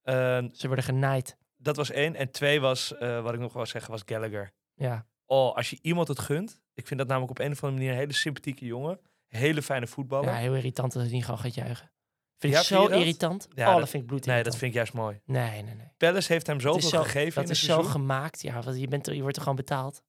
Eh, 0.01 0.43
Ze 0.53 0.67
worden 0.67 0.85
genaaid. 0.85 1.37
Dat 1.61 1.75
was 1.75 1.89
één. 1.91 2.15
En 2.15 2.31
twee 2.31 2.59
was, 2.61 2.95
eh, 2.97 3.21
wat 3.21 3.33
ik 3.33 3.39
nog 3.39 3.53
wou 3.53 3.65
zeggen, 3.65 3.91
was 3.91 4.01
Gallagher. 4.05 4.51
Ja, 4.73 5.07
Oh, 5.25 5.55
als 5.55 5.69
je 5.69 5.79
iemand 5.81 6.07
het 6.07 6.19
gunt. 6.19 6.61
Ik 6.73 6.87
vind 6.87 6.99
dat 6.99 7.07
namelijk 7.09 7.31
op 7.31 7.39
een 7.39 7.51
of 7.51 7.63
andere 7.63 7.77
manier 7.81 7.91
een 7.93 7.99
hele 8.01 8.13
sympathieke 8.13 8.65
jongen. 8.65 8.99
Hele 9.27 9.61
fijne 9.61 9.87
voetballer. 9.87 10.29
ja, 10.29 10.35
heel 10.35 10.55
irritant 10.55 10.93
dat 10.93 11.01
hij 11.03 11.11
niet 11.11 11.23
gewoon 11.25 11.39
gaat 11.39 11.53
juichen. 11.53 11.91
Vind 12.37 12.53
Ja, 12.53 12.59
ik 12.59 12.65
zo 12.65 12.83
je 12.83 12.95
irritant. 12.95 13.47
Ja, 13.55 13.65
oh, 13.65 13.71
dat- 13.71 13.79
dat 13.79 13.89
vind 13.89 14.03
ik 14.03 14.09
bloed 14.09 14.25
nee, 14.25 14.43
dat 14.43 14.53
vind 14.55 14.71
ik 14.71 14.73
juist 14.77 14.93
mooi. 14.93 15.21
Nee, 15.25 15.61
nee, 15.61 15.75
nee. 15.75 15.87
Palace 15.97 16.33
heeft 16.33 16.47
hem 16.47 16.59
zoveel 16.59 16.89
zo, 16.89 17.01
gegeven 17.01 17.41
dat 17.41 17.51
is 17.51 17.63
zo 17.63 17.83
gemaakt. 17.83 18.41
Ja, 18.41 18.61
want 18.61 18.79
je, 18.79 18.87
bent 18.87 19.07
er, 19.07 19.13
je 19.13 19.21
wordt 19.21 19.35
er 19.35 19.41
gewoon 19.41 19.57
betaald. 19.57 20.01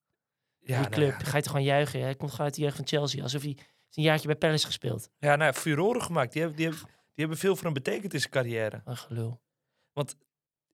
Ja, 0.59 0.67
die 0.67 0.75
nou 0.77 0.91
club. 0.91 1.21
ja. 1.21 1.27
Ga 1.27 1.37
je 1.37 1.43
toch 1.43 1.53
gewoon 1.53 1.67
juichen. 1.67 2.01
Hij 2.01 2.15
komt 2.15 2.31
gewoon 2.31 2.47
uit 2.47 2.55
de 2.55 2.61
jeugd 2.63 2.77
van 2.77 2.87
Chelsea. 2.87 3.23
Alsof 3.23 3.43
hij 3.43 3.57
een 3.95 4.03
jaartje 4.03 4.27
bij 4.27 4.37
Palace 4.37 4.67
gespeeld. 4.67 5.11
Ja, 5.19 5.37
nou 5.37 5.53
furoren 5.53 6.03
gemaakt. 6.03 6.33
Die 6.33 6.41
hebben, 6.43 6.59
die, 6.61 6.69
hebben, 6.69 6.87
die 6.87 6.95
hebben 7.15 7.39
veel 7.39 7.55
voor 7.57 7.65
hem 7.65 7.73
betekend 7.75 8.13
in 8.15 8.21
zijn 8.21 8.33
carrière. 8.33 8.81
Een 8.85 8.97
gelul. 8.97 9.41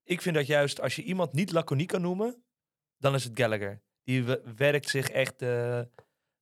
Ik 0.06 0.20
vind 0.22 0.34
dat 0.34 0.46
juist 0.46 0.80
als 0.80 0.96
je 0.96 1.02
iemand 1.02 1.32
niet 1.32 1.52
laconiek 1.52 1.88
kan 1.88 2.00
noemen, 2.00 2.42
dan 2.98 3.14
is 3.14 3.24
het 3.24 3.38
Gallagher. 3.38 3.82
Die 4.04 4.24
we- 4.24 4.42
werkt 4.56 4.88
zich 4.88 5.10
echt 5.10 5.32
eh, 5.42 5.80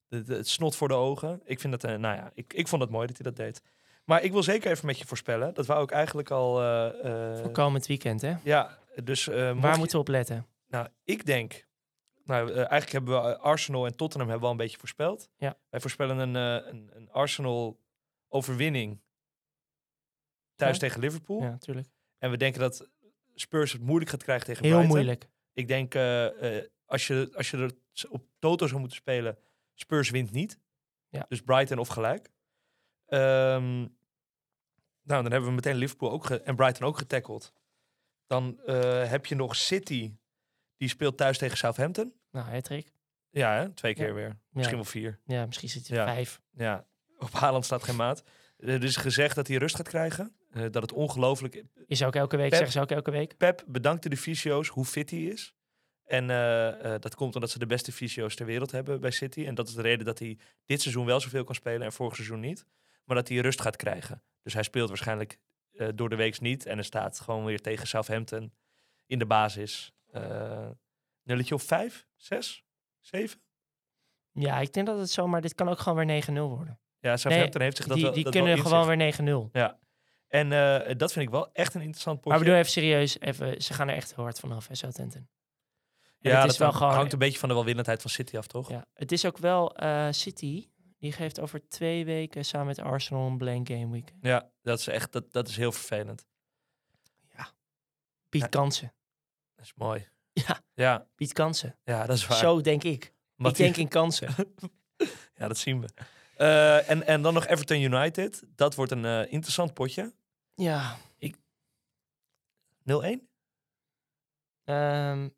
de, 0.09 0.23
de- 0.23 0.35
het 0.35 0.49
snot 0.49 0.77
voor 0.77 0.89
de 0.89 0.95
ogen. 0.95 1.41
Ik 1.45 1.61
vind 1.61 1.73
dat, 1.81 1.85
eh, 1.93 1.99
nou 1.99 2.17
ja, 2.17 2.31
ik, 2.35 2.53
ik 2.53 2.69
vond 2.69 2.83
het 2.83 2.91
mooi 2.91 3.07
dat 3.07 3.17
hij 3.17 3.27
dat 3.33 3.37
deed. 3.37 3.63
Maar 4.05 4.23
ik 4.23 4.33
wil 4.33 4.43
zeker 4.43 4.71
even 4.71 4.87
met 4.87 4.99
je 4.99 5.07
voorspellen. 5.07 5.55
Dat 5.55 5.67
wou 5.67 5.83
ik 5.83 5.91
eigenlijk 5.91 6.31
al. 6.31 6.63
eh, 6.63 7.37
Voor 7.41 7.51
komend 7.51 7.87
weekend, 7.87 8.21
hè? 8.21 8.35
ja, 8.43 8.79
dus 9.05 9.25
Waar 9.25 9.47
je- 9.73 9.79
moeten 9.79 9.97
we 9.97 9.99
op 10.03 10.09
letten? 10.09 10.47
Nou, 10.69 10.89
ik 11.05 11.27
denk. 11.27 11.67
Nou, 12.25 12.53
eigenlijk 12.53 12.93
hebben 12.93 13.23
we 13.23 13.39
Arsenal 13.39 13.87
en 13.87 13.97
Tottenham 13.97 14.29
hebben 14.31 14.49
we 14.49 14.55
al 14.55 14.61
een 14.61 14.65
beetje 14.67 14.79
voorspeld. 14.79 15.29
Ja. 15.37 15.57
Wij 15.71 15.81
voorspellen 15.81 16.19
een, 16.19 16.35
een, 16.35 16.91
een 16.95 17.11
Arsenal 17.11 17.81
overwinning 18.29 19.01
thuis 20.55 20.73
Ja. 20.75 20.81
tegen 20.81 21.01
Liverpool. 21.01 21.41
Ja, 21.43 21.49
natuurlijk. 21.51 21.89
En 22.19 22.31
we 22.31 22.37
denken 22.37 22.61
dat 22.61 22.89
Spurs 23.35 23.73
het 23.73 23.83
moeilijk 23.83 24.11
gaat 24.11 24.23
krijgen 24.23 24.47
tegen 24.47 24.63
Heel 24.65 24.73
Brighton. 24.73 24.97
moeilijk. 24.97 25.27
Ik 25.53 25.69
denk, 25.69 25.95
eh, 25.95 26.57
eh, 26.59 26.65
als, 26.87 27.07
je, 27.07 27.31
als 27.35 27.51
je 27.51 27.57
er 27.57 27.73
op 28.11 28.25
Toto 28.39 28.67
zou 28.67 28.79
moeten 28.81 28.99
spelen, 28.99 29.39
Spurs 29.75 30.11
wint 30.11 30.31
niet. 30.31 30.59
Ja. 31.09 31.25
Dus 31.29 31.41
Brighton 31.43 31.79
of 31.79 31.89
gelijk. 31.89 32.31
Ehm, 33.07 33.79
nou, 35.03 35.23
dan 35.23 35.31
hebben 35.33 35.49
we 35.49 35.55
meteen 35.55 35.77
Liverpool 35.77 36.11
ook 36.11 36.31
en 36.31 36.57
Brighton 36.57 36.87
ook 36.87 36.99
getackled. 36.99 37.53
Dan 38.27 38.61
eh, 38.67 39.09
heb 39.11 39.27
je 39.27 39.35
nog 39.35 39.57
City, 39.57 40.15
die 40.77 40.89
speelt 40.89 41.17
thuis 41.17 41.39
tegen 41.39 41.57
Southampton. 41.57 42.15
Nou, 42.31 42.47
Hattrick. 42.51 42.93
Ja, 43.31 43.53
hè? 43.55 43.71
twee 43.73 43.95
keer 43.95 44.07
Ja. 44.09 44.13
weer. 44.15 44.29
Ja, 44.29 44.37
Misschien 44.51 44.77
wel 44.77 44.85
vier. 44.85 45.21
ja, 45.25 45.47
misschien 45.47 45.69
zit 45.69 45.89
hij 45.89 46.05
vijf. 46.05 46.41
Ja, 46.51 46.87
op 47.19 47.31
Haaland 47.33 47.65
staat 47.65 47.83
geen 47.83 47.97
maat. 47.97 48.23
Er 48.59 48.85
is 48.85 48.97
gezegd 48.97 49.35
dat 49.35 49.47
hij 49.49 49.57
rust 49.57 49.77
gaat 49.77 49.89
krijgen. 49.89 50.37
Eh, 50.55 50.63
dat 50.71 50.83
het 50.83 50.93
ongelooflijk... 50.93 51.65
Is 51.87 52.03
ook 52.05 52.15
elke 52.15 52.37
week, 52.37 52.49
Pep- 52.49 52.59
zeggen 52.59 52.73
ze 52.73 52.81
ook 52.81 52.91
elke 52.91 53.11
week. 53.11 53.37
Pep 53.37 53.65
bedankte 53.67 54.09
de 54.09 54.17
fysio's 54.17 54.69
hoe 54.69 54.85
fit 54.85 55.11
hij 55.11 55.23
is. 55.23 55.55
En 56.05 56.31
eh, 56.31 56.95
eh, 56.95 57.01
dat 57.01 57.15
komt 57.15 57.35
omdat 57.35 57.51
ze 57.51 57.59
de 57.59 57.67
beste 57.67 57.93
fysio's 57.93 58.35
ter 58.35 58.47
wereld 58.47 58.71
hebben 58.71 59.01
bij 59.01 59.11
City. 59.11 59.45
En 59.47 59.55
dat 59.55 59.69
is 59.69 59.75
de 59.75 59.83
reden 59.83 60.07
dat 60.07 60.19
hij 60.19 60.39
dit 60.65 60.81
seizoen 60.81 61.07
wel 61.07 61.21
zoveel 61.21 61.45
kan 61.45 61.55
spelen 61.55 61.83
en 61.83 61.93
vorig 61.93 62.15
seizoen 62.15 62.41
niet. 62.41 62.67
Maar 63.05 63.17
dat 63.17 63.29
hij 63.29 63.39
rust 63.39 63.61
gaat 63.61 63.77
krijgen. 63.77 64.23
Dus 64.43 64.55
hij 64.55 64.63
speelt 64.63 64.89
waarschijnlijk 64.89 65.39
door 65.95 66.09
de 66.09 66.17
weeks 66.17 66.41
niet. 66.41 66.67
En 66.67 66.79
er 66.79 66.85
staat 66.85 67.21
gewoon 67.21 67.45
weer 67.45 67.61
tegen 67.61 67.87
Southampton 67.87 68.53
in 69.07 69.19
de 69.19 69.27
basis. 69.27 69.93
nulletje 71.23 71.55
of 71.55 71.63
vijf, 71.63 72.07
zes, 72.17 72.65
zeven? 73.01 73.41
Ja, 74.33 74.59
ik 74.61 74.73
denk 74.73 74.87
dat 74.87 74.99
het 74.99 75.11
zomaar... 75.11 75.41
Dit 75.41 75.55
kan 75.55 75.69
ook 75.69 75.79
gewoon 75.79 76.07
weer 76.07 76.25
9-0 76.31 76.33
worden. 76.33 76.81
Ja, 76.99 77.17
Southampton 77.17 77.61
heeft 77.61 77.77
zich 77.77 77.87
dat 77.87 77.97
die 77.97 78.05
wel 78.05 78.15
die 78.15 78.25
dat 78.25 78.33
kunnen 78.33 78.55
wel 78.55 78.65
gewoon 78.65 78.87
weer 78.87 79.49
9-0. 79.49 79.51
Ja. 79.53 79.79
En 80.29 80.53
eh, 80.53 80.97
dat 80.97 81.13
vind 81.13 81.25
ik 81.27 81.31
wel 81.31 81.53
echt 81.53 81.75
een 81.75 81.81
interessant 81.81 82.17
potje. 82.17 82.31
Maar 82.31 82.39
bedoel 82.39 82.55
even 82.59 82.71
serieus, 82.73 83.21
even, 83.21 83.63
ze 83.63 83.75
gaan 83.75 83.89
er 83.89 83.95
echt 83.95 84.15
heel 84.15 84.25
hard 84.25 84.39
vanaf, 84.41 84.69
hè, 84.69 84.75
Southampton. 84.75 85.21
En 85.21 86.31
ja, 86.31 86.37
het 86.37 86.43
dat 86.43 86.53
is 86.53 86.59
wel 86.59 86.67
hangt- 86.69 86.83
gewoon... 86.83 86.95
hangt 86.97 87.13
een 87.13 87.19
beetje 87.19 87.39
van 87.39 87.49
de 87.49 87.55
welwillendheid 87.55 88.01
van 88.01 88.11
City 88.11 88.37
af, 88.37 88.47
toch? 88.47 88.69
Ja, 88.71 88.87
het 88.95 89.13
is 89.13 89.25
ook 89.27 89.39
wel 89.39 89.77
eh, 89.77 90.07
City. 90.11 90.69
Die 90.99 91.13
geeft 91.13 91.41
over 91.41 91.69
twee 91.69 92.05
weken 92.05 92.45
samen 92.45 92.67
met 92.67 92.79
Arsenal 92.79 93.27
een 93.27 93.39
blank 93.39 93.69
game 93.69 93.91
week. 93.91 94.13
Ja, 94.21 94.51
dat 94.63 94.79
is 94.79 94.87
echt 94.87 95.13
dat, 95.13 95.33
dat 95.33 95.49
is 95.49 95.57
heel 95.57 95.73
vervelend. 95.73 96.27
Ja. 98.31 98.47
kansen. 98.47 98.93
Dat 99.55 99.65
is 99.65 99.73
mooi. 99.75 100.09
Ja, 100.33 100.61
Ja, 100.75 101.07
biedt 101.17 101.33
kansen. 101.33 101.79
ja 101.85 102.07
dat 102.07 102.17
is 102.17 102.27
waar. 102.27 102.39
Zo 102.39 102.61
denk 102.61 102.83
ik. 102.85 103.13
Ik 103.37 103.55
denk 103.57 103.77
in 103.77 103.89
kansen. 103.89 104.29
Ja, 105.35 105.49
dat 105.49 105.59
zien 105.59 105.81
we. 105.81 105.89
Eh, 106.37 106.91
en, 106.91 107.07
en 107.07 107.23
dan 107.23 107.35
nog 107.35 107.47
Everton 107.47 107.81
United. 107.81 108.43
Dat 108.55 108.75
wordt 108.75 108.93
een 108.93 109.05
eh, 109.05 109.33
interessant 109.33 109.75
potje. 109.75 110.13
0-1? 110.13 110.15
ja. 110.57 110.97
Ehm, 114.65 115.29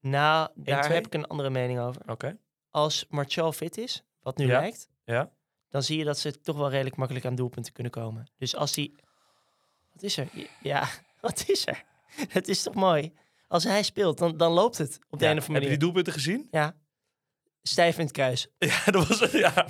nou, 0.00 0.48
daar 0.54 0.84
1-2? 0.90 0.92
heb 0.94 1.06
ik 1.06 1.14
een 1.14 1.26
andere 1.26 1.50
mening 1.50 1.80
over. 1.80 2.02
Oké. 2.10 2.38
Als 2.70 3.06
Martial 3.08 3.52
fit 3.52 3.76
is, 3.78 4.04
wat 4.20 4.36
nu 4.36 4.46
Ja. 4.46 4.60
lijkt, 4.60 4.88
Ja. 5.04 5.30
dan 5.68 5.82
zie 5.82 5.98
je 5.98 6.04
dat 6.04 6.18
ze 6.18 6.40
toch 6.40 6.56
wel 6.56 6.70
redelijk 6.70 6.96
makkelijk 6.96 7.26
aan 7.26 7.34
doelpunten 7.34 7.72
kunnen 7.72 7.92
komen. 7.92 8.26
Dus 8.38 8.56
als 8.56 8.74
hij... 8.74 8.94
Wat 9.92 10.02
is 10.02 10.16
er? 10.16 10.28
Ja, 10.60 10.88
wat 11.20 11.44
is 11.48 11.66
er? 11.66 11.84
Het 12.36 12.48
is 12.48 12.62
toch 12.62 12.74
mooi? 12.74 13.12
Als 13.48 13.64
hij 13.64 13.82
speelt, 13.82 14.18
dan, 14.18 14.36
dan 14.36 14.52
loopt 14.52 14.78
het 14.78 14.98
op 15.10 15.18
de 15.18 15.24
Ja, 15.24 15.30
een 15.30 15.36
Heb 15.36 15.42
of 15.48 15.48
je 15.48 15.54
andere 15.54 15.58
die 15.60 15.60
manier. 15.60 15.78
doelpunten 15.78 16.12
gezien? 16.12 16.48
Ja. 16.50 16.76
Stijf 17.62 17.98
in 17.98 18.04
het 18.04 18.12
kruis. 18.12 18.48
Ja, 18.58 18.84
dat 18.84 19.06
was 19.08 19.30
ja. 19.30 19.66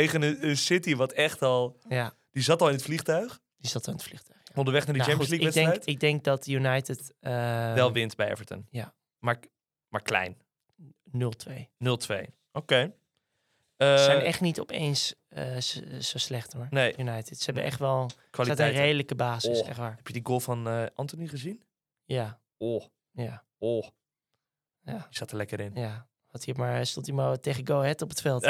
Tegen 0.00 0.22
een, 0.22 0.48
een 0.48 0.56
City 0.56 0.94
wat 0.96 1.12
echt 1.12 1.42
al... 1.42 1.76
Ja, 1.88 2.14
Die 2.30 2.42
zat 2.42 2.60
al 2.60 2.68
in 2.68 2.74
het 2.74 2.82
vliegtuig. 2.82 3.40
die 3.56 3.70
zat 3.70 3.88
aan 3.88 3.94
het 3.94 4.02
vliegtuig. 4.02 4.40
Ja. 4.44 4.52
Onderweg 4.54 4.84
naar 4.86 4.94
die 4.94 5.02
Nou, 5.02 5.16
Champions 5.16 5.40
goed, 5.40 5.40
League 5.42 5.48
ik, 5.48 5.54
denk, 5.54 5.66
wedstrijd. 5.66 5.96
ik 5.96 6.00
denk 6.00 6.24
dat 6.24 6.46
United 6.46 7.14
eh, 7.20 7.74
Wel 7.74 7.92
wint 7.92 8.16
bij 8.16 8.30
Everton. 8.30 8.66
ja. 8.70 8.94
Maar, 9.18 9.38
maar 9.88 10.02
klein. 10.02 10.36
0-2. 11.16 11.52
0-2. 11.78 12.30
Oké. 12.52 12.94
Eh, 13.76 13.96
Ze 13.96 14.04
zijn 14.04 14.20
echt 14.20 14.40
niet 14.40 14.60
opeens 14.60 15.14
eh, 15.28 15.56
zo, 15.56 15.80
zo 16.00 16.18
slecht 16.18 16.52
hoor. 16.52 16.66
Nee, 16.70 16.96
United. 16.98 17.38
Ze 17.38 17.44
hebben 17.44 17.62
echt 17.64 17.78
wel 17.78 18.08
staat 18.10 18.30
kwaliteit. 18.30 18.74
een 18.74 18.80
redelijke 18.80 19.14
basis, 19.14 19.60
Oh. 19.60 19.68
echt 19.68 19.78
waar. 19.78 19.96
Heb 19.96 20.06
je 20.06 20.12
die 20.12 20.24
goal 20.24 20.40
van 20.40 20.68
eh, 20.68 20.86
Anthony 20.94 21.26
gezien? 21.26 21.62
Ja, 22.04 22.40
Oh, 22.58 22.84
ja, 23.12 23.44
oh. 23.58 23.86
Ja. 24.82 24.92
Die 24.92 25.16
zat 25.16 25.30
er 25.30 25.36
lekker 25.36 25.60
in. 25.60 25.70
ja. 25.74 26.06
Had 26.34 26.44
hij 26.44 26.54
maar, 26.56 26.86
stond 26.86 27.06
hij 27.06 27.14
maar 27.14 27.40
tegen 27.40 27.66
Go 27.66 27.78
Ahead 27.78 28.02
op 28.02 28.08
het 28.08 28.20
veld. 28.20 28.44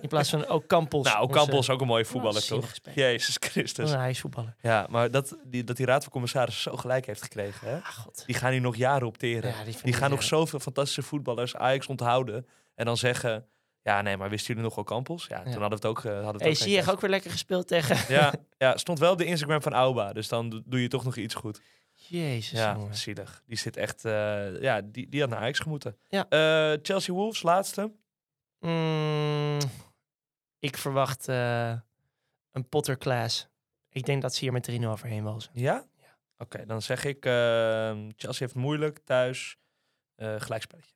In 0.00 0.08
plaats 0.08 0.30
van 0.30 0.46
ook 0.46 0.66
Campos. 0.66 1.04
nou, 1.06 1.22
Ocampo 1.22 1.58
is 1.58 1.70
ook 1.70 1.80
een 1.80 1.86
mooie 1.86 2.04
voetballer, 2.04 2.46
toch? 2.46 2.72
Jezus 2.94 3.36
Christus. 3.38 3.90
hij 3.92 4.10
is 4.10 4.20
voetballer. 4.20 4.54
Ja, 4.60 4.86
maar 4.90 5.10
dat 5.10 5.36
die, 5.44 5.64
dat 5.64 5.76
die 5.76 5.86
raad 5.86 6.02
van 6.02 6.12
commissarissen 6.12 6.70
zo 6.70 6.76
gelijk 6.76 7.06
heeft 7.06 7.22
gekregen, 7.22 7.68
hè? 7.68 7.76
Ah, 7.76 7.86
god. 7.88 8.22
Die 8.26 8.34
gaan 8.34 8.52
hier 8.52 8.60
nog 8.60 8.76
jaren 8.76 9.06
op 9.06 9.18
teren. 9.18 9.50
Ja, 9.50 9.72
die 9.82 9.92
gaan 9.92 10.10
nog 10.10 10.22
zoveel 10.22 10.58
fantastische 10.58 11.02
voetballers 11.02 11.56
Ajax 11.56 11.86
onthouden. 11.86 12.46
En 12.74 12.84
dan 12.84 12.96
zeggen, 12.96 13.46
ja 13.82 14.02
nee, 14.02 14.16
maar 14.16 14.28
wisten 14.30 14.46
jullie 14.48 14.62
nog 14.62 14.74
wel 14.74 14.84
Campos? 14.84 15.26
Ja, 15.28 15.36
toen 15.42 15.50
hadden 15.52 15.68
we 15.68 15.74
het 15.74 15.86
ook, 15.86 16.04
eh, 16.04 16.22
hadden 16.22 16.42
Hey, 16.42 16.50
ook 16.50 16.56
Ziyech 16.56 16.90
ook 16.90 17.00
weer 17.00 17.10
lekker 17.10 17.30
gespeeld 17.30 17.68
tegen... 17.68 18.14
Ja, 18.14 18.32
ja, 18.58 18.76
stond 18.76 18.98
wel 18.98 19.12
op 19.12 19.18
de 19.18 19.24
Instagram 19.24 19.62
van 19.62 19.72
Auba. 19.72 20.12
Dus 20.12 20.28
dan 20.28 20.48
do- 20.50 20.62
doe 20.64 20.82
je 20.82 20.88
toch 20.88 21.04
nog 21.04 21.16
iets 21.16 21.34
goed. 21.34 21.60
Jezus, 22.08 22.58
Ja, 22.58 22.72
jongen. 22.74 22.94
zielig. 22.94 23.42
Die 23.46 23.56
zit 23.58 23.76
echt, 23.76 24.04
eh, 24.04 24.60
ja, 24.60 24.80
die, 24.80 25.08
die 25.08 25.20
had 25.20 25.30
naar 25.30 25.38
Ajax 25.38 25.58
gemoeten. 25.58 25.96
Ja. 26.08 26.26
Eh, 26.28 26.78
Chelsea 26.82 27.14
Wolves, 27.14 27.42
laatste. 27.42 27.92
Mm, 28.60 29.58
ik 30.58 30.76
verwacht 30.76 31.28
eh, 31.28 31.74
een 32.52 32.68
Potter 32.68 32.98
class. 32.98 33.48
Ik 33.90 34.04
denk 34.06 34.22
dat 34.22 34.34
ze 34.34 34.40
hier 34.40 34.52
met 34.52 34.62
3-0 34.70 34.90
overheen 34.90 35.24
walsen. 35.24 35.50
Ja? 35.54 35.84
Ja. 36.00 36.18
Oké, 36.38 36.66
dan 36.66 36.82
zeg 36.82 37.04
ik, 37.04 37.24
ehm, 37.26 38.10
Chelsea 38.16 38.46
heeft 38.46 38.54
moeilijk 38.54 38.98
thuis. 39.04 39.56
gelijkspelletje. 40.38 40.94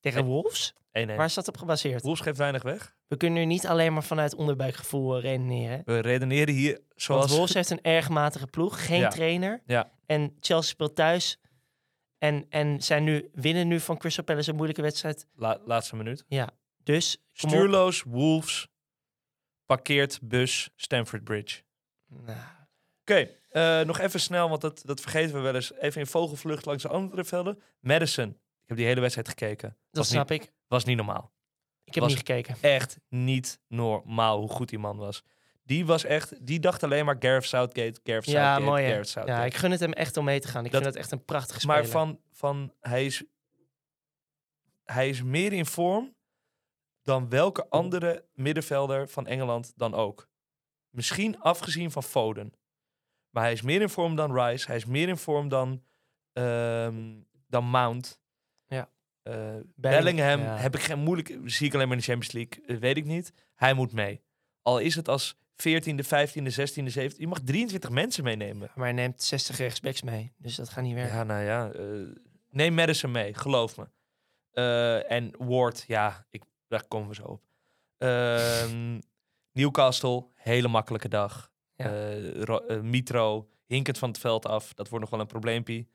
Tegen 0.00 0.20
Nee. 0.20 0.28
Wolves? 0.30 0.74
1-1. 0.92 1.16
Waar 1.16 1.26
is 1.26 1.34
dat 1.34 1.48
op 1.48 1.56
gebaseerd? 1.56 2.02
Wolves 2.02 2.20
geeft 2.20 2.38
weinig 2.38 2.62
weg. 2.62 2.96
We 3.06 3.16
kunnen 3.16 3.38
nu 3.38 3.44
niet 3.44 3.66
alleen 3.66 3.92
maar 3.92 4.02
vanuit 4.04 4.34
onderbuikgevoel 4.34 5.20
redeneren. 5.20 5.82
We 5.84 5.98
redeneren 5.98 6.54
hier 6.54 6.72
Want 6.72 6.84
zoals... 6.96 7.36
Wolves 7.36 7.54
heeft 7.54 7.70
een 7.70 7.82
erg 7.82 8.08
matige 8.08 8.46
ploeg, 8.46 8.86
geen 8.86 9.00
Ja. 9.00 9.08
trainer. 9.08 9.62
Ja. 9.66 9.90
En 10.06 10.36
Chelsea 10.40 10.70
speelt 10.72 10.94
thuis. 10.94 11.38
En, 12.18 12.46
en 12.48 12.82
zijn 12.82 13.04
nu, 13.04 13.30
winnen 13.32 13.68
nu 13.68 13.80
van 13.80 13.98
Crystal 13.98 14.24
Palace 14.24 14.48
een 14.50 14.54
moeilijke 14.56 14.82
wedstrijd. 14.82 15.26
La- 15.34 15.60
laatste 15.64 15.96
minuut. 15.96 16.24
Dus 16.82 17.16
kom 17.16 17.50
op. 17.50 17.56
Stuurloos, 17.56 18.02
Wolves, 18.02 18.68
parkeert 19.66 20.18
bus, 20.22 20.70
Stamford 20.76 21.24
Bridge. 21.24 21.62
Nou, 22.06 22.38
Oké, 23.00 23.30
eh, 23.50 23.80
nog 23.80 23.98
even 23.98 24.20
snel, 24.20 24.48
want 24.48 24.60
dat, 24.60 24.82
dat 24.84 25.00
vergeten 25.00 25.34
we 25.34 25.40
wel 25.40 25.54
eens. 25.54 25.72
Even 25.72 26.00
in 26.00 26.06
vogelvlucht 26.06 26.64
langs 26.64 26.82
de 26.82 26.88
andere 26.88 27.24
velden. 27.24 27.62
Madison, 27.80 28.28
ik 28.28 28.38
heb 28.68 28.76
die 28.76 28.86
hele 28.86 29.00
wedstrijd 29.00 29.28
gekeken. 29.28 29.68
dat 29.68 29.76
was 29.90 30.08
snap 30.08 30.28
niet, 30.30 30.42
ik. 30.42 30.52
Was 30.66 30.84
niet 30.84 30.96
normaal. 30.96 31.32
Ik 31.84 31.94
heb 31.94 32.02
was- 32.02 32.12
niet 32.12 32.18
gekeken. 32.26 32.56
Echt 32.60 32.98
niet 33.08 33.60
normaal 33.68 34.38
hoe 34.38 34.48
goed 34.48 34.68
die 34.68 34.78
man 34.78 34.96
was. 34.96 35.22
Die 35.66 35.86
was 35.86 36.04
echt, 36.04 36.46
die 36.46 36.60
dacht 36.60 36.82
alleen 36.82 37.04
maar 37.04 37.16
Gareth 37.18 37.44
Southgate, 37.44 38.00
Gareth 38.04 38.24
Ja, 38.24 38.32
Southgate, 38.32 38.60
mooi 38.64 38.82
hè. 38.84 38.88
Gareth 38.90 39.08
Southgate. 39.08 39.40
Ja, 39.40 39.46
ik 39.46 39.54
gun 39.54 39.70
het 39.70 39.80
hem 39.80 39.92
echt 39.92 40.16
om 40.16 40.24
mee 40.24 40.40
te 40.40 40.48
gaan. 40.48 40.64
Ik 40.64 40.72
Dat- 40.72 40.82
vind 40.82 40.94
het 40.94 41.02
echt 41.02 41.12
een 41.12 41.24
prachtige 41.24 41.60
speler. 41.60 41.76
maar 41.82 41.86
van, 41.90 42.20
van 42.30 42.72
hij, 42.80 43.04
is, 43.04 43.24
hij 44.84 45.08
is 45.08 45.22
meer 45.22 45.52
in 45.52 45.66
vorm 45.66 46.14
dan 47.02 47.28
welke 47.28 47.68
andere 47.68 48.24
middenvelder 48.34 49.08
van 49.08 49.26
Engeland 49.26 49.72
dan 49.76 49.94
ook. 49.94 50.28
Misschien 50.90 51.40
afgezien 51.40 51.90
van 51.90 52.02
Foden. 52.02 52.52
Maar 53.30 53.42
hij 53.42 53.52
is 53.52 53.62
meer 53.62 53.80
in 53.80 53.88
vorm 53.88 54.16
dan 54.16 54.34
Rice. 54.40 54.66
Hij 54.66 54.76
is 54.76 54.84
meer 54.84 55.08
in 55.08 55.16
vorm 55.16 55.48
dan, 55.48 55.82
ehm, 56.32 57.14
dan 57.48 57.64
Mount. 57.64 58.20
Ja. 58.66 58.90
Eh, 59.22 59.54
Bellingham 59.74 60.40
ja. 60.40 60.56
heb 60.56 60.74
ik 60.74 60.80
geen 60.82 60.98
moeilijk. 60.98 61.38
Zie 61.44 61.66
ik 61.66 61.74
alleen 61.74 61.88
maar 61.88 61.96
in 61.96 62.02
de 62.02 62.10
Champions 62.12 62.32
League. 62.34 62.64
eh, 62.76 62.80
weet 62.80 62.96
ik 62.96 63.04
niet. 63.04 63.32
Hij 63.54 63.74
moet 63.74 63.92
mee. 63.92 64.22
Al 64.62 64.78
is 64.78 64.94
het 64.94 65.08
als 65.08 65.36
14e, 65.62 66.04
15e, 66.04 66.52
16e, 66.52 67.12
17e. 67.12 67.16
Je 67.16 67.26
mag 67.26 67.40
23 67.40 67.90
mensen 67.90 68.24
meenemen. 68.24 68.70
Maar 68.74 68.84
hij 68.84 68.92
neemt 68.94 69.22
60 69.22 69.56
rechtsbacks 69.56 70.02
mee. 70.02 70.32
Dus 70.38 70.54
dat 70.56 70.68
gaat 70.68 70.84
niet 70.84 70.94
werken. 70.94 71.16
Ja, 71.16 71.24
nou 71.24 71.42
ja. 71.44 71.70
eh, 71.70 72.16
neem 72.50 72.74
Madison 72.74 73.10
mee, 73.10 73.34
geloof 73.34 73.76
me. 73.76 73.88
Eh, 74.50 75.10
en 75.10 75.30
Ward, 75.38 75.84
ja, 75.86 76.26
ik, 76.30 76.42
daar 76.68 76.86
komen 76.88 77.08
we 77.08 77.14
zo 77.14 77.22
op. 77.22 77.42
Ehm, 77.96 79.00
Newcastle, 79.52 80.26
hele 80.34 80.68
makkelijke 80.68 81.08
dag. 81.08 81.52
Ja. 81.74 81.84
Eh, 81.90 82.42
Ro- 82.42 82.82
Mitro, 82.82 83.48
hinkend 83.66 83.98
van 83.98 84.08
het 84.08 84.18
veld 84.18 84.46
af. 84.46 84.74
Dat 84.74 84.88
wordt 84.88 85.00
nog 85.04 85.10
wel 85.10 85.20
een 85.20 85.26
probleempie. 85.26 85.88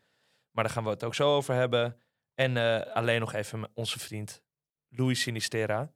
Maar 0.51 0.63
daar 0.63 0.73
gaan 0.73 0.83
we 0.83 0.89
het 0.89 1.03
ook 1.03 1.15
zo 1.15 1.35
over 1.35 1.53
hebben. 1.55 1.97
En 2.35 2.57
alleen 2.93 3.19
nog 3.19 3.33
even 3.33 3.69
onze 3.73 3.99
vriend 3.99 4.41
Luis 4.89 5.21
Sinistera. 5.21 5.91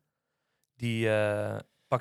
Die 0.76 1.10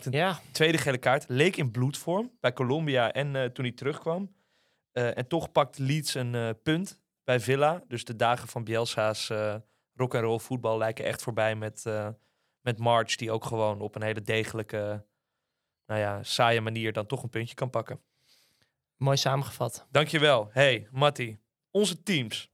een 0.00 0.12
Ja, 0.12 0.40
tweede 0.50 0.78
gele 0.78 0.98
kaart. 0.98 1.24
Leek 1.28 1.56
in 1.56 1.70
bloedvorm 1.70 2.36
bij 2.40 2.52
Colombia 2.52 3.12
en 3.12 3.36
eh, 3.36 3.44
toen 3.44 3.64
hij 3.64 3.74
terugkwam. 3.74 4.34
Eh, 4.92 5.16
en 5.16 5.26
toch 5.28 5.52
pakt 5.52 5.78
Leeds 5.78 6.14
een 6.14 6.34
eh, 6.34 6.50
punt 6.62 7.00
bij 7.24 7.40
Villa. 7.40 7.82
Dus 7.88 8.04
de 8.04 8.16
dagen 8.16 8.48
van 8.48 8.64
Bielsa's 8.64 9.28
rock 9.94 10.14
and 10.14 10.24
roll 10.24 10.38
voetbal 10.38 10.78
lijken 10.78 11.04
echt 11.04 11.22
voorbij 11.22 11.56
met, 11.56 11.84
met 12.60 12.78
March, 12.78 13.16
die 13.16 13.30
ook 13.30 13.44
gewoon 13.44 13.80
op 13.80 13.94
een 13.94 14.02
hele 14.02 14.22
degelijke, 14.22 15.06
nou 15.86 16.00
ja, 16.00 16.22
saaie 16.22 16.60
manier 16.60 16.92
dan 16.92 17.06
toch 17.06 17.22
een 17.22 17.28
puntje 17.28 17.54
kan 17.54 17.70
pakken. 17.70 18.00
mooi 18.96 19.16
samengevat. 19.16 19.86
Dankjewel. 19.90 20.48
Hey, 20.52 20.88
Matti. 20.90 21.38
Onze 21.70 22.02
teams, 22.02 22.52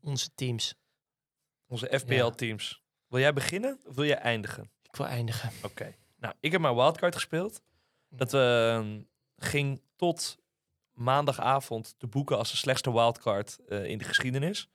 Onze 0.00 0.34
teams. 0.34 0.74
onze 1.66 1.98
FPL-teams. 1.98 2.82
Wil 3.08 3.20
jij 3.20 3.32
beginnen 3.32 3.80
of 3.84 3.94
wil 3.94 4.04
jij 4.04 4.18
eindigen? 4.18 4.70
Wil 4.98 5.06
eindigen. 5.06 5.50
Oké. 5.62 5.94
Nou, 6.16 6.34
ik 6.40 6.52
heb 6.52 6.60
mijn 6.60 6.74
wildcard 6.74 7.14
gespeeld. 7.14 7.62
Dat 8.08 8.34
eh, 8.34 8.86
ging 9.36 9.82
tot 9.96 10.38
maandagavond 10.92 11.94
te 11.98 12.06
boeken 12.06 12.36
als 12.38 12.50
de 12.50 12.56
slechtste 12.56 12.92
wildcard 12.92 13.58
eh, 13.68 13.84
in 13.84 13.98
de 13.98 14.04
geschiedenis. 14.04 14.70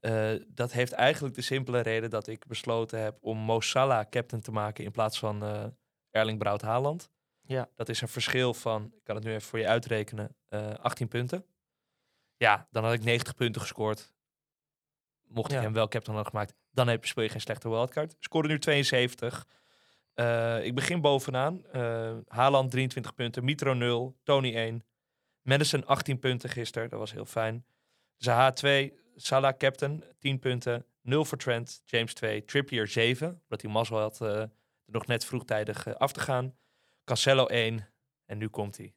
Eh, 0.00 0.32
dat 0.48 0.72
heeft 0.72 0.92
eigenlijk 0.92 1.34
de 1.34 1.42
simpele 1.42 1.80
reden 1.80 2.10
dat 2.10 2.26
ik 2.26 2.46
besloten 2.46 3.00
heb 3.00 3.18
om 3.20 3.38
Mo 3.38 3.60
Salah 3.60 4.06
captain 4.10 4.42
te 4.42 4.52
maken 4.52 4.84
in 4.84 4.90
plaats 4.90 5.18
van 5.18 5.42
eh, 5.44 5.64
Erling 6.10 6.38
Braut 6.38 6.62
Haaland. 6.62 7.10
Ja. 7.40 7.68
Dat 7.74 7.88
is 7.88 8.00
een 8.00 8.08
verschil 8.08 8.54
van, 8.54 8.84
ik 8.94 9.04
kan 9.04 9.14
het 9.14 9.24
nu 9.24 9.30
even 9.30 9.48
voor 9.48 9.58
je 9.58 9.66
uitrekenen, 9.68 10.36
eh 10.48 10.74
18 10.74 11.08
punten. 11.08 11.44
Ja, 12.36 12.68
dan 12.70 12.84
had 12.84 12.92
ik 12.92 13.02
90 13.04 13.34
punten 13.34 13.60
gescoord. 13.60 14.12
Mocht 15.28 15.50
ik 15.50 15.56
Ja. 15.56 15.62
hem 15.62 15.72
wel 15.72 15.88
captain 15.88 16.16
hadden 16.16 16.32
gemaakt, 16.32 16.54
dan 16.72 16.88
heb, 16.88 17.06
speel 17.06 17.24
je 17.24 17.30
geen 17.30 17.40
slechte 17.40 17.68
wildcard. 17.68 18.16
Scoorde 18.18 18.48
nu 18.48 18.58
72. 18.58 19.46
Eh, 20.14 20.64
ik 20.64 20.74
begin 20.74 21.00
bovenaan. 21.00 21.66
Eh 21.66 22.16
Haaland 22.28 22.70
23 22.70 23.14
punten, 23.14 23.44
Mitro 23.44 23.74
0, 23.74 24.16
Tony 24.22 24.56
1. 24.56 24.84
Madison 25.42 25.86
18 25.86 26.18
punten 26.18 26.50
gisteren, 26.50 26.88
dat 26.88 26.98
was 26.98 27.12
heel 27.12 27.24
fijn. 27.24 27.64
Zaha 28.16 28.52
2, 28.52 28.92
Salah 29.16 29.56
captain 29.56 30.04
10 30.18 30.38
punten, 30.38 30.86
0 31.02 31.24
voor 31.24 31.38
Trent, 31.38 31.82
James 31.84 32.14
2, 32.14 32.44
Trippier 32.44 32.88
7, 32.88 33.28
omdat 33.28 33.62
hij 33.62 33.70
mazzel 33.70 33.98
had 33.98 34.20
eh, 34.20 34.40
er 34.40 34.50
nog 34.86 35.06
net 35.06 35.24
vroegtijdig 35.24 35.98
af 35.98 36.12
te 36.12 36.20
gaan. 36.20 36.54
Cancelo 37.04 37.46
1 37.46 37.88
en 38.26 38.38
nu 38.38 38.48
komt 38.48 38.76
hij. 38.76 38.94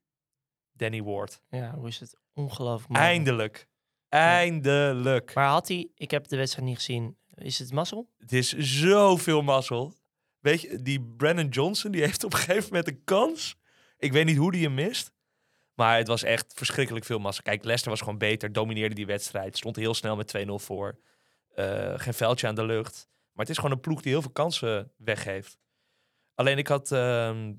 Danny 0.72 1.04
Ward. 1.04 1.42
Ja, 1.50 1.76
hoe 1.76 1.88
is 1.88 2.00
het? 2.00 2.18
Ongelooflijk. 2.34 3.00
Eindelijk. 3.00 3.68
Eindelijk. 4.10 5.34
Maar 5.34 5.48
had 5.50 5.68
hij, 5.68 5.90
ik 5.96 6.12
heb 6.12 6.28
de 6.28 6.38
wedstrijd 6.38 6.68
niet 6.68 6.76
gezien, 6.76 7.18
is 7.36 7.60
het 7.60 7.72
mazzel? 7.72 8.10
Het 8.18 8.34
is 8.34 8.54
zoveel 8.58 9.42
mazzel. 9.42 9.94
Weet 10.40 10.62
je, 10.62 10.82
die 10.82 11.02
Brandon 11.02 11.48
Johnson, 11.48 11.92
die 11.92 12.02
heeft 12.02 12.24
op 12.24 12.34
een 12.34 12.40
gegeven 12.40 12.70
moment 12.70 12.88
een 12.88 13.04
kans. 13.04 13.58
Ik 13.98 14.12
weet 14.12 14.26
niet 14.26 14.38
hoe 14.38 14.52
die 14.52 14.64
hem 14.64 14.74
mist. 14.74 15.14
Maar 15.74 15.98
het 15.98 16.08
was 16.08 16.24
echt 16.24 16.54
verschrikkelijk 16.54 17.06
veel 17.06 17.20
mazzel. 17.20 17.44
Kijk, 17.44 17.64
Leicester 17.64 17.92
was 17.92 18.00
gewoon 18.00 18.18
beter, 18.18 18.52
domineerde 18.52 18.96
die 18.96 19.06
wedstrijd. 19.06 19.58
Stond 19.58 19.76
heel 19.76 19.94
snel 19.94 20.16
met 20.16 20.28
2-0 20.28 20.52
voor. 20.60 21.00
Eh, 21.56 21.94
geen 21.96 22.14
veldje 22.14 22.48
aan 22.48 22.56
de 22.56 22.66
lucht. 22.66 23.08
Maar 23.32 23.46
het 23.46 23.50
is 23.50 23.56
gewoon 23.56 23.72
een 23.72 23.80
ploeg 23.80 24.02
die 24.02 24.12
heel 24.12 24.22
veel 24.22 24.32
kansen 24.32 24.92
weggeeft. 24.98 25.58
Alleen 26.34 26.58
ik 26.58 26.68
had, 26.68 26.92
ehm, 26.92 27.54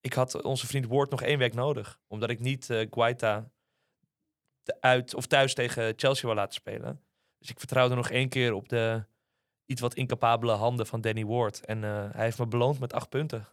ik 0.00 0.12
had 0.12 0.42
onze 0.42 0.66
vriend 0.66 0.86
Ward 0.86 1.10
nog 1.10 1.22
één 1.22 1.38
week 1.38 1.54
nodig. 1.54 2.00
Omdat 2.06 2.30
ik 2.30 2.40
niet 2.40 2.70
eh 2.70 2.86
Guaita 2.90 3.50
uit 4.80 5.14
of 5.14 5.26
thuis 5.26 5.54
tegen 5.54 5.92
Chelsea 5.96 6.26
wil 6.26 6.34
laten 6.34 6.54
spelen. 6.54 7.00
Dus 7.40 7.50
ik 7.50 7.58
vertrouwde 7.58 7.94
nog 7.94 8.10
één 8.10 8.28
keer 8.28 8.52
op 8.52 8.68
de 8.68 9.04
iets 9.66 9.80
wat 9.80 9.94
incapabele 9.94 10.52
handen 10.52 10.86
van 10.86 11.00
Danny 11.00 11.24
Ward. 11.24 11.64
En 11.64 11.84
eh, 11.84 12.08
hij 12.12 12.24
heeft 12.24 12.38
me 12.38 12.46
beloond 12.46 12.80
met 12.80 12.92
acht 12.92 13.08
punten. 13.08 13.48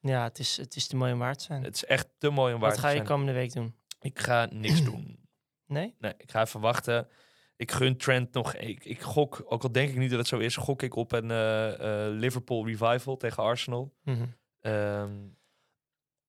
Ja, 0.00 0.22
het 0.22 0.38
is, 0.38 0.56
het 0.56 0.76
is 0.76 0.86
te 0.86 0.96
mooi 0.96 1.12
om 1.12 1.18
waar 1.18 1.36
te 1.36 1.44
zijn. 1.44 1.64
Het 1.64 1.74
is 1.74 1.84
echt 1.84 2.08
te 2.18 2.30
mooi 2.30 2.54
om 2.54 2.60
waar 2.60 2.68
Wat 2.68 2.78
te 2.78 2.84
ga 2.84 2.88
je 2.88 2.94
zijn. 2.94 3.06
komende 3.08 3.32
week 3.32 3.52
doen? 3.52 3.74
Ik 4.00 4.18
ga 4.18 4.48
niks 4.52 4.82
doen. 4.84 5.18
Nee? 5.66 5.94
Nee, 5.98 6.14
ik 6.16 6.30
ga 6.30 6.40
even 6.40 6.60
wachten. 6.60 7.08
Ik 7.56 7.70
gun 7.72 7.96
Trent 7.96 8.32
nog. 8.32 8.54
Ik, 8.54 8.84
ik 8.84 9.00
gok, 9.02 9.42
ook 9.44 9.62
al 9.62 9.72
denk 9.72 9.90
ik 9.90 9.96
niet 9.96 10.10
dat 10.10 10.18
het 10.18 10.28
zo 10.28 10.38
is, 10.38 10.56
gok 10.56 10.82
ik 10.82 10.94
op 10.94 11.12
een 11.12 11.30
eh, 11.30 12.06
eh, 12.06 12.12
Liverpool 12.12 12.66
revival 12.66 13.16
tegen 13.16 13.42
Arsenal. 13.42 13.94
Mhm. 14.02 14.26
Ehm, 14.60 15.12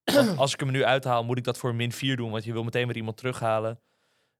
als 0.38 0.53
ik 0.53 0.59
hem 0.59 0.72
nu 0.72 0.84
uithaal, 0.84 1.24
moet 1.24 1.38
ik 1.38 1.43
dat 1.43 1.57
voor 1.57 1.76
min 1.76 1.91
4 1.91 2.16
doen, 2.16 2.32
want 2.32 2.43
je 2.43 2.53
wil 2.53 2.64
meteen 2.64 2.88
weer 2.88 2.95
iemand 2.95 3.18
terughalen. 3.18 3.80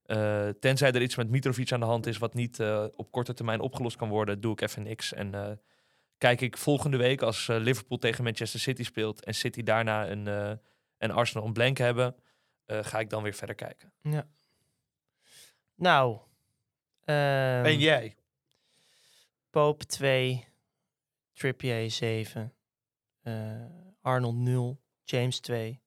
Eh, 0.04 0.50
tenzij 0.50 0.92
er 0.92 1.02
iets 1.02 1.16
met 1.16 1.30
Mitrovic 1.30 1.72
aan 1.72 1.80
de 1.80 1.86
hand 1.86 2.06
is 2.06 2.18
wat 2.18 2.34
niet 2.34 2.60
eh, 2.60 2.86
op 2.96 3.12
korte 3.12 3.34
termijn 3.34 3.60
opgelost 3.60 3.98
kan 3.98 4.10
worden, 4.10 4.42
doe 4.42 4.52
ik 4.52 4.62
even 4.62 4.84
niks. 4.84 5.14
En 5.14 5.34
eh, 5.36 5.52
kijk 6.18 6.42
ik 6.42 6.58
volgende 6.58 6.98
week 6.98 7.22
als 7.22 7.48
eh, 7.50 7.58
Liverpool 7.60 7.98
tegen 7.98 8.24
Manchester 8.24 8.60
City 8.60 8.84
speelt 8.84 9.24
en 9.24 9.34
City 9.34 9.64
daarna 9.64 10.10
een, 10.10 10.28
eh 10.28 10.52
en 11.02 11.12
Arsenal 11.12 11.46
een 11.48 11.54
blank 11.54 11.78
hebben, 11.78 12.16
eh, 12.66 12.84
ga 12.84 13.00
ik 13.00 13.10
dan 13.10 13.24
weer 13.24 13.34
verder 13.34 13.56
kijken. 13.56 13.94
Nou. 15.76 16.20
ehm, 17.06 17.66
en 17.66 17.80
jij? 17.80 18.16
Pope 19.50 19.86
2, 19.86 20.48
Trippier 21.34 21.92
7, 21.92 22.54
eh, 23.22 23.66
Arnold 24.02 24.36
0, 24.36 24.82
James 25.04 25.40
2, 25.40 25.81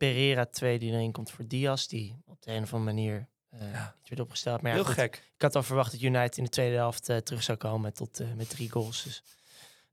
Pereira 0.00 0.44
2 0.46 0.78
die 0.78 0.92
erin 0.92 1.12
komt 1.12 1.30
voor 1.30 1.46
Diaz, 1.46 1.86
die 1.86 2.22
op 2.26 2.42
de 2.42 2.50
een 2.52 2.62
of 2.62 2.72
andere 2.74 2.92
manier 2.94 3.28
Ja. 3.50 3.94
niet 3.98 4.08
werd 4.08 4.20
opgesteld. 4.20 4.60
Maar 4.60 4.70
ja, 4.70 4.76
Heel 4.76 4.86
goed, 4.86 4.94
gek. 4.94 5.14
ik 5.34 5.42
had 5.42 5.56
al 5.56 5.62
verwacht 5.62 5.92
dat 5.92 6.00
United 6.00 6.36
in 6.36 6.44
de 6.44 6.50
tweede 6.50 6.76
helft 6.76 7.08
eh, 7.08 7.16
terug 7.16 7.42
zou 7.42 7.58
komen 7.58 7.92
tot, 7.94 8.20
eh, 8.20 8.26
met 8.36 8.48
drie 8.50 8.70
goals. 8.70 9.02
Dus 9.04 9.22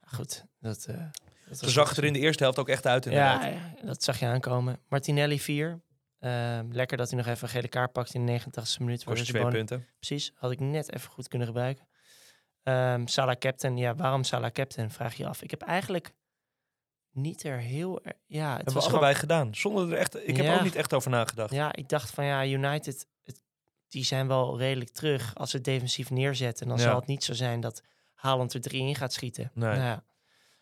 goed, 0.06 0.46
dat, 0.60 0.86
dat 0.86 1.58
Ze 1.58 1.66
was 1.66 1.74
zag 1.74 1.98
er 1.98 2.04
in 2.04 2.14
de 2.14 2.20
eerste 2.20 2.44
helft 2.44 2.60
ook 2.60 2.70
echt 2.70 2.86
uit 2.86 3.06
inderdaad. 3.06 3.42
Ja, 3.44 3.48
ja, 3.50 3.74
dat 3.82 4.04
zag 4.04 4.20
je 4.20 4.26
aankomen. 4.26 4.80
Martinelli 4.88 5.40
4. 5.40 5.82
lekker 6.72 6.98
dat 6.98 7.10
hij 7.10 7.18
nog 7.18 7.28
even 7.28 7.44
een 7.44 7.50
gele 7.54 7.68
kaart 7.68 7.92
pakt 7.92 8.14
in 8.14 8.26
de 8.26 8.32
89e 8.40 8.78
minuut. 8.80 9.04
Kost 9.04 9.26
twee 9.26 9.48
punten. 9.48 9.88
Precies, 10.00 10.32
had 10.36 10.52
ik 10.52 10.60
net 10.60 10.94
even 10.94 11.10
goed 11.12 11.28
kunnen 11.28 11.48
gebruiken. 11.48 11.88
Ehm 12.64 13.06
Salah 13.06 13.36
captain, 13.38 13.78
ja, 13.78 13.96
waarom 13.96 14.24
Salah 14.24 14.52
captain, 14.52 14.92
vraag 14.92 15.14
je 15.16 15.28
af. 15.28 15.42
Ik 15.42 15.52
heb 15.52 15.62
eigenlijk 15.62 16.14
niet 17.18 17.44
er 17.44 17.60
heel... 17.60 18.04
er- 18.04 18.14
ja, 18.26 18.48
het 18.48 18.56
Hebben 18.56 18.74
was 18.74 18.74
we 18.74 18.80
gewoon, 18.90 18.96
allebei 19.06 19.20
gedaan. 19.20 19.56
Zonder 19.56 19.92
er 19.92 19.98
echt, 19.98 20.28
ik 20.28 20.38
heb 20.38 20.46
er 20.46 20.56
ook 20.56 20.64
niet 20.64 20.76
echt 20.76 20.94
over 20.94 21.10
nagedacht. 21.12 21.54
Ja, 21.54 21.74
ik 21.76 21.90
dacht 21.90 22.10
van 22.10 22.26
ja, 22.26 22.46
United, 22.46 23.08
het, 23.24 23.42
die 23.88 24.04
zijn 24.04 24.28
wel 24.28 24.58
redelijk 24.58 24.90
terug. 24.90 25.36
Als 25.36 25.50
ze 25.50 25.56
het 25.56 25.66
defensief 25.66 26.10
neerzetten, 26.10 26.68
dan 26.68 26.78
Ja. 26.78 26.84
zal 26.84 26.96
het 26.96 27.08
niet 27.08 27.24
zo 27.24 27.34
zijn 27.34 27.60
dat 27.60 27.82
Haaland 28.14 28.54
er 28.54 28.62
drie 28.62 28.82
in 28.88 28.96
gaat 28.96 29.14
schieten. 29.14 29.52
Nee. 29.54 29.70
Nou 29.70 29.82
ja, 29.82 30.04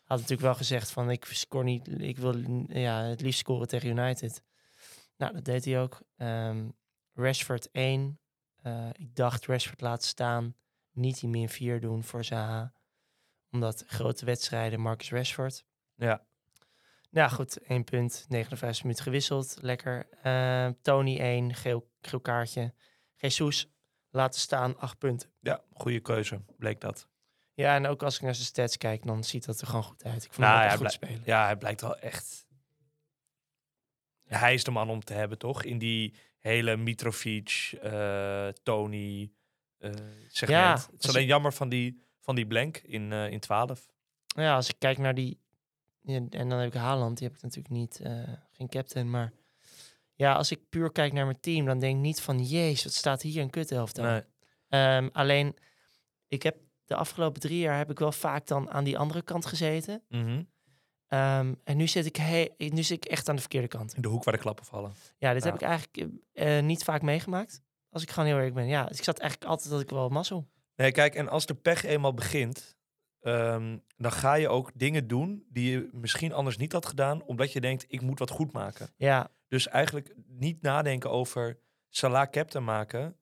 had 0.03 0.18
natuurlijk 0.18 0.41
wel 0.47 0.56
gezegd 0.56 0.91
van 0.91 1.10
ik 1.12 1.26
score 1.26 1.64
niet, 1.64 1.88
ik 2.01 2.18
wil 2.18 2.38
ja, 2.68 3.01
het 3.03 3.22
liefst 3.22 3.39
scoren 3.39 3.68
tegen 3.68 3.89
United. 3.89 4.41
Nou, 5.18 5.34
dat 5.34 5.45
deed 5.45 5.66
hij 5.66 5.82
ook. 5.82 6.01
Ehm, 6.18 6.68
Rashford 7.14 7.70
1. 7.72 8.20
Eh, 8.62 8.88
ik 8.93 9.16
dacht 9.16 9.45
Rashford 9.45 9.82
laten 9.82 10.08
staan. 10.08 10.56
Niet 10.91 11.20
die 11.20 11.30
min 11.30 11.49
4 11.49 11.80
doen 11.80 12.03
voor 12.03 12.24
Zaha. 12.24 12.74
Omdat 13.51 13.84
grote 13.88 14.26
wedstrijden, 14.26 14.80
Marcus 14.80 15.12
Rashford. 15.12 15.64
Ja. 15.95 16.26
Nou 17.16 17.32
goed, 17.32 17.57
één 17.57 17.84
punt. 17.84 18.26
59 18.30 18.84
minuten 18.84 19.03
gewisseld. 19.03 19.57
Lekker. 19.61 20.07
Ehm, 20.22 20.74
Tony 20.82 21.20
1, 21.20 21.53
geel, 21.53 21.91
geel 22.01 22.20
kaartje. 22.20 22.74
Jesus 23.16 23.68
laten 24.09 24.39
staan, 24.39 24.78
8 24.78 24.97
punten. 24.97 25.30
Ja, 25.39 25.63
goede 25.74 25.99
keuze, 25.99 26.41
bleek 26.57 26.82
dat. 26.82 27.07
Ja, 27.53 27.76
en 27.76 27.88
ook 27.88 28.03
als 28.03 28.16
ik 28.16 28.22
naar 28.22 28.36
zijn 28.36 28.47
stats 28.47 28.78
kijk, 28.78 29.05
dan 29.05 29.24
ziet 29.24 29.45
dat 29.45 29.61
er 29.61 29.68
gewoon 29.68 29.84
goed 29.84 30.03
uit. 30.03 30.24
Ik 30.24 30.34
vond 30.34 30.38
Nou, 30.38 30.51
hem 30.51 30.61
ja, 30.61 30.68
hij 30.68 30.78
goed 30.78 30.91
spelen. 30.91 31.22
Ja, 31.26 31.45
hij 31.45 31.57
blijkt 31.57 31.82
wel 31.82 31.97
echt... 31.97 32.47
Hij 34.24 34.53
is 34.53 34.63
de 34.63 34.72
man 34.72 34.89
om 34.89 35.03
te 35.03 35.13
hebben, 35.13 35.38
toch? 35.38 35.63
In 35.63 35.78
die 35.78 36.16
hele 36.39 36.78
Mitrovic, 36.78 37.78
eh, 37.82 38.47
Tony 38.47 39.32
eh 39.78 39.91
segment. 40.28 40.80
Ja, 40.80 40.91
het 40.91 41.03
is 41.03 41.09
alleen 41.09 41.26
jammer 41.26 41.53
van 41.53 41.70
die, 41.70 42.01
van 42.20 42.36
die 42.36 42.47
blank 42.47 42.78
in, 42.78 43.11
eh 43.11 43.30
in 43.30 43.39
12. 43.39 43.88
Ja, 44.26 44.55
als 44.55 44.70
ik 44.70 44.76
kijk 44.80 44.97
naar 44.97 45.13
die... 45.13 45.43
ja, 46.06 46.16
en 46.30 46.49
dan 46.49 46.60
heb 46.60 46.68
ik 46.74 46.80
Haaland, 46.80 47.18
die 47.18 47.28
heb 47.28 47.36
ik 47.36 47.41
natuurlijk 47.43 47.74
niet, 47.74 47.99
eh, 47.99 48.14
geen 48.51 48.70
captain. 48.70 49.10
Maar 49.10 49.32
ja, 50.14 50.34
als 50.34 50.51
ik 50.51 50.70
puur 50.70 50.91
kijk 50.91 51.14
naar 51.14 51.26
mijn 51.26 51.39
team, 51.39 51.66
dan 51.66 51.80
denk 51.80 51.95
ik 51.95 52.01
niet 52.01 52.22
van... 52.22 52.43
Jezus, 52.43 52.84
wat 52.84 52.93
staat 52.93 53.22
hier 53.22 53.41
een 53.41 53.49
kuthelft 53.49 53.99
aan. 53.99 54.06
Nee. 54.12 54.22
Ehm, 54.70 55.10
alleen, 55.12 55.56
ik 56.28 56.43
heb 56.43 56.58
de 56.86 56.95
afgelopen 56.95 57.41
drie 57.41 57.60
jaar 57.60 57.78
heb 57.78 57.89
ik 57.91 57.99
wel 57.99 58.12
vaak 58.12 58.47
dan 58.47 58.70
aan 58.72 58.84
die 58.84 58.97
andere 58.97 59.22
kant 59.22 59.45
gezeten. 59.45 60.03
Mhm. 60.10 60.43
Ehm, 61.08 61.53
en 61.64 61.78
nu 61.78 61.88
zit, 61.88 62.06
ik 62.06 62.16
he- 62.16 62.49
nu 62.58 62.84
zit 62.84 63.06
ik 63.06 63.12
echt 63.12 63.30
aan 63.30 63.36
de 63.36 63.41
verkeerde 63.41 63.68
kant. 63.68 63.93
In 63.95 64.01
de 64.01 64.08
hoek 64.08 64.24
waar 64.24 64.34
de 64.34 64.39
klappen 64.39 64.66
vallen. 64.66 64.93
Ja, 65.18 65.34
dit 65.34 65.43
Ja. 65.43 65.49
heb 65.51 65.62
ik 65.62 65.68
eigenlijk 65.68 66.12
eh, 66.34 66.58
eh, 66.58 66.64
niet 66.66 66.84
vaak 66.84 67.01
meegemaakt. 67.01 67.62
Als 67.89 68.03
ik 68.03 68.10
gewoon 68.10 68.26
heel 68.30 68.38
eerlijk 68.38 68.56
ben. 68.56 68.68
Ja, 68.68 68.89
ik 68.89 69.03
zat 69.03 69.20
eigenlijk 69.20 69.49
altijd 69.51 69.70
dat 69.70 69.82
ik 69.82 69.89
wel 69.89 70.10
mazzel. 70.10 70.47
Nee, 70.76 70.91
kijk, 70.91 71.16
en 71.16 71.30
als 71.30 71.45
de 71.45 71.53
pech 71.56 71.84
eenmaal 71.84 72.14
begint, 72.14 72.75
ehm, 73.26 73.78
dan 73.98 74.12
ga 74.12 74.34
je 74.34 74.50
ook 74.50 74.72
dingen 74.74 75.08
doen 75.08 75.46
die 75.50 75.72
je 75.72 75.90
misschien 75.92 76.34
anders 76.34 76.58
niet 76.58 76.72
had 76.72 76.86
gedaan, 76.86 77.24
omdat 77.24 77.52
je 77.52 77.62
denkt, 77.62 77.86
ik 77.88 78.02
moet 78.02 78.20
wat 78.20 78.30
goed 78.30 78.52
maken. 78.52 78.90
Ja, 78.98 79.32
Dus 79.48 79.68
eigenlijk 79.68 80.16
niet 80.28 80.62
nadenken 80.62 81.10
over 81.10 81.60
Salah 81.90 82.30
captain 82.30 82.64
maken, 82.64 83.16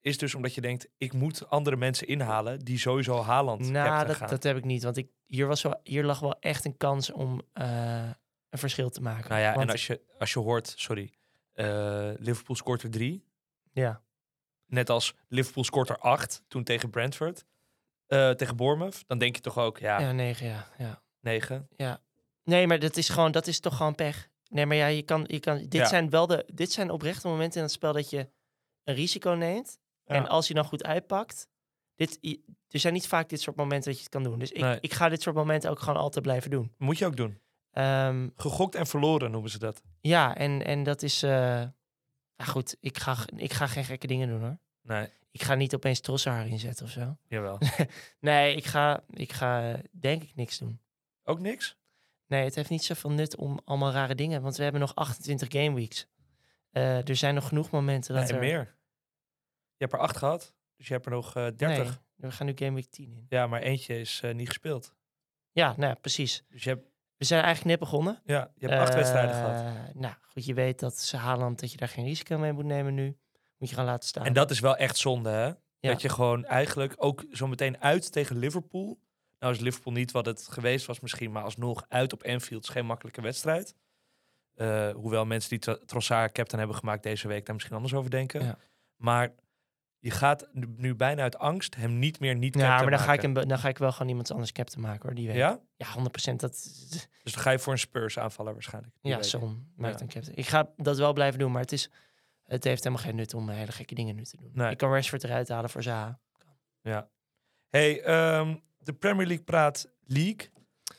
is 0.00 0.18
dus 0.18 0.34
omdat 0.34 0.54
je 0.54 0.60
denkt, 0.60 0.88
ik 0.96 1.12
moet 1.12 1.48
andere 1.50 1.76
mensen 1.76 2.06
inhalen 2.06 2.58
die 2.58 2.78
sowieso 2.78 3.20
Haaland 3.22 3.60
nou, 3.60 3.86
captain 3.86 4.06
dat, 4.06 4.16
gaan. 4.16 4.28
dat 4.28 4.42
heb 4.42 4.56
ik 4.56 4.64
niet. 4.64 4.82
Want 4.82 4.96
ik, 4.96 5.10
hier, 5.26 5.46
was 5.46 5.62
wel, 5.62 5.80
hier 5.82 6.04
lag 6.04 6.20
wel 6.20 6.38
echt 6.40 6.64
een 6.64 6.76
kans 6.76 7.10
om 7.10 7.42
eh, 7.52 8.10
een 8.48 8.58
verschil 8.58 8.90
te 8.90 9.02
maken. 9.02 9.30
nou 9.30 9.40
ja, 9.42 9.54
Want- 9.54 9.66
en 9.66 9.72
als 9.72 9.86
je, 9.86 10.00
als 10.18 10.32
je 10.32 10.38
hoort, 10.38 10.74
sorry, 10.76 11.12
eh, 11.52 12.10
Liverpool 12.18 12.56
scoort 12.56 12.82
er 12.82 12.90
drie. 12.90 13.24
ja. 13.72 14.02
Net 14.66 14.90
als 14.90 15.14
Liverpool 15.28 15.64
scoort 15.64 15.88
er 15.88 15.98
acht 15.98 16.42
toen 16.48 16.64
tegen 16.64 16.90
Brentford. 16.90 17.44
Eh, 18.08 18.30
tegen 18.30 18.56
Bournemouth. 18.56 19.04
Dan 19.06 19.18
denk 19.18 19.34
je 19.36 19.40
toch 19.42 19.58
ook, 19.58 19.78
ja, 19.78 20.00
ja, 20.00 20.12
negen, 20.12 20.46
ja, 20.46 20.68
ja, 20.78 21.02
negen. 21.20 21.68
ja. 21.76 22.00
Nee, 22.44 22.66
maar 22.66 22.78
dat 22.78 22.96
is, 22.96 23.08
gewoon, 23.08 23.32
dat 23.32 23.46
is 23.46 23.60
toch 23.60 23.76
gewoon 23.76 23.94
pech. 23.94 24.28
Nee, 24.50 24.66
maar 24.66 24.76
ja, 24.76 24.86
je 24.86 25.02
kan, 25.02 25.24
je 25.26 25.40
kan, 25.40 25.58
dit, 25.58 25.72
Ja. 25.72 25.86
zijn 25.86 26.10
wel 26.10 26.26
de, 26.26 26.46
dit 26.54 26.72
zijn 26.72 26.90
oprechte 26.90 27.28
momenten 27.28 27.56
in 27.56 27.62
het 27.62 27.72
spel 27.72 27.92
dat 27.92 28.10
je 28.10 28.28
een 28.84 28.94
risico 28.94 29.30
neemt. 29.30 29.78
Ja. 30.04 30.14
En 30.14 30.28
als 30.28 30.48
je 30.48 30.54
dan 30.54 30.64
goed 30.64 30.84
uitpakt. 30.84 31.48
Dit, 31.94 32.18
er 32.68 32.80
zijn 32.80 32.92
niet 32.92 33.06
vaak 33.08 33.28
dit 33.28 33.40
soort 33.40 33.56
momenten 33.56 33.84
dat 33.90 33.96
je 33.96 34.02
het 34.02 34.12
kan 34.12 34.22
doen. 34.22 34.38
Dus 34.38 34.52
ik, 34.52 34.60
Nee. 34.60 34.78
ik 34.80 34.92
ga 34.94 35.08
dit 35.08 35.22
soort 35.22 35.36
momenten 35.36 35.70
ook 35.70 35.78
gewoon 35.80 36.00
altijd 36.00 36.24
blijven 36.24 36.50
doen. 36.50 36.74
Moet 36.78 36.98
je 36.98 37.06
ook 37.06 37.16
doen. 37.16 37.40
Ehm, 37.70 38.28
Gegokt 38.36 38.74
en 38.74 38.86
verloren 38.86 39.30
noemen 39.30 39.50
ze 39.50 39.58
dat. 39.58 39.82
Ja, 40.00 40.36
en, 40.36 40.64
en 40.64 40.82
dat 40.82 41.02
is. 41.02 41.20
nou 41.20 42.50
goed, 42.50 42.76
ik 42.80 42.98
ga, 42.98 43.16
ik 43.36 43.52
ga 43.52 43.66
geen 43.66 43.84
gekke 43.84 44.06
dingen 44.06 44.28
doen 44.28 44.40
hoor. 44.40 44.58
Nee, 44.82 45.08
Ik 45.30 45.42
ga 45.42 45.54
niet 45.54 45.74
opeens 45.74 46.00
Trossard 46.00 46.46
inzetten 46.48 46.84
of 46.84 46.90
zo. 46.90 47.16
jawel. 47.28 47.58
Nee, 48.20 48.54
ik 48.56 48.64
ga, 48.64 49.04
ik 49.10 49.32
ga 49.32 49.72
eh, 49.72 49.78
denk 49.92 50.22
ik 50.22 50.34
niks 50.34 50.58
doen. 50.58 50.80
ook 51.24 51.40
niks? 51.40 51.76
Nee, 52.26 52.44
het 52.44 52.54
heeft 52.54 52.70
niet 52.70 52.84
zoveel 52.84 53.10
nut 53.10 53.36
om 53.36 53.60
allemaal 53.64 53.92
rare 53.92 54.14
dingen. 54.14 54.42
Want 54.42 54.56
we 54.56 54.62
hebben 54.62 54.80
nog 54.80 54.94
28 54.94 55.48
game 55.62 55.74
weeks. 55.74 56.06
Eh, 56.70 57.08
er 57.08 57.16
zijn 57.16 57.34
nog 57.34 57.48
genoeg 57.48 57.70
momenten 57.70 58.14
dat 58.14 58.24
Nee, 58.24 58.32
er... 58.32 58.38
meer. 58.40 58.76
Je 59.76 59.84
hebt 59.84 59.92
er 59.92 59.98
acht 59.98 60.16
gehad, 60.16 60.54
dus 60.76 60.86
je 60.86 60.92
hebt 60.92 61.06
er 61.06 61.12
nog 61.12 61.34
eh 61.36 61.46
30. 61.56 61.58
Nee, 61.66 61.86
we 62.16 62.30
gaan 62.30 62.46
nu 62.46 62.52
game 62.54 62.74
week 62.74 62.90
10 62.90 63.12
in. 63.12 63.26
Ja, 63.28 63.46
maar 63.46 63.60
eentje 63.60 64.00
is 64.00 64.20
eh, 64.24 64.34
niet 64.34 64.48
gespeeld. 64.48 64.94
Ja, 65.52 65.66
nou 65.76 65.88
ja, 65.88 65.94
precies. 65.94 66.44
Dus 66.48 66.64
je 66.64 66.70
hebt, 66.70 66.84
We 67.16 67.24
zijn 67.24 67.42
eigenlijk 67.44 67.70
net 67.70 67.88
begonnen. 67.88 68.20
ja, 68.24 68.52
je 68.56 68.66
hebt 68.68 68.80
acht 68.80 68.94
wedstrijden 68.94 69.34
gehad. 69.34 69.64
Eh, 69.64 69.94
Nou, 69.94 70.14
goed, 70.22 70.44
je 70.44 70.54
weet 70.54 70.78
dat 70.80 70.98
ze 70.98 71.16
Haaland, 71.16 71.60
dat 71.60 71.70
je 71.72 71.76
daar 71.76 71.88
geen 71.88 72.04
risico 72.04 72.38
mee 72.38 72.52
moet 72.52 72.64
nemen 72.64 72.94
nu. 72.94 73.16
Moet 73.58 73.68
je 73.68 73.74
gaan 73.74 73.84
laten 73.84 74.08
staan. 74.08 74.24
En 74.24 74.32
dat 74.32 74.50
is 74.50 74.60
wel 74.60 74.76
echt 74.76 74.96
zonde, 74.96 75.30
hè? 75.30 75.46
Ja. 75.80 75.92
Dat 75.92 76.00
je 76.02 76.08
gewoon 76.08 76.44
eigenlijk 76.44 76.94
ook 76.96 77.24
zo 77.32 77.46
meteen 77.46 77.80
uit 77.80 78.12
tegen 78.12 78.38
Liverpool. 78.38 78.98
Nou 79.38 79.52
is 79.54 79.60
Liverpool 79.60 79.92
niet 79.92 80.10
wat 80.10 80.26
het 80.26 80.46
geweest 80.50 80.86
was 80.86 81.00
misschien, 81.00 81.32
maar 81.32 81.42
alsnog 81.42 81.84
uit 81.88 82.12
op 82.12 82.22
Anfield 82.24 82.62
is 82.62 82.68
geen 82.68 82.86
makkelijke 82.86 83.20
wedstrijd. 83.20 83.74
Eh, 84.54 84.90
hoewel 84.90 85.24
mensen 85.24 85.50
die 85.50 85.58
Tro- 85.58 85.78
Trossard 85.86 86.32
captain 86.32 86.58
hebben 86.58 86.78
gemaakt 86.78 87.02
deze 87.02 87.28
week 87.28 87.44
daar 87.44 87.54
misschien 87.54 87.74
anders 87.76 87.94
over 87.94 88.10
denken. 88.10 88.44
Ja. 88.44 88.58
Maar 88.96 89.32
je 89.98 90.10
gaat 90.10 90.48
nu, 90.52 90.94
bijna 90.94 91.22
uit 91.22 91.38
angst 91.38 91.74
hem 91.76 91.98
niet 91.98 92.20
meer 92.20 92.34
niet 92.34 92.54
ja, 92.54 92.60
captain 92.60 92.80
maar 92.88 92.98
dan 92.98 93.06
ga, 93.06 93.12
ik 93.12 93.22
hem, 93.22 93.34
dan 93.34 93.58
ga 93.58 93.68
ik 93.68 93.78
wel 93.78 93.92
gewoon 93.92 94.08
iemand 94.08 94.30
anders 94.30 94.52
captain 94.52 94.82
maken 94.84 95.02
hoor, 95.02 95.14
die 95.14 95.26
weet. 95.26 95.36
Ja? 95.36 95.60
Ja, 95.76 95.86
100%. 95.86 96.40
Dat, 96.40 96.52
Dus 97.22 97.32
dan 97.32 97.42
ga 97.42 97.50
je 97.50 97.58
voor 97.58 97.72
een 97.72 97.78
Spurs 97.78 98.18
aanvaller 98.18 98.52
waarschijnlijk. 98.52 98.94
ja, 99.02 99.14
week. 99.14 99.24
Son 99.24 99.72
maakt 99.76 99.98
Ja. 99.98 100.04
een 100.04 100.08
captain. 100.12 100.36
Ik 100.36 100.46
ga 100.46 100.68
dat 100.76 100.98
wel 100.98 101.12
blijven 101.12 101.38
doen, 101.38 101.52
maar 101.52 101.60
het, 101.62 101.72
is, 101.72 101.90
het 102.48 102.64
heeft 102.64 102.84
helemaal 102.84 103.04
geen 103.04 103.16
nut 103.16 103.34
om 103.34 103.48
hele 103.48 103.72
gekke 103.72 103.94
dingen 103.94 104.14
nu 104.14 104.24
te 104.24 104.36
doen. 104.36 104.50
Nee. 104.52 104.70
Ik 104.70 104.76
kan 104.76 104.92
Rashford 104.92 105.24
eruit 105.24 105.48
halen 105.48 105.70
voor 105.70 105.82
Zaha. 105.82 106.20
Ja. 106.82 107.10
Hey, 107.68 108.02
ehm, 108.02 108.56
de 108.78 108.92
Premier 108.92 109.26
League 109.26 109.44
praat 109.44 109.88
league. 110.04 110.48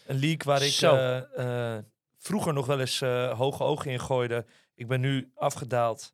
Een 0.06 0.20
league 0.20 0.42
waar 0.44 0.62
ik 0.62 0.82
eh, 0.82 1.78
vroeger 2.18 2.54
nog 2.54 2.66
wel 2.66 2.80
eens 2.80 3.02
eh, 3.02 3.38
hoge 3.38 3.64
ogen 3.64 3.92
in 3.92 4.00
gooide. 4.00 4.46
Ik 4.76 4.88
ben 4.88 5.00
nu 5.00 5.32
afgedaald 5.36 6.14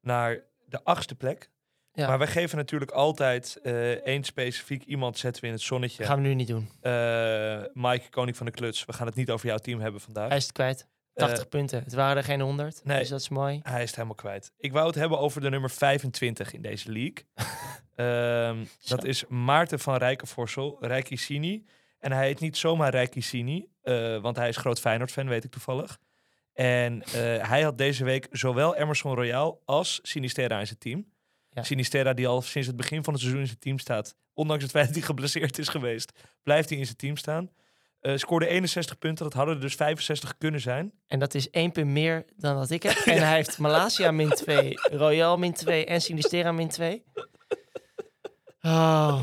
naar 0.00 0.44
de 0.64 0.84
achtste 0.84 1.14
plek. 1.14 1.50
Ja. 1.92 2.06
Maar 2.08 2.18
wij 2.18 2.26
geven 2.26 2.56
natuurlijk 2.56 2.90
altijd 2.90 3.60
één 4.04 4.24
specifiek 4.24 4.84
iemand 4.84 5.18
zetten 5.18 5.42
we 5.42 5.48
in 5.48 5.52
het 5.52 5.62
zonnetje. 5.62 6.04
gaan 6.04 6.22
we 6.22 6.28
nu 6.28 6.34
niet 6.34 6.48
doen. 6.48 6.68
Mike, 7.72 8.08
koning 8.10 8.36
van 8.36 8.46
de 8.46 8.52
kluts. 8.52 8.84
We 8.84 8.92
gaan 8.92 9.06
het 9.06 9.14
niet 9.14 9.30
over 9.30 9.46
jouw 9.46 9.58
team 9.58 9.80
hebben 9.80 10.00
vandaag. 10.00 10.28
Hij 10.28 10.36
is 10.36 10.42
het 10.42 10.52
kwijt. 10.52 10.86
80 11.14 11.38
Eh, 11.38 11.48
punten. 11.48 11.82
Het 11.84 11.92
waren 11.94 12.16
er 12.16 12.24
geen 12.24 12.40
100, 12.40 12.80
nee. 12.84 12.98
dus 12.98 13.08
dat 13.08 13.20
is 13.20 13.28
mooi. 13.28 13.60
Hij 13.62 13.80
is 13.80 13.86
het 13.86 13.94
helemaal 13.94 14.16
kwijt. 14.16 14.52
Ik 14.58 14.72
wou 14.72 14.86
het 14.86 14.94
hebben 14.94 15.18
over 15.18 15.40
de 15.40 15.50
nummer 15.50 15.70
25 15.70 16.52
in 16.52 16.62
deze 16.62 16.92
league. 16.92 17.24
Ehm, 17.96 18.64
dat 18.88 19.04
is 19.04 19.24
Maarten 19.28 19.78
van 19.80 19.96
Rijkenvorsel, 19.96 20.76
Rijkicini. 20.80 21.64
En 21.98 22.12
hij 22.12 22.26
heet 22.26 22.40
niet 22.40 22.56
zomaar 22.56 22.90
Rijkicini, 22.90 23.66
eh 23.82 24.18
want 24.18 24.36
hij 24.36 24.48
is 24.48 24.56
groot 24.56 24.80
Feyenoord-fan, 24.80 25.28
weet 25.28 25.44
ik 25.44 25.50
toevallig. 25.50 25.98
En 26.52 27.02
eh, 27.02 27.12
hij 27.48 27.62
had 27.62 27.78
deze 27.78 28.04
week 28.04 28.26
zowel 28.30 28.76
Emerson 28.76 29.14
Royal 29.14 29.62
als 29.64 29.98
Sinisterra 30.02 30.58
in 30.60 30.66
zijn 30.66 30.78
team. 30.78 31.06
Ja. 31.50 31.62
Sinisterra, 31.62 32.12
die 32.12 32.26
al 32.26 32.42
sinds 32.42 32.66
het 32.68 32.76
begin 32.76 33.04
van 33.04 33.12
het 33.12 33.22
seizoen 33.22 33.42
in 33.42 33.48
zijn 33.48 33.58
team 33.58 33.78
staat. 33.78 34.16
Ondanks 34.34 34.62
het 34.62 34.72
feit 34.72 34.86
dat 34.86 34.94
hij 34.94 35.04
geblesseerd 35.04 35.58
is 35.58 35.68
geweest, 35.68 36.12
blijft 36.42 36.68
hij 36.68 36.78
in 36.78 36.84
zijn 36.84 36.96
team 36.96 37.16
staan. 37.16 37.50
Eh, 38.02 38.16
scoorde 38.16 38.46
61 38.46 38.98
punten, 38.98 39.24
dat 39.24 39.34
hadden 39.34 39.54
er 39.54 39.60
dus 39.60 39.74
65 39.74 40.38
kunnen 40.38 40.60
zijn. 40.60 40.92
En 41.06 41.18
dat 41.18 41.34
is 41.34 41.50
één 41.50 41.72
punt 41.72 41.86
meer 41.86 42.24
dan 42.36 42.54
wat 42.56 42.70
ik 42.70 42.82
heb. 42.82 42.96
En 43.16 43.26
hij 43.26 43.34
heeft 43.34 43.58
Malasia 43.58 44.10
min 44.10 44.28
2, 44.30 44.74
Royal 44.90 45.36
min 45.36 45.52
2 45.52 45.86
en 45.86 46.00
Sinistera 46.00 46.52
min 46.52 46.68
2. 46.68 47.04
Oh, 48.62 49.20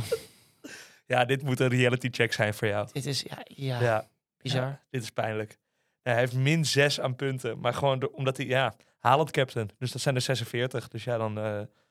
Ja, 1.05 1.25
dit 1.25 1.41
moet 1.43 1.59
een 1.59 1.67
reality 1.67 2.07
check 2.11 2.33
zijn 2.33 2.53
voor 2.53 2.67
jou. 2.67 2.87
dit 2.91 3.05
is 3.05 3.21
ja, 3.21 3.37
ja, 3.43 3.81
Ja, 3.81 4.07
bizar. 4.37 4.61
ja, 4.61 4.81
dit 4.89 5.01
is 5.03 5.09
pijnlijk. 5.09 5.57
Hij 6.01 6.15
heeft 6.17 6.33
min 6.33 6.65
6 6.65 6.99
aan 6.99 7.15
punten, 7.15 7.59
maar 7.59 7.73
gewoon 7.73 7.99
door- 7.99 8.09
omdat 8.11 8.37
hij, 8.37 8.45
ja, 8.45 8.73
Haaland 8.99 9.31
captain. 9.31 9.69
Dus 9.77 9.91
dat 9.91 10.01
zijn 10.01 10.15
er 10.15 10.21
46. 10.21 10.87
Dus 10.87 11.03
ja, 11.03 11.17
dan... 11.17 11.37
eh, 11.37 11.43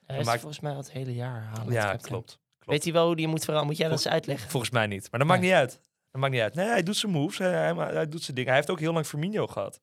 Hij 0.07 0.19
is 0.19 0.25
maakt- 0.27 0.41
volgens 0.41 0.61
mij 0.61 0.73
al 0.73 0.79
het 0.79 0.93
hele 0.93 1.15
jaar 1.15 1.43
halen. 1.43 1.73
ja, 1.73 1.97
klopt. 1.97 2.39
Weet 2.59 2.85
hij 2.85 2.93
wel 2.93 3.07
hoe 3.07 3.17
die 3.17 3.27
moet 3.29 3.39
veranderen? 3.45 3.67
Moet 3.69 3.77
jij 3.79 3.89
dat 3.89 3.97
eens 3.99 4.09
uitleggen? 4.09 4.51
Volgens 4.51 4.73
mij 4.73 4.87
niet. 4.87 5.09
Maar 5.11 5.21
dat 5.21 5.29
maakt 5.29 5.43
niet 5.43 5.53
uit. 5.53 5.81
Dat 6.19 6.31
maakt 6.31 6.43
niet 6.43 6.53
uit. 6.53 6.55
Nee, 6.55 6.73
hij 6.73 6.83
doet 6.83 6.97
zijn 6.97 7.13
moves. 7.13 7.39
Hij, 7.39 7.51
hij, 7.51 7.75
hij 7.75 8.09
doet 8.09 8.23
zijn 8.23 8.35
dingen. 8.35 8.51
Hij 8.51 8.59
heeft 8.59 8.71
ook 8.71 8.81
heel 8.81 8.93
lang 8.93 9.07
Firmino 9.07 9.47
gehad. 9.47 9.81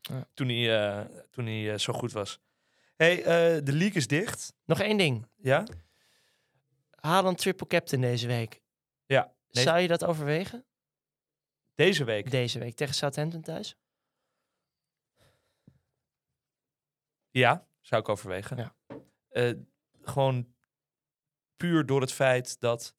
Ja. 0.00 0.28
Toen 0.34 0.48
hij, 0.48 0.78
eh, 0.78 1.04
toen 1.30 1.46
hij 1.46 1.72
eh, 1.72 1.78
zo 1.78 1.92
goed 1.92 2.12
was. 2.12 2.40
hey, 2.96 3.18
eh, 3.18 3.64
de 3.64 3.72
league 3.72 3.96
is 3.96 4.06
dicht. 4.06 4.54
Nog 4.64 4.80
één 4.80 4.96
ding. 4.96 5.26
Ja? 5.36 5.64
Haaland 6.90 7.38
triple 7.38 7.66
captain 7.66 8.02
deze 8.02 8.26
week. 8.26 8.60
Ja. 9.06 9.34
Zou 9.48 9.78
je 9.78 9.88
dat 9.88 10.04
overwegen? 10.04 10.64
Deze 11.74 12.04
week. 12.04 12.30
Deze 12.30 12.58
week 12.58 12.74
tegen 12.74 12.94
Southampton 12.94 13.42
thuis? 13.42 13.76
Ja, 17.30 17.66
zou 17.80 18.00
ik 18.02 18.08
overwegen. 18.08 18.56
Ja. 18.56 18.74
Gewoon 20.02 20.54
puur 21.56 21.86
door 21.86 22.00
het 22.00 22.12
feit 22.12 22.60
dat 22.60 22.94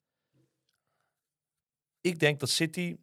ik 2.02 2.18
denk 2.18 2.40
dat 2.40 2.48
City, 2.50 2.96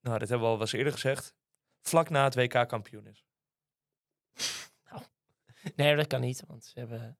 nou 0.00 0.18
dat 0.18 0.28
hebben 0.28 0.38
we 0.46 0.52
al 0.52 0.58
wel 0.58 0.60
eens 0.60 0.72
eerder 0.72 0.92
gezegd, 0.92 1.34
vlak 1.80 2.10
na 2.10 2.24
het 2.24 2.34
WK 2.34 2.68
kampioen 2.68 3.06
is. 3.06 3.24
Nee, 5.76 5.96
dat 5.96 6.06
kan 6.06 6.20
niet, 6.20 6.42
want 6.46 6.64
ze 6.64 6.78
hebben... 6.78 7.18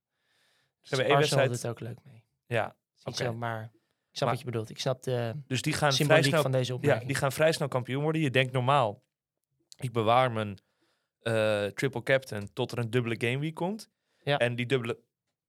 Ze 0.81 0.89
hebben 0.95 1.07
één 1.07 1.19
wedstrijd. 1.19 1.51
doet 1.51 1.67
ook 1.67 1.81
leuk 1.81 1.99
mee. 2.05 2.25
Ja, 2.47 2.77
Oké. 3.05 3.33
maar 3.33 3.63
ik 3.63 3.71
snap 3.71 4.21
Maar- 4.21 4.29
wat 4.29 4.39
je 4.39 4.45
bedoelt. 4.45 4.71
Ik 4.71 4.79
snap 4.81 5.03
de 5.03 5.35
dus 5.47 5.63
die 5.63 5.73
gaan 5.73 5.93
vrij 5.93 6.23
snel 6.23 6.43
van 6.43 6.53
deze 6.53 6.71
Ja, 6.71 6.77
opmerking. 6.77 7.07
die 7.07 7.17
gaan 7.17 7.33
vrij 7.33 7.53
snel 7.53 7.69
kampioen 7.69 8.03
worden. 8.03 8.23
Je 8.23 8.31
denkt 8.31 8.53
normaal, 8.53 9.03
ik 9.77 9.93
bewaar 9.93 10.33
mijn 10.33 10.59
eh, 11.21 11.67
triple 11.67 12.03
captain 12.03 12.53
tot 12.53 12.73
er 12.73 12.79
een 12.79 12.91
dubbele 12.91 13.15
gameweek 13.19 13.55
komt. 13.55 13.91
Ja. 14.23 14.39
En 14.39 14.57
die 14.57 14.67
dubbele, 14.67 14.99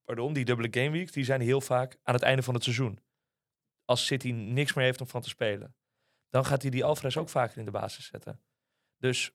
pardon, 0.05 0.33
die 0.33 0.45
dubbele 0.45 0.67
gameweeks, 0.71 1.11
die 1.11 1.23
zijn 1.25 1.41
heel 1.41 1.61
vaak 1.61 1.97
aan 2.03 2.13
het 2.13 2.23
einde 2.23 2.43
van 2.43 2.53
het 2.53 2.63
seizoen. 2.63 2.99
Als 3.85 4.05
City 4.05 4.31
niks 4.31 4.73
meer 4.73 4.85
heeft 4.85 5.01
om 5.01 5.07
van 5.07 5.21
te 5.21 5.29
spelen. 5.29 5.75
Dan 6.29 6.45
gaat 6.45 6.61
hij 6.61 6.71
die 6.71 6.83
Alvarez 6.83 7.17
ook 7.17 7.29
vaker 7.29 7.57
in 7.57 7.65
de 7.65 7.71
basis 7.71 8.05
zetten. 8.05 8.41
Dus 8.97 9.31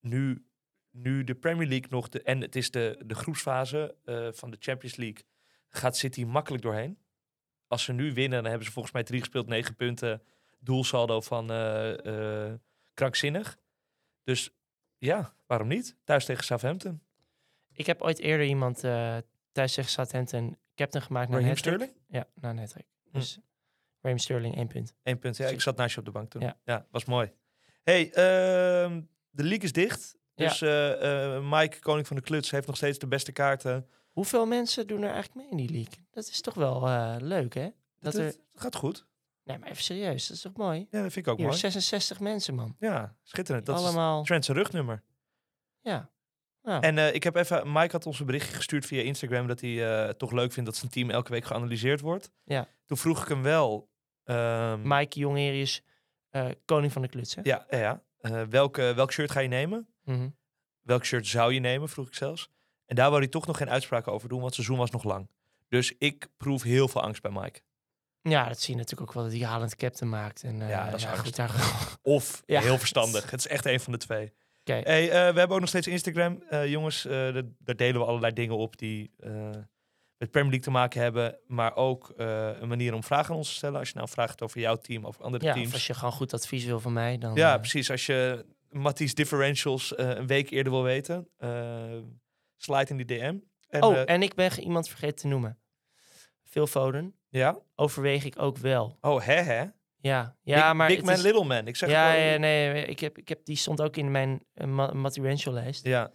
nu, 0.00 0.46
nu 0.90 1.24
de 1.24 1.34
Premier 1.34 1.68
League 1.68 1.90
nog, 1.90 2.08
de, 2.08 2.22
en 2.22 2.40
het 2.40 2.56
is 2.56 2.70
de, 2.70 3.02
de 3.06 3.14
groepsfase 3.14 3.96
eh, 4.04 4.28
van 4.32 4.50
de 4.50 4.56
Champions 4.60 4.96
League, 4.96 5.24
gaat 5.68 5.96
City 5.96 6.24
makkelijk 6.24 6.62
doorheen. 6.62 6.98
Als 7.66 7.84
ze 7.84 7.92
nu 7.92 8.12
winnen, 8.12 8.42
dan 8.42 8.48
hebben 8.48 8.66
ze 8.66 8.72
volgens 8.72 8.94
mij 8.94 9.02
drie 9.02 9.20
gespeeld, 9.20 9.46
negen 9.46 9.74
punten 9.74 10.22
doelsaldo 10.58 11.20
van 11.20 11.50
eh, 11.50 12.54
krankzinnig. 12.94 13.58
Dus 14.24 14.50
ja, 14.98 15.34
waarom 15.46 15.68
niet? 15.68 15.96
Thuis 16.04 16.24
tegen 16.24 16.44
Southampton. 16.44 17.02
Ik 17.72 17.86
heb 17.86 18.02
ooit 18.02 18.18
eerder 18.18 18.46
iemand 18.46 18.80
thuis 19.52 19.74
tegen 19.74 19.90
Southampton 19.90 20.56
captain 20.74 21.04
gemaakt 21.04 21.28
naar 21.28 21.40
Raheem. 21.40 21.56
Sterling? 21.56 21.92
Ja, 22.08 22.26
naar 22.34 22.50
een 22.50 22.58
hat-trick. 22.58 22.86
Hm. 23.10 23.20
Raheem 24.08 24.18
Sterling, 24.18 24.56
één 24.56 24.66
punt. 24.66 24.94
Eén 25.02 25.18
punt. 25.18 25.36
Ja, 25.36 25.46
ik 25.46 25.60
zat 25.60 25.76
naast 25.76 25.92
je 25.94 25.98
op 26.00 26.04
de 26.06 26.10
bank 26.12 26.30
toen. 26.30 26.42
Ja, 26.42 26.56
Ja. 26.64 26.86
was 26.90 27.04
mooi. 27.04 27.32
hey, 27.82 28.12
ehm, 28.12 29.00
de 29.30 29.42
league 29.42 29.62
is 29.64 29.72
dicht. 29.72 30.16
Ja. 30.34 30.48
Dus 30.48 30.60
eh, 30.62 31.36
eh, 31.36 31.42
Mike, 31.50 31.78
koning 31.78 32.06
van 32.06 32.16
de 32.16 32.22
kluts, 32.22 32.50
heeft 32.50 32.66
nog 32.66 32.76
steeds 32.76 32.98
de 32.98 33.06
beste 33.06 33.32
kaarten. 33.32 33.86
Hoeveel 34.10 34.46
mensen 34.46 34.86
doen 34.86 35.02
er 35.02 35.10
eigenlijk 35.10 35.34
mee 35.34 35.50
in 35.50 35.56
die 35.66 35.70
league? 35.76 36.04
Dat 36.10 36.28
is 36.28 36.40
toch 36.40 36.54
wel 36.54 36.86
eh, 36.86 37.16
leuk, 37.18 37.54
hè? 37.54 37.68
Dat 37.98 38.12
Dat 38.12 38.14
er... 38.14 38.34
gaat 38.54 38.76
goed. 38.76 39.06
Nee, 39.44 39.58
maar 39.58 39.68
even 39.68 39.82
serieus. 39.82 40.26
Dat 40.26 40.36
is 40.36 40.42
toch 40.42 40.56
mooi? 40.56 40.78
Ja, 40.90 41.02
dat 41.02 41.12
vind 41.12 41.26
ik 41.26 41.32
ook 41.32 41.38
Hier, 41.38 41.46
mooi. 41.46 41.58
66 41.58 42.20
mensen, 42.20 42.54
man. 42.54 42.76
Ja, 42.78 43.16
schitterend. 43.22 43.66
Dat 43.66 43.76
Allemaal. 43.76 44.20
is 44.20 44.26
Trent's 44.26 44.48
rugnummer. 44.48 45.02
Ja. 45.80 46.10
Nou, 46.62 46.82
En 46.82 47.14
ik 47.14 47.22
heb 47.22 47.34
even, 47.36 47.72
Mike 47.72 47.92
had 47.92 48.06
ons 48.06 48.20
een 48.20 48.26
berichtje 48.26 48.54
gestuurd 48.54 48.86
via 48.86 49.02
Instagram 49.02 49.46
dat 49.46 49.60
hij 49.60 49.70
het 49.70 50.18
toch 50.18 50.32
leuk 50.32 50.52
vindt 50.52 50.68
dat 50.70 50.78
zijn 50.78 50.90
team 50.90 51.10
elke 51.10 51.30
week 51.32 51.44
geanalyseerd 51.44 52.00
wordt. 52.00 52.30
Ja. 52.44 52.68
Toen 52.86 52.96
vroeg 52.96 53.22
ik 53.22 53.28
hem 53.28 53.42
wel. 53.42 53.90
Ehm, 54.28 54.80
Mike 54.88 55.18
Jongerius, 55.18 55.82
eh 56.30 56.46
koning 56.64 56.92
van 56.92 57.02
de 57.02 57.08
kluts, 57.08 57.34
hè? 57.34 57.40
Ja, 57.44 57.66
ja. 57.70 58.02
Eh, 58.20 58.42
welke, 58.42 58.92
welk 58.94 59.12
shirt 59.12 59.30
ga 59.30 59.40
je 59.40 59.48
nemen? 59.48 59.88
Mhm. 60.04 60.28
Welk 60.82 61.04
shirt 61.04 61.26
zou 61.26 61.52
je 61.54 61.60
nemen, 61.60 61.88
vroeg 61.88 62.06
ik 62.06 62.14
zelfs. 62.14 62.50
En 62.86 62.96
daar 62.96 63.08
wou 63.08 63.20
hij 63.22 63.30
toch 63.30 63.46
nog 63.46 63.56
geen 63.56 63.70
uitspraken 63.70 64.12
over 64.12 64.28
doen, 64.28 64.40
want 64.40 64.56
het 64.56 64.64
seizoen 64.64 64.78
was 64.78 64.90
nog 64.90 65.04
lang. 65.04 65.30
Dus 65.68 65.94
ik 65.98 66.28
proef 66.36 66.62
heel 66.62 66.88
veel 66.88 67.02
angst 67.02 67.22
bij 67.22 67.30
Mike. 67.30 67.60
Ja, 68.22 68.48
dat 68.48 68.60
zie 68.60 68.74
je 68.74 68.80
natuurlijk 68.80 69.08
ook 69.10 69.16
wel 69.16 69.24
dat 69.24 69.32
hij 69.38 69.42
Haaland 69.48 69.76
captain 69.76 70.10
maakt. 70.10 70.42
En, 70.42 70.62
eh, 70.62 70.68
Ja, 70.68 70.84
dat 70.84 70.94
is 70.94 71.02
ja, 71.02 71.14
goed. 71.16 71.36
Daar... 71.36 71.54
Of 72.02 72.42
Ja. 72.46 72.60
heel 72.60 72.78
verstandig. 72.78 73.30
Het 73.30 73.40
is 73.40 73.46
echt 73.46 73.64
een 73.66 73.80
van 73.80 73.92
de 73.92 73.98
twee. 73.98 74.32
Oké. 74.60 74.72
Hey, 74.84 75.06
we 75.08 75.14
hebben 75.14 75.50
ook 75.50 75.60
nog 75.60 75.68
steeds 75.68 75.86
Instagram. 75.86 76.42
Jongens, 76.66 77.02
daar 77.58 77.76
delen 77.76 78.00
we 78.00 78.06
allerlei 78.06 78.32
dingen 78.32 78.56
op 78.56 78.76
die 78.78 79.10
met 80.18 80.30
Premier 80.30 80.50
League 80.50 80.66
te 80.66 80.70
maken 80.70 81.00
hebben. 81.00 81.38
Maar 81.46 81.76
ook 81.76 82.10
eh, 82.16 82.50
een 82.60 82.68
manier 82.68 82.94
om 82.94 83.04
vragen 83.04 83.30
aan 83.30 83.36
ons 83.36 83.48
te 83.48 83.54
stellen. 83.54 83.78
Als 83.78 83.88
je 83.88 83.94
nou 83.94 84.06
een 84.06 84.12
vraag 84.12 84.28
hebt 84.28 84.42
over 84.42 84.60
jouw 84.60 84.76
team 84.76 85.04
of 85.04 85.20
andere 85.20 85.44
Ja, 85.44 85.52
teams. 85.52 85.66
of 85.68 85.72
als 85.72 85.86
je 85.86 85.94
gewoon 85.94 86.12
goed 86.12 86.34
advies 86.34 86.64
wil 86.64 86.80
van 86.80 86.92
mij, 86.92 87.18
dan... 87.18 87.34
Ja, 87.34 87.52
eh, 87.54 87.58
precies. 87.60 87.90
Als 87.90 88.06
je 88.06 88.44
Matties 88.70 89.14
differentials 89.14 89.94
eh, 89.94 90.08
een 90.08 90.26
week 90.26 90.50
eerder 90.50 90.72
wil 90.72 90.82
weten, 90.82 91.28
slide 92.56 92.90
in 92.90 92.96
die 92.96 93.06
DM. 93.06 93.36
En, 93.68 93.82
oh, 93.82 93.96
en 94.04 94.22
ik 94.22 94.34
ben 94.34 94.60
iemand 94.60 94.88
vergeten 94.88 95.16
te 95.16 95.26
noemen. 95.26 95.58
Phil 96.42 96.66
Foden. 96.66 97.14
ja? 97.28 97.58
Overweeg 97.74 98.24
ik 98.24 98.42
ook 98.42 98.58
wel. 98.58 98.96
Oh, 99.00 99.24
hè, 99.24 99.34
hè? 99.40 99.64
Ja, 100.00 100.36
ja 100.42 100.64
big, 100.68 100.72
maar 100.76 100.88
Big 100.88 101.02
man, 101.02 101.14
is- 101.14 101.22
little 101.22 101.44
man. 101.44 101.66
Ik 101.66 101.76
zeg 101.76 101.90
ja, 101.90 102.10
gewoon- 102.10 102.24
ja, 102.26 102.36
nee, 102.36 102.84
ik 102.84 103.00
heb, 103.00 103.18
ik 103.18 103.28
heb, 103.28 103.44
die 103.44 103.56
stond 103.56 103.82
ook 103.82 103.96
in 103.96 104.10
mijn 104.10 104.42
uh, 104.54 104.92
Matty 104.92 105.20
lijst. 105.50 105.84
Ja. 105.86 106.10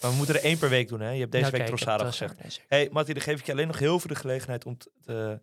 Maar 0.00 0.10
we 0.10 0.16
moeten 0.16 0.34
er 0.34 0.44
één 0.44 0.58
per 0.58 0.68
week 0.68 0.88
doen, 0.88 1.00
hè? 1.00 1.10
Je 1.10 1.20
hebt 1.20 1.32
deze 1.32 1.50
week 1.50 1.66
Trossard 1.66 2.02
gezegd. 2.02 2.34
gezegd. 2.40 2.64
hey, 2.68 2.88
Matty, 2.92 3.12
dan 3.12 3.22
geef 3.22 3.38
ik 3.40 3.46
je 3.46 3.52
alleen 3.52 3.66
nog 3.66 3.78
heel 3.78 3.98
veel 4.00 4.08
de 4.08 4.14
gelegenheid 4.14 4.64
om 4.66 4.76
te, 4.78 5.40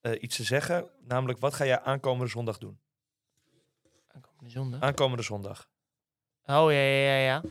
eh, 0.00 0.22
iets 0.22 0.36
te 0.36 0.44
zeggen. 0.44 0.90
Namelijk, 1.04 1.38
wat 1.38 1.54
ga 1.54 1.64
jij 1.64 1.80
aankomende 1.80 2.30
zondag 2.30 2.58
doen? 2.58 2.80
Aankomende 4.08 4.50
zondag. 4.50 4.80
Aankomende 4.80 5.22
zondag. 5.22 5.68
Oh 6.44 6.72
ja, 6.72 6.78
ja, 6.80 7.16
ja, 7.16 7.16
ja. 7.16 7.42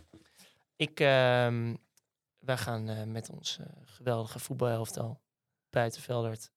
Ik, 0.75 0.99
ehm 0.99 1.75
wij 2.39 2.57
gaan 2.57 2.89
eh, 2.89 3.03
met 3.03 3.29
ons 3.29 3.57
eh, 3.59 3.65
geweldige 3.85 4.39
voetbalelftal 4.39 5.21
buiten 5.69 6.01
Veldert 6.01 6.51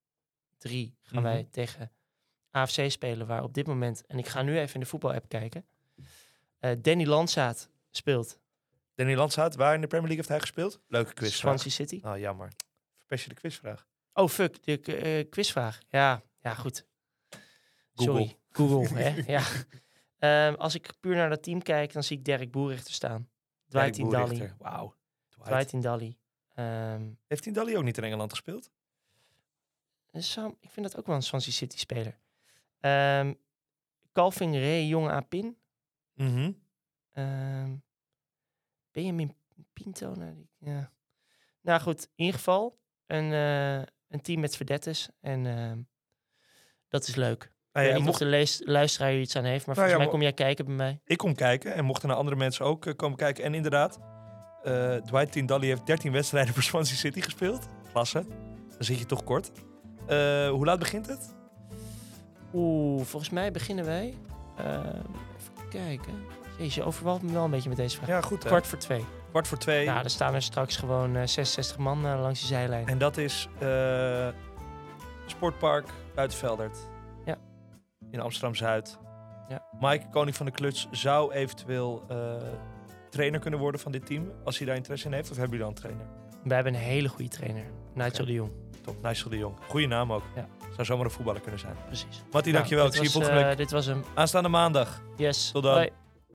3 0.59 0.97
gaan 1.03 1.23
Mhm. 1.23 1.33
wij 1.33 1.47
tegen 1.51 1.93
AFC 2.51 2.91
spelen, 2.91 3.27
waar 3.27 3.43
op 3.43 3.55
dit 3.55 3.67
moment, 3.67 4.07
en 4.07 4.19
ik 4.19 4.27
ga 4.27 4.43
nu 4.43 4.59
even 4.59 4.75
in 4.75 4.81
de 4.81 4.87
voetbal-app 4.87 5.29
kijken, 5.29 5.67
eh, 6.59 6.71
Danny 6.79 7.05
Landzaat 7.07 7.69
speelt 7.91 8.39
Danny 8.95 9.15
Landsaat, 9.15 9.55
waar 9.55 9.75
in 9.75 9.81
de 9.81 9.87
Premier 9.87 10.09
League 10.09 10.17
heeft 10.17 10.29
hij 10.29 10.41
gespeeld? 10.41 10.81
Leuke 10.89 11.13
quizvraag. 11.13 11.59
Swansea 11.61 11.71
City. 11.71 12.01
Oh, 12.07 12.19
jammer. 12.19 12.53
Verpest 12.97 13.23
je 13.23 13.29
de 13.29 13.35
quizvraag. 13.35 13.87
Oh, 14.13 14.29
fuck, 14.29 14.63
de 14.63 14.81
eh, 14.81 15.31
quizvraag. 15.31 15.81
Ja, 15.89 16.23
ja, 16.41 16.55
goed. 16.55 16.87
Google. 17.95 18.13
Sorry, 18.13 18.39
Google, 18.51 18.97
hè? 19.03 19.23
Ja. 19.27 19.43
Ehm, 20.19 20.55
als 20.55 20.75
ik 20.75 20.93
puur 21.01 21.15
naar 21.15 21.29
dat 21.29 21.43
team 21.43 21.63
kijk, 21.63 21.93
dan 21.93 22.03
zie 22.03 22.19
ik 22.19 22.25
Derek 22.25 22.51
Boerichter 22.51 22.95
staan. 22.95 23.29
Dwight 23.69 23.95
Dirk 23.95 24.11
Dali. 24.11 24.25
Boerichter. 24.25 24.57
Wauw. 24.59 24.95
Dwight. 25.29 25.83
Dali. 25.83 26.19
Ehm 26.55 27.13
Heeft 27.27 27.43
Tindalli 27.43 27.77
ook 27.77 27.85
niet 27.85 27.99
in 27.99 28.05
Engeland 28.05 28.31
gespeeld? 28.31 28.71
Dus 30.11 30.33
Sam, 30.33 30.57
ik 30.61 30.71
vind 30.71 30.87
dat 30.87 30.97
ook 30.97 31.07
wel 31.07 31.17
een 31.17 31.23
Swansea 31.23 31.53
City 31.53 31.79
speler. 31.79 32.19
Ehm 32.81 33.35
Calvin 34.13 34.53
Ray, 34.53 34.85
jonge 34.87 35.11
Apin. 35.11 35.57
Mhm. 36.15 36.53
Ehm 37.13 37.75
Benjamin 38.95 39.37
Pinto. 39.73 40.15
Nou, 40.15 40.35
die, 40.35 40.49
ja. 40.59 40.91
nou 41.61 41.81
goed, 41.81 42.03
in 42.15 42.25
ieder 42.25 42.35
geval 42.39 42.79
een, 43.07 43.33
eh, 43.33 43.77
een 44.09 44.21
team 44.23 44.41
met 44.41 44.57
verdettes. 44.57 45.09
En 45.21 45.47
ehm, 45.47 45.79
dat 46.89 47.09
is 47.09 47.15
leuk. 47.15 47.43
Ik 47.45 47.51
Nou 47.73 47.87
ja, 47.87 47.93
weet 47.93 47.95
niet 47.95 48.05
mocht, 48.09 48.19
de 48.19 48.25
lees- 48.27 48.63
luisteraar 48.65 49.11
hier 49.11 49.21
iets 49.21 49.37
aan 49.37 49.45
heeft, 49.45 49.67
maar 49.67 49.77
Nou 49.77 49.89
volgens 49.89 49.93
ja, 49.93 49.99
mij 49.99 50.09
kom 50.13 50.23
jij 50.23 50.33
kijken 50.47 50.65
bij 50.65 50.75
mij. 50.75 51.01
ik 51.05 51.19
kom 51.19 51.35
kijken 51.35 51.75
en 51.75 51.85
mochten 51.85 52.11
er 52.11 52.17
andere 52.17 52.37
mensen 52.37 52.65
ook 52.65 52.87
eh, 52.87 52.95
komen 52.97 53.17
kijken. 53.17 53.45
En 53.45 53.55
inderdaad, 53.55 53.99
eh 54.63 54.97
Dwight 54.97 55.33
Tindalli 55.33 55.67
heeft 55.67 55.87
13 55.87 56.13
wedstrijden 56.13 56.55
voor 56.55 56.63
Swansea 56.63 56.97
City 56.97 57.21
gespeeld. 57.21 57.67
Klasse. 57.93 58.27
Dan 58.69 58.85
zit 58.85 58.99
je 58.99 59.07
toch 59.07 59.25
kort. 59.25 59.51
Eh, 60.07 60.49
hoe 60.51 60.65
laat 60.65 60.79
begint 60.79 61.07
het? 61.07 61.35
Oeh, 62.53 63.05
volgens 63.05 63.31
mij 63.33 63.51
beginnen 63.51 63.85
wij. 63.85 64.15
even 64.59 65.69
kijken. 65.71 66.15
Jezus, 66.59 66.75
je 66.75 66.83
overvalt 66.85 67.23
me 67.23 67.33
wel 67.33 67.45
een 67.45 67.51
beetje 67.51 67.69
met 67.69 67.79
deze 67.79 67.97
vraag. 67.97 68.09
Ja, 68.09 68.21
goed. 68.21 68.43
hè? 68.43 68.49
Kwart 68.49 68.67
voor 68.67 68.79
twee. 68.79 69.05
Kwart 69.31 69.49
voor 69.49 69.59
twee. 69.59 69.87
Nou, 69.87 70.05
er 70.05 70.11
staan 70.11 70.35
er 70.35 70.43
straks 70.43 70.77
gewoon 70.77 71.17
eh, 71.17 71.27
66 71.27 71.79
man 71.79 72.07
eh, 72.07 72.21
langs 72.21 72.39
die 72.41 72.49
zijlijn. 72.49 72.87
En 72.87 72.99
dat 72.99 73.17
is 73.17 73.49
eh, 73.59 74.29
Sportpark 75.27 75.87
Buitenveldert. 76.15 76.79
Ja. 77.25 77.37
In 78.11 78.21
Amsterdam-Zuid. 78.21 78.99
Ja. 79.49 79.63
Mike, 79.81 80.07
koning 80.11 80.37
van 80.37 80.47
de 80.47 80.53
kluts, 80.53 80.89
zou 80.91 81.33
eventueel 81.33 82.05
eh, 82.09 82.17
trainer 83.11 83.41
kunnen 83.41 83.61
worden 83.61 83.81
van 83.81 83.93
dit 83.93 84.07
team. 84.07 84.31
Als 84.45 84.57
hij 84.59 84.67
daar 84.67 84.77
interesse 84.77 85.07
in 85.07 85.13
heeft. 85.13 85.31
Of 85.31 85.37
hebben 85.37 85.59
jullie 85.59 85.75
dan 85.75 85.83
een 85.85 85.97
trainer? 85.97 86.07
We 86.45 86.55
hebben 86.55 86.75
een 86.75 86.81
hele 86.81 87.09
goede 87.09 87.29
trainer. 87.29 87.65
Nigel 87.95 88.25
de 88.27 88.33
Jong. 88.33 88.51
Top, 88.85 89.03
Nigel 89.03 89.31
de 89.31 89.37
Jong. 89.39 89.57
Goeie 89.69 89.87
naam 89.89 90.13
ook. 90.13 90.23
Ja. 90.35 90.47
Zou 90.75 90.85
zomaar 90.87 91.05
een 91.05 91.11
voetballer 91.11 91.41
kunnen 91.41 91.61
zijn. 91.61 91.77
Precies. 91.87 92.23
Mattie, 92.33 92.53
Nou, 92.53 92.53
dankjewel. 92.53 92.87
Ik 92.87 92.93
zie 92.93 93.03
je 93.03 93.11
volgende 93.11 93.37
week 93.37 93.51
eh, 93.51 93.57
Dit 93.57 93.71
was 93.71 93.87
hem. 93.87 94.05
aanstaande 94.15 94.49
maandag. 94.49 95.03
Yes. 95.17 95.51
Tot 95.51 95.63
dan. 95.63 95.75
Bye. 95.75 95.93